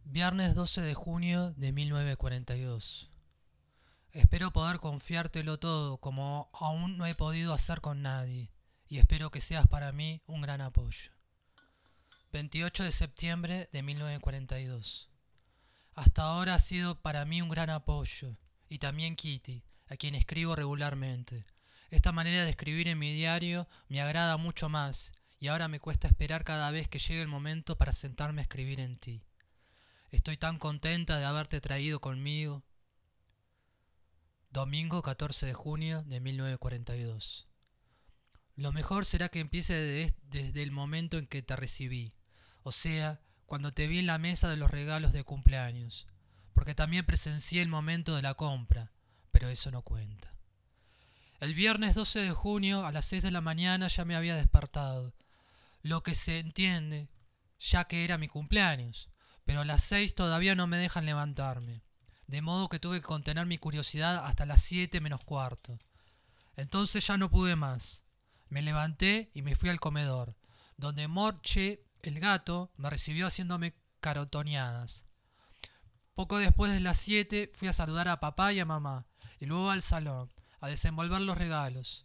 Viernes 0.04 0.54
12 0.54 0.82
de 0.82 0.94
junio 0.94 1.52
de 1.56 1.72
1942. 1.72 3.10
Espero 4.12 4.52
poder 4.52 4.78
confiártelo 4.78 5.58
todo 5.58 5.98
como 5.98 6.48
aún 6.52 6.96
no 6.96 7.06
he 7.06 7.14
podido 7.14 7.52
hacer 7.52 7.80
con 7.80 8.02
nadie, 8.02 8.52
y 8.86 8.98
espero 8.98 9.30
que 9.30 9.40
seas 9.40 9.66
para 9.66 9.90
mí 9.90 10.22
un 10.26 10.40
gran 10.40 10.60
apoyo. 10.60 11.10
28 12.32 12.84
de 12.84 12.92
septiembre 12.92 13.68
de 13.72 13.82
1942. 13.82 15.13
Hasta 15.94 16.22
ahora 16.22 16.54
ha 16.56 16.58
sido 16.58 17.00
para 17.00 17.24
mí 17.24 17.40
un 17.40 17.48
gran 17.48 17.70
apoyo, 17.70 18.36
y 18.68 18.78
también 18.78 19.16
Kitty, 19.16 19.62
a 19.86 19.96
quien 19.96 20.14
escribo 20.14 20.56
regularmente. 20.56 21.46
Esta 21.90 22.10
manera 22.10 22.44
de 22.44 22.50
escribir 22.50 22.88
en 22.88 22.98
mi 22.98 23.12
diario 23.12 23.68
me 23.88 24.00
agrada 24.00 24.36
mucho 24.36 24.68
más, 24.68 25.12
y 25.38 25.48
ahora 25.48 25.68
me 25.68 25.78
cuesta 25.78 26.08
esperar 26.08 26.42
cada 26.42 26.70
vez 26.70 26.88
que 26.88 26.98
llegue 26.98 27.22
el 27.22 27.28
momento 27.28 27.78
para 27.78 27.92
sentarme 27.92 28.40
a 28.40 28.42
escribir 28.42 28.80
en 28.80 28.98
ti. 28.98 29.22
Estoy 30.10 30.36
tan 30.36 30.58
contenta 30.58 31.18
de 31.18 31.24
haberte 31.24 31.60
traído 31.60 32.00
conmigo. 32.00 32.64
Domingo 34.50 35.02
14 35.02 35.46
de 35.46 35.54
junio 35.54 36.02
de 36.04 36.20
1942. 36.20 37.48
Lo 38.56 38.72
mejor 38.72 39.04
será 39.04 39.28
que 39.28 39.40
empiece 39.40 39.74
de- 39.74 40.14
desde 40.22 40.62
el 40.62 40.70
momento 40.70 41.18
en 41.18 41.26
que 41.26 41.42
te 41.42 41.56
recibí, 41.56 42.14
o 42.62 42.70
sea, 42.70 43.20
cuando 43.46 43.72
te 43.72 43.86
vi 43.86 43.98
en 43.98 44.06
la 44.06 44.18
mesa 44.18 44.48
de 44.48 44.56
los 44.56 44.70
regalos 44.70 45.12
de 45.12 45.24
cumpleaños, 45.24 46.06
porque 46.54 46.74
también 46.74 47.04
presencié 47.04 47.62
el 47.62 47.68
momento 47.68 48.14
de 48.14 48.22
la 48.22 48.34
compra, 48.34 48.92
pero 49.32 49.48
eso 49.48 49.70
no 49.70 49.82
cuenta. 49.82 50.32
El 51.40 51.54
viernes 51.54 51.94
12 51.94 52.20
de 52.20 52.30
junio 52.30 52.86
a 52.86 52.92
las 52.92 53.06
6 53.06 53.22
de 53.22 53.30
la 53.30 53.40
mañana 53.40 53.88
ya 53.88 54.04
me 54.04 54.16
había 54.16 54.36
despertado, 54.36 55.12
lo 55.82 56.02
que 56.02 56.14
se 56.14 56.38
entiende, 56.38 57.08
ya 57.58 57.84
que 57.84 58.04
era 58.04 58.16
mi 58.16 58.28
cumpleaños, 58.28 59.10
pero 59.44 59.60
a 59.60 59.64
las 59.64 59.82
6 59.84 60.14
todavía 60.14 60.54
no 60.54 60.66
me 60.66 60.78
dejan 60.78 61.04
levantarme, 61.04 61.82
de 62.26 62.40
modo 62.40 62.68
que 62.68 62.78
tuve 62.78 63.00
que 63.00 63.06
contener 63.06 63.46
mi 63.46 63.58
curiosidad 63.58 64.24
hasta 64.24 64.46
las 64.46 64.62
7 64.62 65.00
menos 65.00 65.22
cuarto. 65.24 65.78
Entonces 66.56 67.06
ya 67.06 67.18
no 67.18 67.30
pude 67.30 67.56
más. 67.56 68.02
Me 68.48 68.62
levanté 68.62 69.30
y 69.34 69.42
me 69.42 69.54
fui 69.54 69.68
al 69.68 69.80
comedor, 69.80 70.36
donde 70.76 71.08
Morche, 71.08 71.84
el 72.08 72.20
gato, 72.20 72.70
me 72.76 72.90
recibió 72.90 73.26
haciéndome 73.26 73.74
carotoneadas. 74.00 75.04
Poco 76.14 76.38
después 76.38 76.72
de 76.72 76.80
las 76.80 76.98
7 76.98 77.52
fui 77.54 77.68
a 77.68 77.72
saludar 77.72 78.08
a 78.08 78.20
papá 78.20 78.52
y 78.52 78.60
a 78.60 78.64
mamá, 78.64 79.06
y 79.40 79.46
luego 79.46 79.70
al 79.70 79.82
salón, 79.82 80.30
a 80.60 80.68
desenvolver 80.68 81.20
los 81.20 81.36
regalos. 81.36 82.04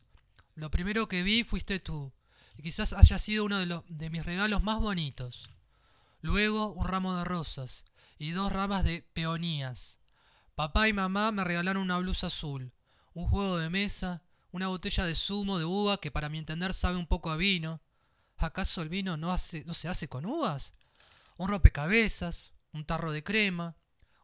Lo 0.55 0.71
primero 0.71 1.07
que 1.07 1.23
vi 1.23 1.43
fuiste 1.43 1.79
tú, 1.79 2.11
y 2.55 2.63
quizás 2.63 2.93
haya 2.93 3.19
sido 3.19 3.45
uno 3.45 3.57
de, 3.57 3.65
los, 3.65 3.83
de 3.87 4.09
mis 4.09 4.25
regalos 4.25 4.63
más 4.63 4.79
bonitos. 4.79 5.49
Luego 6.21 6.73
un 6.73 6.85
ramo 6.87 7.15
de 7.15 7.23
rosas 7.23 7.85
y 8.17 8.31
dos 8.31 8.51
ramas 8.51 8.83
de 8.83 9.01
peonías. 9.13 9.99
Papá 10.55 10.89
y 10.89 10.93
mamá 10.93 11.31
me 11.31 11.45
regalaron 11.45 11.83
una 11.83 11.99
blusa 11.99 12.27
azul, 12.27 12.73
un 13.13 13.27
juego 13.27 13.57
de 13.57 13.69
mesa, 13.69 14.23
una 14.51 14.67
botella 14.67 15.05
de 15.05 15.15
zumo 15.15 15.57
de 15.57 15.65
uva 15.65 16.01
que 16.01 16.11
para 16.11 16.27
mi 16.27 16.37
entender 16.37 16.73
sabe 16.73 16.97
un 16.97 17.07
poco 17.07 17.31
a 17.31 17.37
vino. 17.37 17.81
¿Acaso 18.39 18.81
el 18.81 18.89
vino 18.89 19.17
no, 19.17 19.33
hace, 19.33 19.63
no 19.65 19.73
se 19.73 19.89
hace 19.89 20.07
con 20.07 20.25
uvas? 20.25 20.73
Un 21.37 21.49
rompecabezas, 21.49 22.53
un 22.71 22.85
tarro 22.85 23.11
de 23.11 23.23
crema, 23.23 23.75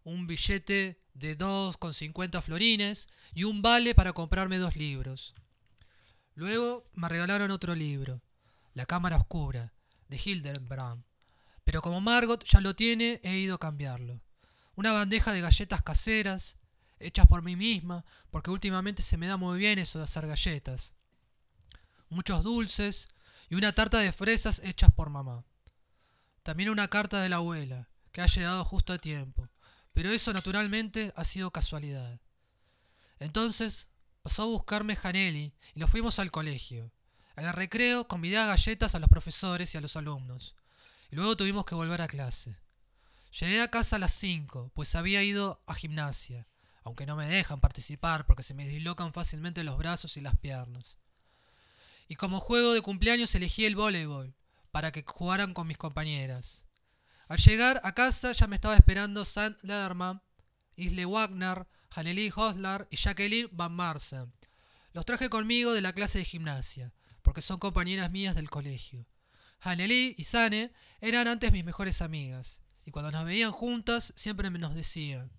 un 0.03 0.25
billete 0.25 1.01
de 1.13 1.35
dos 1.35 1.77
con 1.77 1.93
cincuenta 1.93 2.41
florines 2.41 3.07
y 3.33 3.43
un 3.43 3.61
vale 3.61 3.93
para 3.93 4.13
comprarme 4.13 4.57
dos 4.57 4.75
libros. 4.77 5.35
Luego 6.33 6.89
me 6.93 7.09
regalaron 7.09 7.51
otro 7.51 7.75
libro, 7.75 8.21
La 8.73 8.85
Cámara 8.85 9.17
Oscura, 9.17 9.73
de 10.07 10.19
Hildenbrand. 10.23 11.03
Pero 11.65 11.81
como 11.81 11.99
Margot 11.99 12.43
ya 12.45 12.61
lo 12.61 12.75
tiene, 12.75 13.19
he 13.23 13.37
ido 13.37 13.55
a 13.55 13.59
cambiarlo. 13.59 14.21
Una 14.75 14.91
bandeja 14.91 15.33
de 15.33 15.41
galletas 15.41 15.81
caseras, 15.81 16.57
hechas 16.99 17.27
por 17.27 17.41
mí 17.41 17.55
misma, 17.55 18.05
porque 18.31 18.51
últimamente 18.51 19.01
se 19.01 19.17
me 19.17 19.27
da 19.27 19.37
muy 19.37 19.57
bien 19.57 19.79
eso 19.79 19.97
de 19.97 20.03
hacer 20.03 20.27
galletas. 20.27 20.93
Muchos 22.09 22.43
dulces 22.43 23.09
y 23.49 23.55
una 23.55 23.73
tarta 23.73 23.99
de 23.99 24.11
fresas 24.11 24.61
hechas 24.63 24.91
por 24.91 25.09
mamá. 25.09 25.45
También 26.43 26.69
una 26.69 26.87
carta 26.87 27.21
de 27.21 27.29
la 27.29 27.37
abuela, 27.37 27.89
que 28.11 28.21
ha 28.21 28.27
llegado 28.27 28.63
justo 28.63 28.93
a 28.93 28.97
tiempo, 28.97 29.49
pero 29.93 30.09
eso 30.09 30.31
naturalmente 30.33 31.13
ha 31.15 31.23
sido 31.23 31.51
casualidad. 31.51 32.19
Entonces 33.19 33.87
pasó 34.21 34.43
a 34.43 34.47
buscarme 34.47 34.95
Janelli 34.95 35.53
y 35.73 35.79
nos 35.79 35.89
fuimos 35.89 36.19
al 36.19 36.31
colegio. 36.31 36.91
En 37.35 37.45
el 37.45 37.53
recreo 37.53 38.07
convidé 38.07 38.37
a 38.37 38.45
galletas 38.45 38.95
a 38.95 38.99
los 38.99 39.09
profesores 39.09 39.73
y 39.73 39.77
a 39.77 39.81
los 39.81 39.95
alumnos, 39.95 40.55
y 41.11 41.15
luego 41.15 41.35
tuvimos 41.35 41.65
que 41.65 41.75
volver 41.75 42.01
a 42.01 42.07
clase. 42.07 42.57
Llegué 43.39 43.61
a 43.61 43.69
casa 43.69 43.97
a 43.97 43.99
las 43.99 44.13
5, 44.13 44.71
pues 44.73 44.95
había 44.95 45.21
ido 45.21 45.61
a 45.67 45.75
gimnasia, 45.75 46.47
aunque 46.83 47.05
no 47.05 47.15
me 47.15 47.27
dejan 47.27 47.59
participar 47.59 48.25
porque 48.25 48.43
se 48.43 48.53
me 48.53 48.67
dislocan 48.67 49.11
fácilmente 49.11 49.63
los 49.63 49.77
brazos 49.77 50.15
y 50.15 50.21
las 50.21 50.37
piernas. 50.37 50.99
Y 52.07 52.15
como 52.15 52.39
juego 52.39 52.73
de 52.73 52.81
cumpleaños 52.81 53.33
elegí 53.35 53.65
el 53.65 53.75
voleibol, 53.75 54.35
para 54.71 54.91
que 54.91 55.03
jugaran 55.05 55.53
con 55.53 55.67
mis 55.67 55.77
compañeras. 55.77 56.63
Al 57.27 57.39
llegar 57.39 57.81
a 57.83 57.93
casa 57.93 58.31
ya 58.33 58.47
me 58.47 58.55
estaba 58.55 58.75
esperando 58.75 59.25
Sam 59.25 59.57
Lederman, 59.61 60.21
Isle 60.75 61.05
Wagner, 61.05 61.67
Haneli 61.89 62.31
Hoslar 62.35 62.87
y 62.91 62.97
Jacqueline 62.97 63.49
Van 63.51 63.71
Marsen. 63.71 64.33
Los 64.93 65.05
traje 65.05 65.29
conmigo 65.29 65.73
de 65.73 65.81
la 65.81 65.93
clase 65.93 66.19
de 66.19 66.25
gimnasia, 66.25 66.93
porque 67.21 67.41
son 67.41 67.57
compañeras 67.57 68.11
mías 68.11 68.35
del 68.35 68.49
colegio. 68.49 69.07
Haneli 69.59 70.13
y 70.17 70.23
Sane 70.25 70.71
eran 71.01 71.27
antes 71.27 71.51
mis 71.51 71.65
mejores 71.65 72.01
amigas, 72.01 72.61
y 72.85 72.91
cuando 72.91 73.11
nos 73.11 73.25
veían 73.25 73.51
juntas 73.51 74.13
siempre 74.15 74.49
nos 74.51 74.75
decían. 74.75 75.31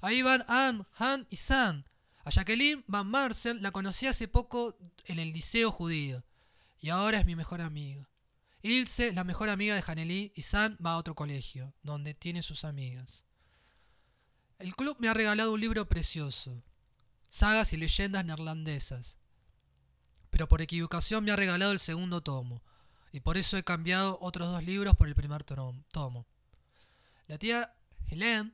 Ahí 0.00 0.20
van 0.20 0.44
Ann, 0.48 0.86
Han 0.98 1.26
y 1.30 1.36
San. 1.36 1.86
A 2.24 2.30
Jacqueline 2.30 2.82
Van 2.86 3.06
Marcel 3.06 3.62
la 3.62 3.70
conocí 3.70 4.06
hace 4.06 4.28
poco 4.28 4.76
en 5.04 5.18
el 5.18 5.32
liceo 5.32 5.70
judío, 5.70 6.24
y 6.80 6.88
ahora 6.88 7.18
es 7.18 7.26
mi 7.26 7.36
mejor 7.36 7.60
amiga. 7.60 8.08
Ilse, 8.62 9.12
la 9.12 9.24
mejor 9.24 9.50
amiga 9.50 9.74
de 9.74 9.84
Haneli, 9.86 10.32
y 10.34 10.42
San 10.42 10.78
va 10.84 10.92
a 10.92 10.96
otro 10.96 11.14
colegio, 11.14 11.74
donde 11.82 12.14
tiene 12.14 12.42
sus 12.42 12.64
amigas. 12.64 13.24
El 14.58 14.74
club 14.74 14.96
me 15.00 15.08
ha 15.08 15.14
regalado 15.14 15.52
un 15.52 15.60
libro 15.60 15.86
precioso, 15.86 16.62
Sagas 17.28 17.72
y 17.72 17.76
leyendas 17.76 18.24
neerlandesas, 18.24 19.18
pero 20.30 20.48
por 20.48 20.62
equivocación 20.62 21.24
me 21.24 21.32
ha 21.32 21.36
regalado 21.36 21.72
el 21.72 21.80
segundo 21.80 22.22
tomo, 22.22 22.62
y 23.12 23.20
por 23.20 23.36
eso 23.36 23.56
he 23.58 23.64
cambiado 23.64 24.18
otros 24.20 24.50
dos 24.50 24.62
libros 24.64 24.96
por 24.96 25.08
el 25.08 25.14
primer 25.14 25.44
tomo. 25.44 26.26
La 27.26 27.38
tía 27.38 27.74
Helene 28.08 28.52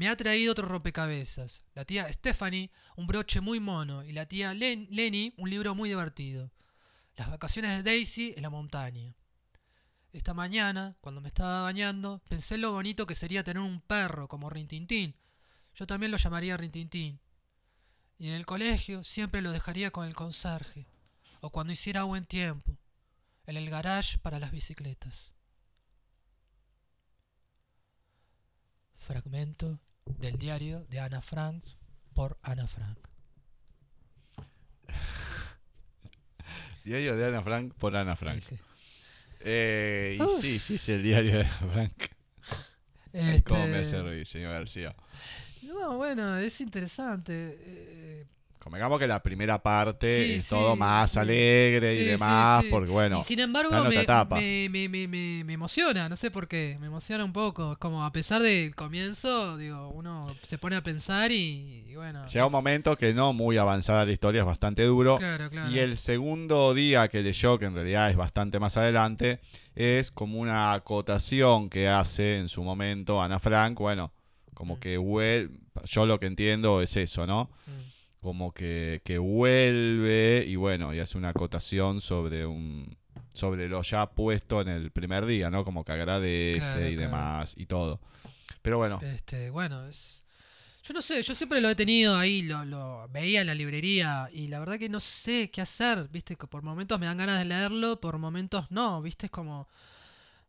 me 0.00 0.08
ha 0.08 0.16
traído 0.16 0.52
otro 0.52 0.66
rompecabezas, 0.66 1.62
la 1.74 1.84
tía 1.84 2.10
Stephanie 2.10 2.70
un 2.96 3.06
broche 3.06 3.42
muy 3.42 3.60
mono 3.60 4.02
y 4.02 4.12
la 4.12 4.24
tía 4.24 4.54
Len- 4.54 4.88
Lenny 4.90 5.34
un 5.36 5.50
libro 5.50 5.74
muy 5.74 5.90
divertido. 5.90 6.50
Las 7.16 7.28
vacaciones 7.28 7.76
de 7.76 7.82
Daisy 7.82 8.32
en 8.34 8.44
la 8.44 8.48
montaña. 8.48 9.14
Esta 10.14 10.32
mañana, 10.32 10.96
cuando 11.02 11.20
me 11.20 11.28
estaba 11.28 11.64
bañando, 11.64 12.22
pensé 12.30 12.54
en 12.54 12.62
lo 12.62 12.72
bonito 12.72 13.06
que 13.06 13.14
sería 13.14 13.44
tener 13.44 13.62
un 13.62 13.82
perro 13.82 14.26
como 14.26 14.48
Rintintín. 14.48 15.16
Yo 15.74 15.86
también 15.86 16.10
lo 16.10 16.16
llamaría 16.16 16.56
Rintintín. 16.56 17.20
Y 18.18 18.28
en 18.28 18.32
el 18.32 18.46
colegio 18.46 19.04
siempre 19.04 19.42
lo 19.42 19.50
dejaría 19.52 19.90
con 19.90 20.08
el 20.08 20.14
conserje, 20.14 20.86
o 21.42 21.50
cuando 21.50 21.74
hiciera 21.74 22.04
buen 22.04 22.24
tiempo, 22.24 22.78
en 23.44 23.58
el 23.58 23.68
garage 23.68 24.16
para 24.16 24.38
las 24.38 24.50
bicicletas. 24.50 25.34
Fragmento 28.96 29.78
del 30.18 30.38
diario 30.38 30.84
de 30.90 31.00
Ana 31.00 31.20
Frank 31.20 31.64
por 32.14 32.38
Ana 32.42 32.66
Frank. 32.66 32.98
Diario 36.84 37.16
de 37.16 37.26
Ana 37.26 37.42
Frank 37.42 37.74
por 37.74 37.96
Ana 37.96 38.16
Frank. 38.16 38.36
Dice, 38.36 38.58
Eh, 39.40 40.18
y 40.20 40.40
sí, 40.40 40.58
sí, 40.58 40.74
es 40.74 40.88
el 40.90 41.02
diario 41.02 41.32
de 41.38 41.44
Ana 41.44 41.72
Frank. 41.72 41.92
Este, 43.12 43.42
¿Cómo 43.42 43.66
me 43.66 43.78
hace 43.78 44.00
reír, 44.00 44.24
señor 44.24 44.52
García? 44.52 44.92
No, 45.62 45.96
bueno, 45.96 46.36
es 46.38 46.60
interesante. 46.60 47.56
eh, 47.60 48.26
Convengamos 48.60 48.98
que 48.98 49.06
la 49.06 49.22
primera 49.22 49.62
parte 49.62 50.24
Sí, 50.26 50.32
es 50.34 50.44
sí, 50.44 50.50
todo 50.50 50.76
más 50.76 51.16
alegre 51.16 51.96
Sí, 51.96 52.02
y 52.02 52.04
demás, 52.04 52.62
porque 52.70 52.90
bueno, 52.90 53.18
y 53.20 53.22
sin 53.24 53.40
embargo 53.40 53.70
me, 53.84 54.68
me, 54.68 54.88
me, 54.88 55.08
me, 55.44 55.52
emociona, 55.54 56.10
no 56.10 56.16
sé 56.16 56.30
por 56.30 56.46
qué, 56.46 56.76
me 56.78 56.88
emociona 56.88 57.24
un 57.24 57.32
poco. 57.32 57.72
Es 57.72 57.78
como 57.78 58.04
a 58.04 58.12
pesar 58.12 58.42
del 58.42 58.74
comienzo, 58.74 59.56
digo, 59.56 59.88
uno 59.88 60.20
se 60.46 60.58
pone 60.58 60.76
a 60.76 60.82
pensar 60.82 61.32
y, 61.32 61.86
y 61.88 61.94
bueno. 61.96 62.26
llega 62.26 62.44
un 62.44 62.52
momento 62.52 62.96
que 62.98 63.14
no 63.14 63.32
muy 63.32 63.56
avanzada 63.56 64.04
la 64.04 64.12
historia, 64.12 64.40
es 64.42 64.46
bastante 64.46 64.84
duro. 64.84 65.16
Claro, 65.16 65.48
claro. 65.48 65.70
Y 65.70 65.78
el 65.78 65.96
segundo 65.96 66.74
día 66.74 67.08
que 67.08 67.22
leyó, 67.22 67.58
que 67.58 67.64
en 67.64 67.74
realidad 67.74 68.10
es 68.10 68.16
bastante 68.16 68.60
más 68.60 68.76
adelante, 68.76 69.40
es 69.74 70.10
como 70.10 70.38
una 70.38 70.74
acotación 70.74 71.70
que 71.70 71.88
hace 71.88 72.36
en 72.36 72.48
su 72.50 72.62
momento 72.62 73.22
Ana 73.22 73.38
Frank. 73.38 73.78
Bueno, 73.78 74.12
como 74.52 74.76
Mm. 74.76 74.80
que 74.80 74.98
vuelve, 74.98 75.56
yo 75.84 76.04
lo 76.04 76.20
que 76.20 76.26
entiendo 76.26 76.82
es 76.82 76.94
eso, 76.98 77.26
¿no? 77.26 77.50
Mm. 77.66 77.70
Como 78.20 78.52
que, 78.52 79.00
que 79.04 79.18
vuelve 79.18 80.44
y 80.46 80.56
bueno, 80.56 80.92
y 80.94 81.00
hace 81.00 81.16
una 81.18 81.30
acotación 81.30 82.00
sobre 82.00 82.44
un 82.46 82.96
sobre 83.32 83.68
lo 83.68 83.80
ya 83.82 84.10
puesto 84.10 84.60
en 84.60 84.68
el 84.68 84.90
primer 84.90 85.24
día, 85.24 85.50
¿no? 85.50 85.64
Como 85.64 85.84
que 85.84 85.92
agradece 85.92 86.58
Claro, 86.58 86.88
y 86.88 86.96
claro. 86.96 87.00
demás 87.10 87.54
y 87.56 87.66
todo. 87.66 88.00
Pero 88.62 88.78
bueno, 88.78 88.98
Este, 89.02 89.50
bueno, 89.50 89.86
es. 89.86 90.22
Yo 90.82 90.94
no 90.94 91.02
sé, 91.02 91.22
yo 91.22 91.34
siempre 91.34 91.60
lo 91.60 91.68
he 91.70 91.74
tenido 91.76 92.16
ahí, 92.16 92.42
lo, 92.42 92.64
lo 92.64 93.06
veía 93.10 93.42
en 93.42 93.46
la 93.46 93.54
librería 93.54 94.28
y 94.32 94.48
la 94.48 94.58
verdad 94.58 94.78
que 94.78 94.88
no 94.88 94.98
sé 94.98 95.50
qué 95.50 95.60
hacer, 95.60 96.08
viste, 96.08 96.36
que 96.36 96.46
por 96.46 96.62
momentos 96.62 96.98
me 96.98 97.06
dan 97.06 97.18
ganas 97.18 97.38
de 97.38 97.44
leerlo, 97.44 98.00
por 98.00 98.18
momentos 98.18 98.66
no, 98.70 99.00
viste, 99.02 99.26
es 99.26 99.32
como. 99.32 99.68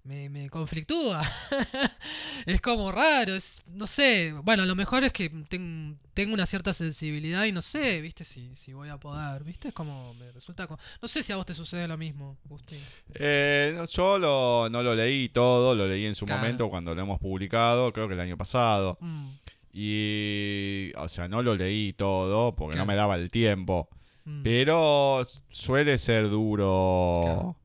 Me, 0.03 0.29
me 0.29 0.49
conflictúa. 0.49 1.21
es 2.47 2.59
como 2.59 2.91
raro, 2.91 3.35
es, 3.35 3.61
no 3.67 3.85
sé. 3.85 4.33
Bueno, 4.43 4.65
lo 4.65 4.75
mejor 4.75 5.03
es 5.03 5.13
que 5.13 5.29
ten- 5.47 5.95
tengo 6.15 6.33
una 6.33 6.47
cierta 6.47 6.73
sensibilidad 6.73 7.45
y 7.45 7.51
no 7.51 7.61
sé, 7.61 8.01
viste, 8.01 8.23
si, 8.23 8.55
si 8.55 8.73
voy 8.73 8.89
a 8.89 8.97
poder, 8.97 9.43
viste, 9.43 9.67
es 9.67 9.73
como, 9.75 10.15
me 10.15 10.31
resulta. 10.31 10.65
co- 10.65 10.79
No 11.03 11.07
sé 11.07 11.21
si 11.21 11.31
a 11.31 11.35
vos 11.35 11.45
te 11.45 11.53
sucede 11.53 11.87
lo 11.87 11.97
mismo, 11.99 12.35
Agustín. 12.45 12.79
Eh, 13.13 13.73
no, 13.75 13.85
yo 13.85 14.17
lo- 14.17 14.69
no 14.71 14.81
lo 14.81 14.95
leí 14.95 15.29
todo, 15.29 15.75
lo 15.75 15.87
leí 15.87 16.05
en 16.07 16.15
su 16.15 16.25
Claro. 16.25 16.41
momento 16.41 16.67
cuando 16.71 16.95
lo 16.95 17.01
hemos 17.03 17.19
publicado, 17.19 17.93
creo 17.93 18.07
que 18.07 18.15
el 18.15 18.19
año 18.21 18.37
pasado. 18.37 18.97
Mm, 19.01 19.27
Y, 19.73 20.91
o 20.97 21.07
sea, 21.07 21.27
no 21.29 21.41
lo 21.43 21.55
leí 21.55 21.93
todo 21.93 22.55
porque 22.55 22.75
no 22.77 22.85
me 22.85 22.95
daba 22.95 23.15
el 23.15 23.29
tiempo. 23.29 23.87
mm. 24.25 24.41
Pero 24.43 25.25
suele 25.49 25.97
ser 25.97 26.29
duro 26.29 27.21
Claro. 27.23 27.55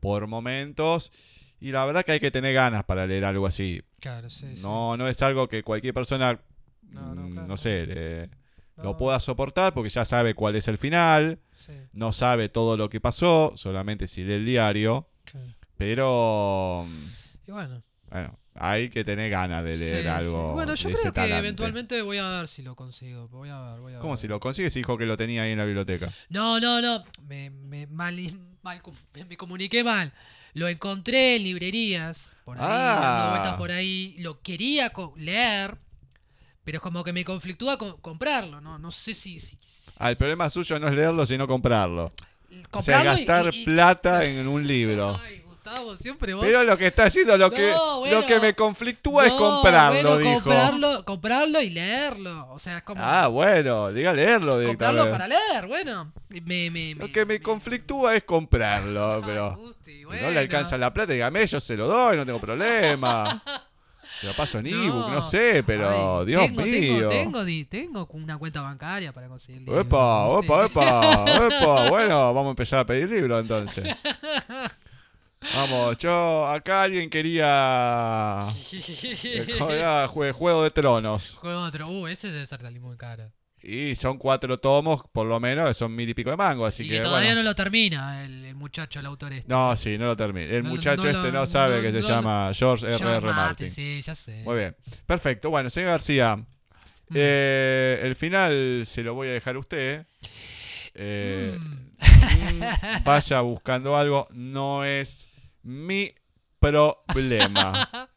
por 0.00 0.26
momentos. 0.26 1.10
Y 1.60 1.70
la 1.72 1.84
verdad 1.86 2.04
que 2.04 2.12
hay 2.12 2.20
que 2.20 2.30
tener 2.30 2.52
ganas 2.54 2.84
para 2.84 3.06
leer 3.06 3.24
algo 3.24 3.46
así. 3.46 3.82
Claro, 4.00 4.28
sí, 4.30 4.56
sí. 4.56 4.62
No, 4.62 4.96
no 4.96 5.08
es 5.08 5.20
algo 5.22 5.48
que 5.48 5.62
cualquier 5.62 5.94
persona, 5.94 6.38
No, 6.90 7.14
no, 7.14 7.22
mm, 7.28 7.32
claro, 7.32 7.48
no 7.48 7.56
sé, 7.56 8.28
No, 8.76 8.82
lo 8.84 8.96
pueda 8.98 9.18
soportar 9.20 9.72
porque 9.72 9.88
ya 9.90 10.04
sabe 10.04 10.34
cuál 10.34 10.54
es 10.56 10.68
el 10.68 10.76
final. 10.78 11.38
sí, 11.54 11.72
No 11.92 12.12
sabe 12.12 12.48
todo 12.50 12.76
lo 12.76 12.90
que 12.90 13.00
pasó, 13.00 13.52
solamente 13.56 14.06
si 14.06 14.22
lee 14.24 14.34
el 14.34 14.44
diario. 14.46 15.08
claro. 15.24 15.46
Pero, 15.78 16.86
Y 17.46 17.50
bueno. 17.52 17.82
bueno, 18.10 18.38
hay 18.54 18.88
que 18.90 19.04
tener 19.04 19.30
ganas 19.30 19.62
de 19.64 19.76
leer 19.76 19.96
Sí, 19.96 20.02
sí. 20.02 20.08
algo. 20.08 20.52
Bueno, 20.52 20.74
yo 20.74 20.88
creo 20.90 21.02
que 21.02 21.12
talante. 21.12 21.38
eventualmente 21.38 22.02
voy 22.02 22.18
a 22.18 22.28
ver 22.28 22.48
si 22.48 22.62
lo 22.62 22.74
consigo. 22.74 23.28
Voy 23.28 23.48
a 23.50 23.60
ver, 23.72 23.80
voy 23.80 23.94
a 23.94 23.98
¿Cómo 23.98 24.12
ver. 24.12 24.18
si 24.18 24.26
lo 24.28 24.40
consigues? 24.40 24.72
Dijo 24.74 24.96
que 24.96 25.04
lo 25.06 25.16
tenía 25.16 25.42
ahí 25.42 25.52
en 25.52 25.58
la 25.58 25.64
biblioteca. 25.64 26.12
No, 26.28 26.58
no, 26.60 26.80
no. 26.80 27.02
Me, 27.26 27.50
me, 27.50 27.86
mal, 27.86 28.16
mal 28.62 28.80
me 29.28 29.36
comuniqué 29.36 29.84
mal. 29.84 30.12
Lo 30.56 30.68
encontré 30.68 31.36
en 31.36 31.44
librerías. 31.44 32.32
Por 32.46 32.56
ahí, 32.56 32.64
Ah. 32.66 32.98
dando 33.02 33.30
vueltas 33.32 33.54
por 33.58 33.70
ahí. 33.72 34.14
Lo 34.20 34.40
quería 34.40 34.88
co- 34.90 35.12
leer. 35.18 35.76
Pero 36.64 36.78
es 36.78 36.82
como 36.82 37.04
que 37.04 37.12
me 37.12 37.24
conflictúa 37.26 37.76
con- 37.76 37.98
comprarlo. 38.00 38.60
No, 38.62 38.78
no 38.78 38.90
sé 38.90 39.12
si. 39.12 39.38
si- 39.38 39.58
si- 39.60 39.90
Ah, 39.98 40.08
el 40.10 40.16
problema 40.16 40.48
suyo 40.48 40.78
no 40.78 40.88
es 40.88 40.94
leerlo, 40.94 41.26
sino 41.26 41.46
comprarlo. 41.46 42.06
O 42.06 42.80
sea, 42.82 42.98
comprarlo 43.00 43.10
gastar 43.12 43.54
y- 43.54 43.60
y- 43.60 43.64
plata 43.66 44.24
en 44.24 44.48
un 44.48 44.66
libro. 44.66 45.20
Ay, 45.22 45.42
Gustavo, 45.66 45.96
siempre 45.96 46.34
vos. 46.34 46.44
Pero 46.44 46.62
lo 46.62 46.78
que 46.78 46.86
está 46.86 47.04
haciendo, 47.04 47.36
lo 47.36 47.50
que, 47.50 47.72
No, 47.72 47.98
bueno. 48.00 48.20
lo 48.20 48.26
que 48.26 48.40
me 48.40 48.54
conflictúa 48.54 49.26
es 49.26 49.32
No, 49.32 49.38
comprarlo, 49.38 50.10
bueno, 50.10 50.18
dijo. 50.18 50.34
comprarlo, 50.34 51.04
comprarlo 51.04 51.60
y 51.62 51.70
leerlo. 51.70 52.48
O 52.52 52.58
sea, 52.58 52.78
es 52.78 52.84
como. 52.84 53.02
Ah, 53.04 53.26
bueno, 53.26 53.92
diga 53.92 54.12
leerlo 54.12 54.52
comprarlo 54.64 55.04
directamente. 55.04 55.10
para 55.10 55.28
leer, 55.28 55.66
bueno. 55.66 56.12
Me, 56.44 56.70
me, 56.70 56.94
Lo 56.94 57.10
que 57.10 57.24
me 57.24 57.40
conflictúa 57.40 58.14
es 58.16 58.24
comprarlo, 58.24 59.22
pero 59.24 59.56
Gusti, 59.56 59.92
si 59.96 60.02
no 60.02 60.08
bueno. 60.08 60.30
le 60.30 60.38
alcanza 60.38 60.78
la 60.78 60.92
plata, 60.92 61.12
dígame, 61.12 61.46
yo 61.46 61.60
se 61.60 61.76
lo 61.76 61.86
doy, 61.86 62.16
no 62.16 62.24
tengo 62.26 62.40
problema. 62.40 63.42
Se 64.20 64.26
lo 64.28 64.32
paso 64.32 64.60
en 64.60 64.66
ebook, 64.68 65.10
no 65.10 65.20
sé, 65.20 65.62
pero 65.66 66.24
Dios 66.24 66.40
tengo, 66.46 66.62
mío. 66.62 67.08
Tengo, 67.08 67.44
tengo, 67.44 67.68
tengo 67.68 68.08
una 68.12 68.38
cuenta 68.38 68.62
bancaria 68.62 69.12
para 69.12 69.28
conseguir 69.28 69.60
libros, 69.62 69.84
Epa, 69.84 70.28
epa, 70.42 70.64
epa, 70.64 71.24
epa. 71.48 71.90
Bueno, 71.90 72.32
vamos 72.32 72.46
a 72.46 72.50
empezar 72.50 72.78
a 72.78 72.86
pedir 72.86 73.10
libros 73.10 73.42
entonces. 73.42 73.94
Vamos, 75.54 75.98
yo, 75.98 76.46
acá 76.46 76.82
alguien 76.82 77.08
quería... 77.08 78.48
eh, 78.72 79.46
¿cómo 79.58 79.70
era? 79.70 80.06
Jue- 80.08 80.32
Juego 80.32 80.62
de 80.64 80.70
Tronos. 80.70 81.36
Juego 81.36 81.60
otro. 81.62 81.88
Uh, 81.88 82.08
ese 82.08 82.30
debe 82.30 82.46
ser 82.46 82.60
salir 82.60 82.80
muy 82.80 82.96
caro. 82.96 83.30
Y 83.62 83.94
son 83.96 84.16
cuatro 84.18 84.56
tomos, 84.58 85.02
por 85.12 85.26
lo 85.26 85.40
menos, 85.40 85.76
son 85.76 85.94
mil 85.94 86.08
y 86.08 86.14
pico 86.14 86.30
de 86.30 86.36
mango, 86.36 86.66
así 86.66 86.84
y 86.84 86.88
que 86.88 87.00
todavía 87.00 87.30
bueno. 87.30 87.42
no 87.42 87.48
lo 87.50 87.54
termina 87.54 88.24
el, 88.24 88.44
el 88.44 88.54
muchacho, 88.54 89.00
el 89.00 89.06
autor 89.06 89.32
este. 89.32 89.48
No, 89.52 89.74
sí, 89.76 89.98
no 89.98 90.06
lo 90.06 90.16
terminé. 90.16 90.56
El 90.56 90.62
No, 90.62 90.70
muchacho 90.70 91.02
no 91.02 91.08
este 91.10 91.32
lo- 91.32 91.40
no 91.40 91.46
sabe 91.46 91.76
no, 91.76 91.82
que 91.82 91.90
se 91.92 92.02
llama 92.08 92.50
George 92.54 92.86
R. 92.86 92.98
George 92.98 93.16
R. 93.16 93.26
Martin. 93.32 93.70
Sí, 93.70 94.02
ya 94.02 94.14
sé. 94.14 94.42
Muy 94.44 94.56
bien. 94.56 94.76
Perfecto. 95.06 95.50
Bueno, 95.50 95.68
señor 95.70 95.90
García, 95.90 96.36
Mm. 97.08 97.14
eh, 97.14 98.00
el 98.02 98.16
final 98.16 98.82
se 98.84 99.02
lo 99.04 99.14
voy 99.14 99.28
a 99.28 99.32
dejar 99.32 99.56
a 99.56 99.58
usted. 99.60 100.06
Eh, 100.98 101.54
mm, 101.60 103.02
vaya 103.04 103.42
buscando 103.42 103.94
algo. 103.98 104.26
No 104.30 104.82
es 104.82 105.28
mi 105.66 106.14
problema. 106.60 107.72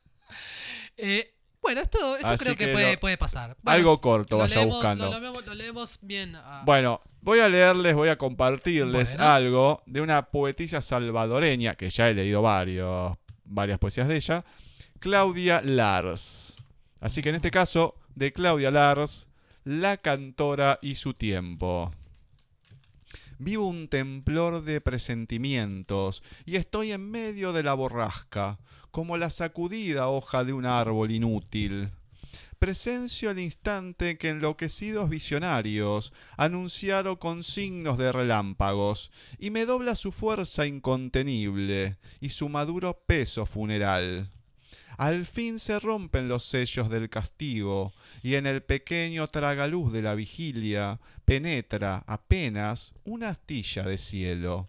Eh, 1.02 1.34
bueno, 1.62 1.80
esto, 1.82 1.97
creo 2.38 2.56
que, 2.58 2.66
que 2.66 2.74
puede, 2.74 2.93
lo- 2.95 3.00
puede 3.00 3.18
pasar. 3.18 3.56
Bueno, 3.62 3.78
algo 3.78 4.02
corto 4.02 4.36
lo 4.36 4.41
vaya 4.43 4.58
leemos- 4.58 4.74
buscando. 4.76 5.10
Lo, 5.20 5.41
lo 5.41 5.54
leemos, 5.54 5.97
bien. 6.02 6.36
ah, 6.36 6.62
Bueno, 6.66 7.02
voy 7.22 7.39
a 7.39 7.47
leerles, 7.47 7.95
voy 7.95 8.10
a 8.10 8.18
compartirles 8.18 9.16
Bueno. 9.16 9.32
algo 9.32 9.84
de 9.86 10.02
una 10.02 10.24
poetisa 10.30 10.82
salvadoreña, 10.82 11.76
que 11.76 11.89
ya 11.89 12.10
he 12.10 12.14
leído 12.14 12.41
varios, 12.41 13.16
varias 13.45 13.80
poesías 13.80 14.10
de 14.10 14.18
ella, 14.18 14.43
Claudia 15.00 15.62
Lars. 15.64 16.64
Así 17.00 17.22
que 17.22 17.30
en 17.30 17.36
este 17.36 17.50
caso, 17.52 17.95
de 18.14 18.34
Claudia 18.34 18.70
Lars, 18.72 19.30
La 19.64 19.97
cantora 19.97 20.80
y 20.82 20.95
su 20.95 21.14
tiempo. 21.14 21.93
Vivo 23.42 23.70
un 23.70 23.88
temblor 23.88 24.66
de 24.66 24.82
presentimientos 24.82 26.24
y 26.46 26.58
estoy 26.58 26.92
en 26.92 27.10
medio 27.10 27.54
de 27.54 27.64
la 27.64 27.74
borrasca, 27.74 28.60
como 28.92 29.16
la 29.16 29.30
sacudida 29.30 30.10
hoja 30.10 30.44
de 30.44 30.52
un 30.52 30.66
árbol 30.66 31.10
inútil. 31.10 31.92
Presencio 32.60 33.32
el 33.32 33.40
instante 33.40 34.18
que 34.18 34.28
enloquecidos 34.28 35.10
visionarios 35.10 36.12
anunciaron 36.36 37.16
con 37.16 37.44
signos 37.44 37.98
de 37.98 38.12
relámpagos, 38.12 39.10
y 39.38 39.52
me 39.52 39.66
dobla 39.66 39.96
su 39.96 40.12
fuerza 40.12 40.68
incontenible 40.68 41.96
y 42.20 42.32
su 42.32 42.50
maduro 42.50 43.02
peso 43.08 43.46
funeral. 43.46 44.30
Al 45.00 45.26
fin 45.26 45.60
se 45.60 45.80
rompen 45.80 46.28
los 46.28 46.43
sellos 46.43 46.89
del 46.89 47.10
castigo, 47.10 47.93
y 48.22 48.36
en 48.36 48.45
el 48.45 48.62
pequeño 48.62 49.30
tragaluz 49.30 49.93
de 49.93 50.02
la 50.02 50.14
vigilia 50.14 51.00
penetra 51.24 52.04
apenas 52.06 52.93
una 53.06 53.30
astilla 53.30 53.84
de 53.84 53.97
cielo. 53.97 54.68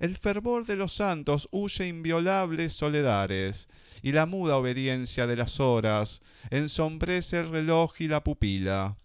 El 0.00 0.16
fervor 0.16 0.66
de 0.66 0.74
los 0.74 0.94
santos 0.94 1.48
huye 1.52 1.86
inviolables 1.86 2.72
soledades, 2.72 3.68
y 4.02 4.10
la 4.10 4.26
muda 4.26 4.56
obediencia 4.56 5.28
de 5.28 5.36
las 5.36 5.60
horas 5.60 6.20
ensombrece 6.50 7.38
el 7.38 7.50
reloj 7.50 7.92
y 8.00 8.08
la 8.08 8.24
pupila. 8.24 8.96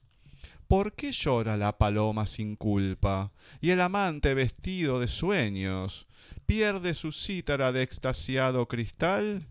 ¿Por 0.68 0.94
qué 0.94 1.12
llora 1.12 1.58
la 1.58 1.78
paloma 1.78 2.26
sin 2.26 2.56
culpa? 2.56 3.32
Y 3.62 3.70
el 3.70 3.82
amante 3.82 4.34
vestido 4.34 5.00
de 5.00 5.10
sueños 5.10 6.08
pierde 6.48 6.96
su 6.96 7.12
cítara 7.12 7.72
de 7.72 7.84
extasiado 7.84 8.68
cristal. 8.68 9.46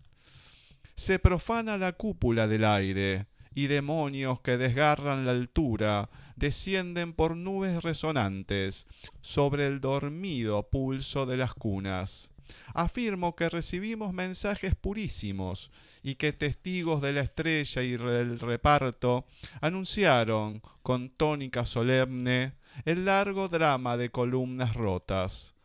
Se 0.95 1.19
profana 1.19 1.77
la 1.77 1.93
cúpula 1.93 2.47
del 2.47 2.63
aire, 2.63 3.27
y 3.55 3.67
demonios 3.67 4.41
que 4.41 4.57
desgarran 4.57 5.25
la 5.25 5.31
altura 5.31 6.09
descienden 6.35 7.13
por 7.13 7.37
nubes 7.37 7.81
resonantes 7.81 8.85
sobre 9.21 9.65
el 9.65 9.79
dormido 9.79 10.69
pulso 10.69 11.25
de 11.25 11.37
las 11.37 11.53
cunas. 11.53 12.31
Afirmo 12.73 13.35
que 13.35 13.49
recibimos 13.49 14.13
mensajes 14.13 14.75
purísimos 14.75 15.71
y 16.03 16.15
que 16.15 16.33
testigos 16.33 17.01
de 17.01 17.13
la 17.13 17.21
estrella 17.21 17.81
y 17.81 17.97
del 17.97 18.39
reparto 18.39 19.25
anunciaron 19.61 20.61
con 20.83 21.09
tónica 21.09 21.65
solemne 21.65 22.53
el 22.83 23.05
largo 23.05 23.47
drama 23.47 23.97
de 23.97 24.11
columnas 24.11 24.75
rotas. 24.75 25.55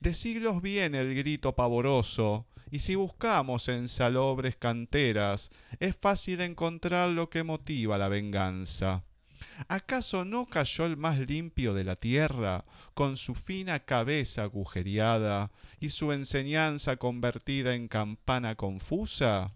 De 0.00 0.14
siglos 0.14 0.62
viene 0.62 1.00
el 1.00 1.14
grito 1.16 1.56
pavoroso, 1.56 2.46
y 2.70 2.80
si 2.80 2.94
buscamos 2.94 3.68
en 3.68 3.88
salobres 3.88 4.56
canteras, 4.56 5.50
es 5.80 5.96
fácil 5.96 6.40
encontrar 6.40 7.10
lo 7.10 7.30
que 7.30 7.42
motiva 7.42 7.98
la 7.98 8.08
venganza. 8.08 9.04
¿Acaso 9.68 10.24
no 10.24 10.46
cayó 10.46 10.86
el 10.86 10.96
más 10.96 11.18
limpio 11.18 11.74
de 11.74 11.84
la 11.84 11.96
tierra, 11.96 12.64
con 12.94 13.16
su 13.16 13.34
fina 13.34 13.80
cabeza 13.80 14.44
agujereada 14.44 15.50
y 15.80 15.90
su 15.90 16.12
enseñanza 16.12 16.96
convertida 16.96 17.74
en 17.74 17.88
campana 17.88 18.54
confusa? 18.54 19.52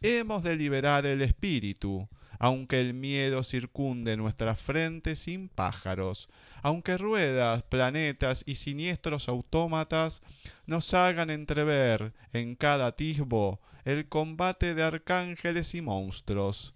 Hemos 0.00 0.42
de 0.42 0.56
liberar 0.56 1.06
el 1.06 1.22
espíritu, 1.22 2.08
aunque 2.38 2.80
el 2.80 2.94
miedo 2.94 3.42
circunde 3.42 4.16
nuestra 4.16 4.54
frente 4.54 5.16
sin 5.16 5.48
pájaros, 5.48 6.28
aunque 6.62 6.98
ruedas, 6.98 7.62
planetas 7.62 8.42
y 8.46 8.56
siniestros 8.56 9.28
autómatas 9.28 10.22
nos 10.66 10.94
hagan 10.94 11.30
entrever 11.30 12.12
en 12.32 12.56
cada 12.56 12.88
atisbo 12.88 13.60
el 13.84 14.08
combate 14.08 14.74
de 14.74 14.82
arcángeles 14.82 15.74
y 15.74 15.80
monstruos. 15.80 16.74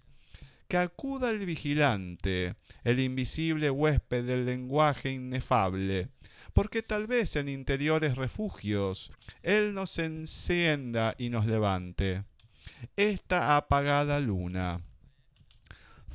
Que 0.69 0.77
acuda 0.77 1.29
el 1.29 1.45
vigilante, 1.45 2.55
el 2.85 3.01
invisible 3.01 3.69
huésped 3.69 4.23
del 4.23 4.45
lenguaje 4.45 5.11
inefable, 5.11 6.07
porque 6.53 6.81
tal 6.81 7.07
vez 7.07 7.35
en 7.35 7.49
interiores 7.49 8.15
refugios 8.15 9.11
Él 9.43 9.73
nos 9.73 9.99
encienda 9.99 11.15
y 11.17 11.29
nos 11.29 11.45
levante. 11.45 12.23
Esta 12.95 13.57
apagada 13.57 14.21
luna, 14.21 14.81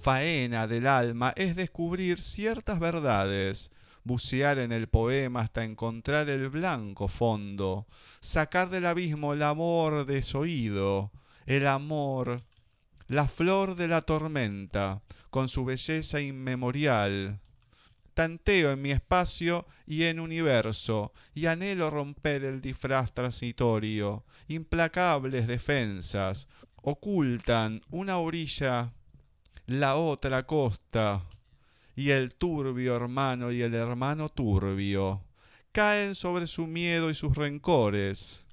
faena 0.01 0.67
del 0.67 0.87
alma 0.87 1.33
es 1.37 1.57
descubrir 1.57 2.21
ciertas 2.21 2.79
verdades, 2.79 3.71
bucear 4.05 4.59
en 4.59 4.71
el 4.71 4.87
poema 4.89 5.41
hasta 5.41 5.65
encontrar 5.65 6.29
el 6.29 6.49
blanco 6.49 7.09
fondo, 7.09 7.87
sacar 8.21 8.71
del 8.71 8.87
abismo 8.87 9.33
el 9.33 9.43
amor 9.43 10.07
desoído, 10.07 11.11
el 11.45 11.67
amor, 11.67 12.43
la 13.09 13.27
flor 13.27 13.75
de 13.75 13.89
la 13.89 14.03
tormenta, 14.03 15.03
con 15.31 15.49
su 15.49 15.65
belleza 15.65 16.21
inmemorial. 16.21 17.41
Tanteo 18.15 18.73
en 18.73 18.81
mi 18.81 18.93
espacio 18.93 19.67
y 19.87 20.05
en 20.05 20.21
universo, 20.21 21.13
y 21.35 21.47
anhelo 21.47 21.91
romper 21.91 22.45
el 22.45 22.61
disfraz 22.61 23.13
transitorio. 23.13 24.25
Implacables 24.49 25.47
defensas 25.47 26.49
ocultan 26.77 27.83
una 27.91 28.19
orilla 28.19 28.93
la 29.67 29.97
otra 29.97 30.47
costa, 30.47 31.25
y 31.97 32.11
el 32.11 32.37
turbio 32.37 32.95
hermano 32.95 33.51
y 33.51 33.63
el 33.63 33.75
hermano 33.75 34.29
turbio 34.29 35.23
caen 35.73 36.15
sobre 36.15 36.47
su 36.47 36.69
miedo 36.69 37.11
y 37.11 37.15
sus 37.15 37.35
rencores. 37.35 38.47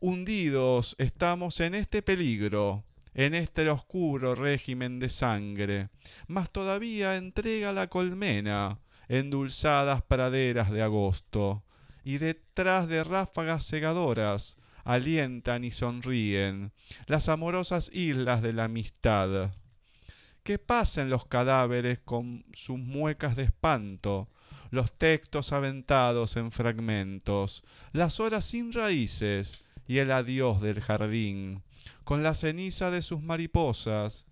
Hundidos 0.00 0.96
estamos 0.98 1.60
en 1.60 1.74
este 1.74 2.02
peligro, 2.02 2.84
en 3.14 3.34
este 3.34 3.68
oscuro 3.70 4.34
régimen 4.34 4.98
de 4.98 5.08
sangre, 5.08 5.88
mas 6.26 6.50
todavía 6.50 7.16
entrega 7.16 7.72
la 7.72 7.86
colmena, 7.86 8.78
endulzadas 9.08 10.02
praderas 10.02 10.70
de 10.70 10.82
agosto, 10.82 11.64
y 12.04 12.18
detrás 12.18 12.86
de 12.86 13.02
ráfagas 13.02 13.66
cegadoras 13.66 14.58
alientan 14.84 15.64
y 15.64 15.70
sonríen 15.70 16.72
las 17.06 17.30
amorosas 17.30 17.90
islas 17.94 18.42
de 18.42 18.52
la 18.52 18.64
amistad 18.64 19.52
que 20.46 20.60
pasen 20.60 21.10
los 21.10 21.26
cadáveres 21.26 21.98
con 21.98 22.44
sus 22.52 22.78
muecas 22.78 23.34
de 23.34 23.42
espanto, 23.42 24.28
los 24.70 24.92
textos 24.92 25.52
aventados 25.52 26.36
en 26.36 26.52
fragmentos, 26.52 27.64
las 27.92 28.20
horas 28.20 28.44
sin 28.44 28.72
raíces 28.72 29.64
y 29.88 29.98
el 29.98 30.12
adiós 30.12 30.60
del 30.60 30.80
jardín, 30.80 31.64
con 32.04 32.22
la 32.22 32.32
ceniza 32.32 32.92
de 32.92 33.02
sus 33.02 33.20
mariposas, 33.20 34.24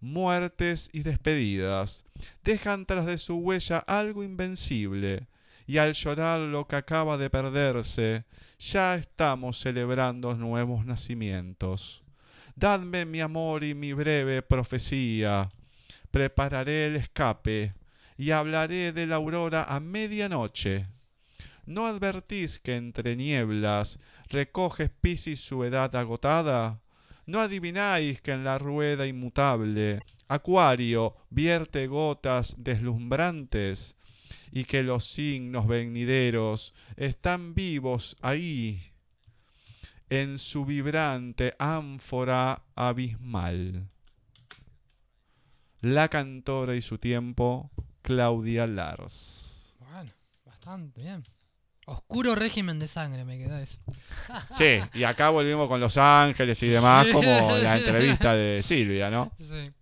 muertes 0.00 0.90
y 0.92 1.04
despedidas, 1.04 2.04
dejan 2.42 2.84
tras 2.84 3.06
de 3.06 3.16
su 3.16 3.36
huella 3.36 3.78
algo 3.78 4.24
invencible, 4.24 5.28
y 5.68 5.78
al 5.78 5.92
llorar 5.92 6.40
lo 6.40 6.66
que 6.66 6.74
acaba 6.74 7.16
de 7.16 7.30
perderse, 7.30 8.24
ya 8.58 8.96
estamos 8.96 9.60
celebrando 9.60 10.34
nuevos 10.34 10.84
nacimientos. 10.84 12.01
Dadme 12.54 13.04
mi 13.04 13.20
amor 13.20 13.64
y 13.64 13.74
mi 13.74 13.92
breve 13.92 14.42
profecía. 14.42 15.50
Prepararé 16.10 16.86
el 16.86 16.96
escape 16.96 17.74
y 18.18 18.30
hablaré 18.30 18.92
de 18.92 19.06
la 19.06 19.16
aurora 19.16 19.64
a 19.64 19.80
medianoche. 19.80 20.86
¿No 21.64 21.86
advertís 21.86 22.58
que 22.58 22.76
entre 22.76 23.16
nieblas 23.16 23.98
recoge 24.28 24.88
Piscis 24.88 25.40
su 25.40 25.64
edad 25.64 25.94
agotada? 25.96 26.80
¿No 27.24 27.40
adivináis 27.40 28.20
que 28.20 28.32
en 28.32 28.44
la 28.44 28.58
rueda 28.58 29.06
inmutable 29.06 30.00
Acuario 30.28 31.14
vierte 31.28 31.86
gotas 31.86 32.54
deslumbrantes 32.56 33.96
y 34.50 34.64
que 34.64 34.82
los 34.82 35.04
signos 35.04 35.66
venideros 35.66 36.72
están 36.96 37.54
vivos 37.54 38.16
ahí 38.22 38.91
en 40.12 40.38
su 40.38 40.66
vibrante 40.66 41.56
ánfora 41.58 42.64
abismal. 42.74 43.88
La 45.80 46.08
cantora 46.08 46.76
y 46.76 46.82
su 46.82 46.98
tiempo, 46.98 47.70
Claudia 48.02 48.66
Lars. 48.66 49.74
Bueno, 49.78 50.12
bastante 50.44 51.00
bien. 51.00 51.24
Oscuro 51.86 52.34
régimen 52.34 52.78
de 52.78 52.88
sangre, 52.88 53.24
me 53.24 53.38
queda 53.38 53.62
eso. 53.62 53.78
Sí, 54.54 54.80
y 54.92 55.04
acá 55.04 55.30
volvimos 55.30 55.66
con 55.66 55.80
Los 55.80 55.96
Ángeles 55.96 56.62
y 56.62 56.68
demás, 56.68 57.06
como 57.10 57.56
la 57.56 57.78
entrevista 57.78 58.34
de 58.34 58.62
Silvia, 58.62 59.08
¿no? 59.08 59.32
Sí. 59.38 59.72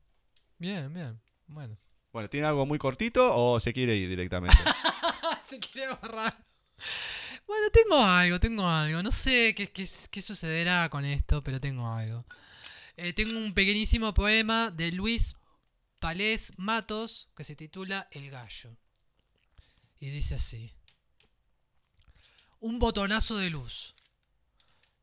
Bien, 0.59 0.95
bien. 0.95 1.21
Bueno. 1.49 1.77
Bueno, 2.13 2.31
¿tiene 2.31 2.47
algo 2.47 2.67
muy 2.67 2.79
cortito 2.79 3.35
o 3.35 3.59
se 3.59 3.73
quiere 3.73 3.97
ir 3.97 4.09
directamente? 4.09 4.57
Se 5.49 5.59
quiere 5.59 5.93
borrar. 6.01 6.37
Bueno, 7.51 7.69
tengo 7.73 7.97
algo, 8.05 8.39
tengo 8.39 8.69
algo. 8.69 9.03
No 9.03 9.11
sé 9.11 9.57
qué, 9.57 9.73
qué, 9.73 9.89
qué 10.13 10.23
sucederá 10.23 10.89
con 10.89 11.05
esto, 11.05 11.43
pero 11.43 11.61
tengo 11.61 11.93
algo. 11.93 12.25
Eh, 12.97 13.13
tengo 13.13 13.37
un 13.37 13.55
pequeñísimo 13.55 14.15
poema 14.15 14.71
de 14.71 14.93
Luis 14.93 15.35
Palés 15.99 16.53
Matos 16.59 17.29
que 17.37 17.43
se 17.43 17.57
titula 17.57 18.07
El 18.13 18.31
gallo. 18.31 18.77
Y 19.99 20.11
dice 20.11 20.37
así. 20.37 20.73
Un 22.61 22.79
botonazo 22.79 23.37
de 23.37 23.51
luz. 23.51 23.97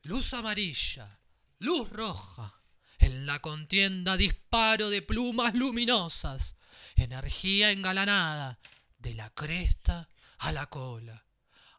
Luz 0.04 0.34
amarilla. 0.34 1.20
Luz 1.60 1.90
roja. 1.90 2.62
En 2.98 3.26
la 3.26 3.42
contienda 3.42 4.16
disparo 4.16 4.90
de 4.90 5.02
plumas 5.02 5.54
luminosas. 5.54 6.56
Energía 6.96 7.72
engalanada. 7.72 8.58
De 9.00 9.16
la 9.16 9.32
cresta 9.32 10.08
a 10.38 10.54
la 10.54 10.68
cola 10.68 11.27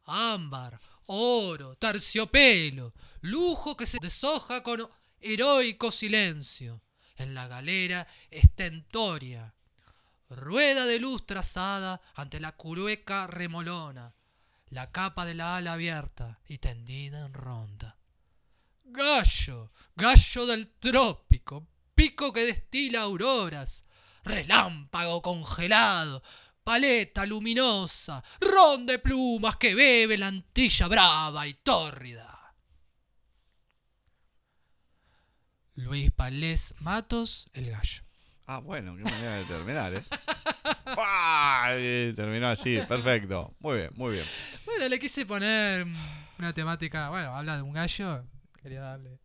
ámbar, 0.08 0.80
oro, 1.06 1.76
terciopelo, 1.76 2.94
lujo 3.20 3.76
que 3.76 3.86
se 3.86 3.98
deshoja 4.00 4.62
con 4.62 4.88
heroico 5.20 5.90
silencio. 5.90 6.82
En 7.16 7.34
la 7.34 7.48
galera 7.48 8.06
estentoria, 8.30 9.54
rueda 10.30 10.86
de 10.86 11.00
luz 11.00 11.26
trazada 11.26 12.00
ante 12.14 12.38
la 12.38 12.52
curueca 12.52 13.26
remolona, 13.26 14.14
la 14.68 14.90
capa 14.92 15.24
de 15.24 15.34
la 15.34 15.56
ala 15.56 15.72
abierta 15.72 16.38
y 16.46 16.58
tendida 16.58 17.24
en 17.24 17.32
ronda. 17.32 17.96
Gallo, 18.84 19.72
gallo 19.96 20.46
del 20.46 20.70
trópico, 20.78 21.66
pico 21.94 22.32
que 22.32 22.44
destila 22.44 23.02
auroras, 23.02 23.84
relámpago 24.24 25.22
congelado, 25.22 26.22
paleta 26.68 27.24
luminosa, 27.24 28.22
ron 28.40 28.84
de 28.84 28.98
plumas 28.98 29.56
que 29.56 29.74
bebe 29.74 30.18
la 30.18 30.26
antilla 30.26 30.86
brava 30.86 31.46
y 31.46 31.54
tórrida. 31.54 32.52
Luis 35.76 36.10
Palés 36.10 36.74
Matos, 36.80 37.48
el 37.54 37.70
gallo. 37.70 38.02
Ah, 38.46 38.58
bueno, 38.58 38.94
qué 38.98 39.02
manera 39.02 39.36
de 39.36 39.44
terminar, 39.46 39.94
¿eh? 39.94 40.04
Terminó 42.14 42.48
así, 42.48 42.78
perfecto. 42.86 43.54
Muy 43.60 43.78
bien, 43.78 43.90
muy 43.94 44.12
bien. 44.12 44.26
Bueno, 44.66 44.88
le 44.90 44.98
quise 44.98 45.24
poner 45.24 45.86
una 46.38 46.52
temática, 46.52 47.08
bueno, 47.08 47.34
habla 47.34 47.56
de 47.56 47.62
un 47.62 47.72
gallo, 47.72 48.26
quería 48.60 48.82
darle. 48.82 49.20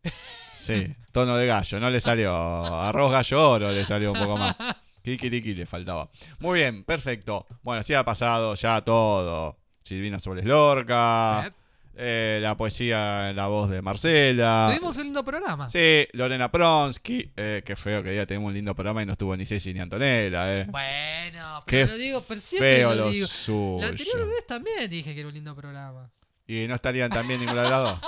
Sí, 0.54 0.96
tono 1.12 1.36
de 1.36 1.46
gallo, 1.46 1.78
no 1.78 1.90
le 1.90 2.00
salió. 2.00 2.34
Arroz 2.34 3.12
gallo 3.12 3.50
oro 3.50 3.70
le 3.70 3.84
salió 3.84 4.12
un 4.12 4.18
poco 4.18 4.38
más. 4.38 4.56
Kikiriki 5.04 5.54
le 5.54 5.66
faltaba. 5.66 6.10
Muy 6.38 6.60
bien, 6.60 6.82
perfecto. 6.82 7.46
Bueno, 7.62 7.82
sí 7.82 7.92
ha 7.94 8.04
pasado 8.04 8.54
ya 8.54 8.80
todo. 8.80 9.58
Silvina 9.82 10.18
Soles 10.18 10.46
Lorca. 10.46 11.52
Eh, 11.96 12.40
la 12.42 12.56
poesía 12.56 13.30
en 13.30 13.36
la 13.36 13.46
voz 13.46 13.70
de 13.70 13.80
Marcela. 13.82 14.66
Tuvimos 14.68 14.96
un 14.96 15.04
lindo 15.04 15.22
programa. 15.22 15.68
Sí, 15.68 16.08
Lorena 16.12 16.50
Pronsky. 16.50 17.30
Eh, 17.36 17.62
qué 17.64 17.76
feo 17.76 18.02
que 18.02 18.10
día 18.10 18.26
tenemos 18.26 18.48
un 18.48 18.54
lindo 18.54 18.74
programa 18.74 19.02
y 19.02 19.06
no 19.06 19.12
estuvo 19.12 19.36
ni 19.36 19.46
Ceci 19.46 19.72
ni 19.74 19.78
Antonella, 19.80 20.50
eh. 20.50 20.66
Bueno, 20.68 21.62
Qué 21.66 21.82
pero 21.84 21.92
lo 21.92 21.98
digo, 21.98 22.24
pero 22.26 22.40
siempre 22.40 22.76
Feo 22.78 22.94
lo 22.94 23.10
digo. 23.10 23.26
suyo. 23.28 23.78
La 23.82 23.88
anterior 23.88 24.26
vez 24.26 24.46
también 24.46 24.90
dije 24.90 25.12
que 25.14 25.20
era 25.20 25.28
un 25.28 25.34
lindo 25.34 25.54
programa. 25.54 26.10
Y 26.46 26.66
no 26.66 26.74
estarían 26.74 27.10
también 27.10 27.44
los 27.46 27.54
dos. 27.70 28.00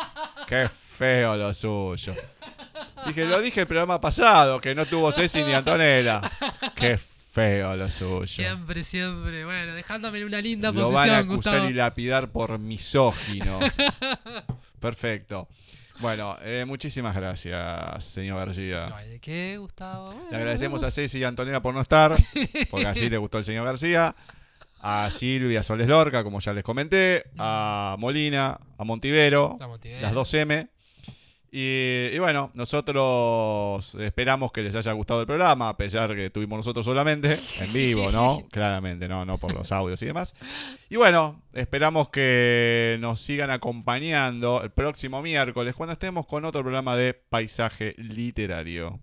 Qué 0.49 0.68
feo 0.97 1.36
lo 1.36 1.53
suyo. 1.55 2.14
Dije, 3.07 3.24
lo 3.24 3.40
dije 3.40 3.61
el 3.61 3.66
programa 3.66 4.01
pasado, 4.01 4.61
que 4.61 4.74
no 4.74 4.86
tuvo 4.86 5.12
Ceci 5.12 5.42
ni 5.44 5.53
Antonella. 5.53 6.20
Qué 6.74 6.99
feo 6.99 7.76
lo 7.76 7.90
suyo. 7.90 8.26
Siempre, 8.26 8.82
siempre. 8.82 9.44
Bueno, 9.44 9.74
dejándome 9.74 10.18
en 10.18 10.24
una 10.24 10.40
linda 10.40 10.72
Lo 10.72 10.90
van 10.90 11.09
a 11.11 11.12
posición, 11.12 11.16
acusar 11.18 11.53
Gustavo. 11.53 11.70
y 11.70 11.72
lapidar 11.74 12.28
por 12.30 12.59
misógino. 12.59 13.61
Perfecto. 14.80 15.49
Bueno, 16.01 16.36
eh, 16.42 16.64
muchísimas 16.66 17.16
gracias, 17.16 18.05
señor 18.05 18.38
García. 18.38 18.88
¿De 19.09 19.18
qué, 19.18 19.57
Gustavo? 19.59 20.12
Bueno, 20.12 20.30
Le 20.30 20.36
agradecemos 20.36 20.82
a. 20.82 20.90
Ceci 20.90 21.18
y 21.18 21.24
a 21.24 21.28
Antonella 21.28 21.61
por 21.62 21.72
no 21.74 21.80
estar, 21.80 22.14
porque 22.70 22.86
así 22.86 23.09
le 23.09 23.16
gustó 23.16 23.38
el 23.38 23.44
señor 23.44 23.64
García. 23.64 24.14
A 24.88 25.09
Silvia 25.11 25.62
Soles 25.62 25.88
Lorca, 25.88 26.22
como 26.22 26.38
ya 26.38 26.53
les 26.53 26.62
comenté. 26.62 27.24
A 27.38 27.97
Molina, 27.99 28.59
a 28.78 28.84
Montivero, 28.84 29.53
Estamos 29.53 29.80
bien. 29.80 30.03
las 30.03 30.12
dos 30.12 30.32
M. 30.34 30.68
Y, 31.59 32.11
y 32.13 32.19
bueno, 32.19 32.51
nosotros 32.53 33.95
esperamos 33.95 34.53
que 34.53 34.61
les 34.61 34.75
haya 34.75 34.93
gustado 34.93 35.23
el 35.23 35.27
programa, 35.27 35.71
a 35.71 35.77
pesar 35.79 36.15
que 36.15 36.29
tuvimos 36.29 36.59
nosotros 36.59 36.85
solamente, 36.85 37.39
en 37.61 37.73
vivo, 37.73 38.13
¿no? 38.13 38.47
Claramente, 38.51 39.09
no, 39.09 39.25
no 39.25 39.39
por 39.39 39.55
los 39.55 39.73
audios 39.73 40.03
y 40.03 40.05
demás. 40.05 40.35
Y 40.91 40.97
bueno, 40.97 41.41
esperamos 41.55 42.11
que 42.11 42.99
nos 43.01 43.23
sigan 43.23 43.51
acompañando 43.51 44.63
el 44.63 44.71
próximo 44.71 45.23
miércoles 45.23 45.75
cuando 45.75 45.95
estemos 45.95 46.27
con 46.27 46.45
otro 46.45 46.61
programa 46.61 46.95
de 46.95 47.15
paisaje 47.15 47.95
literario. 47.97 49.01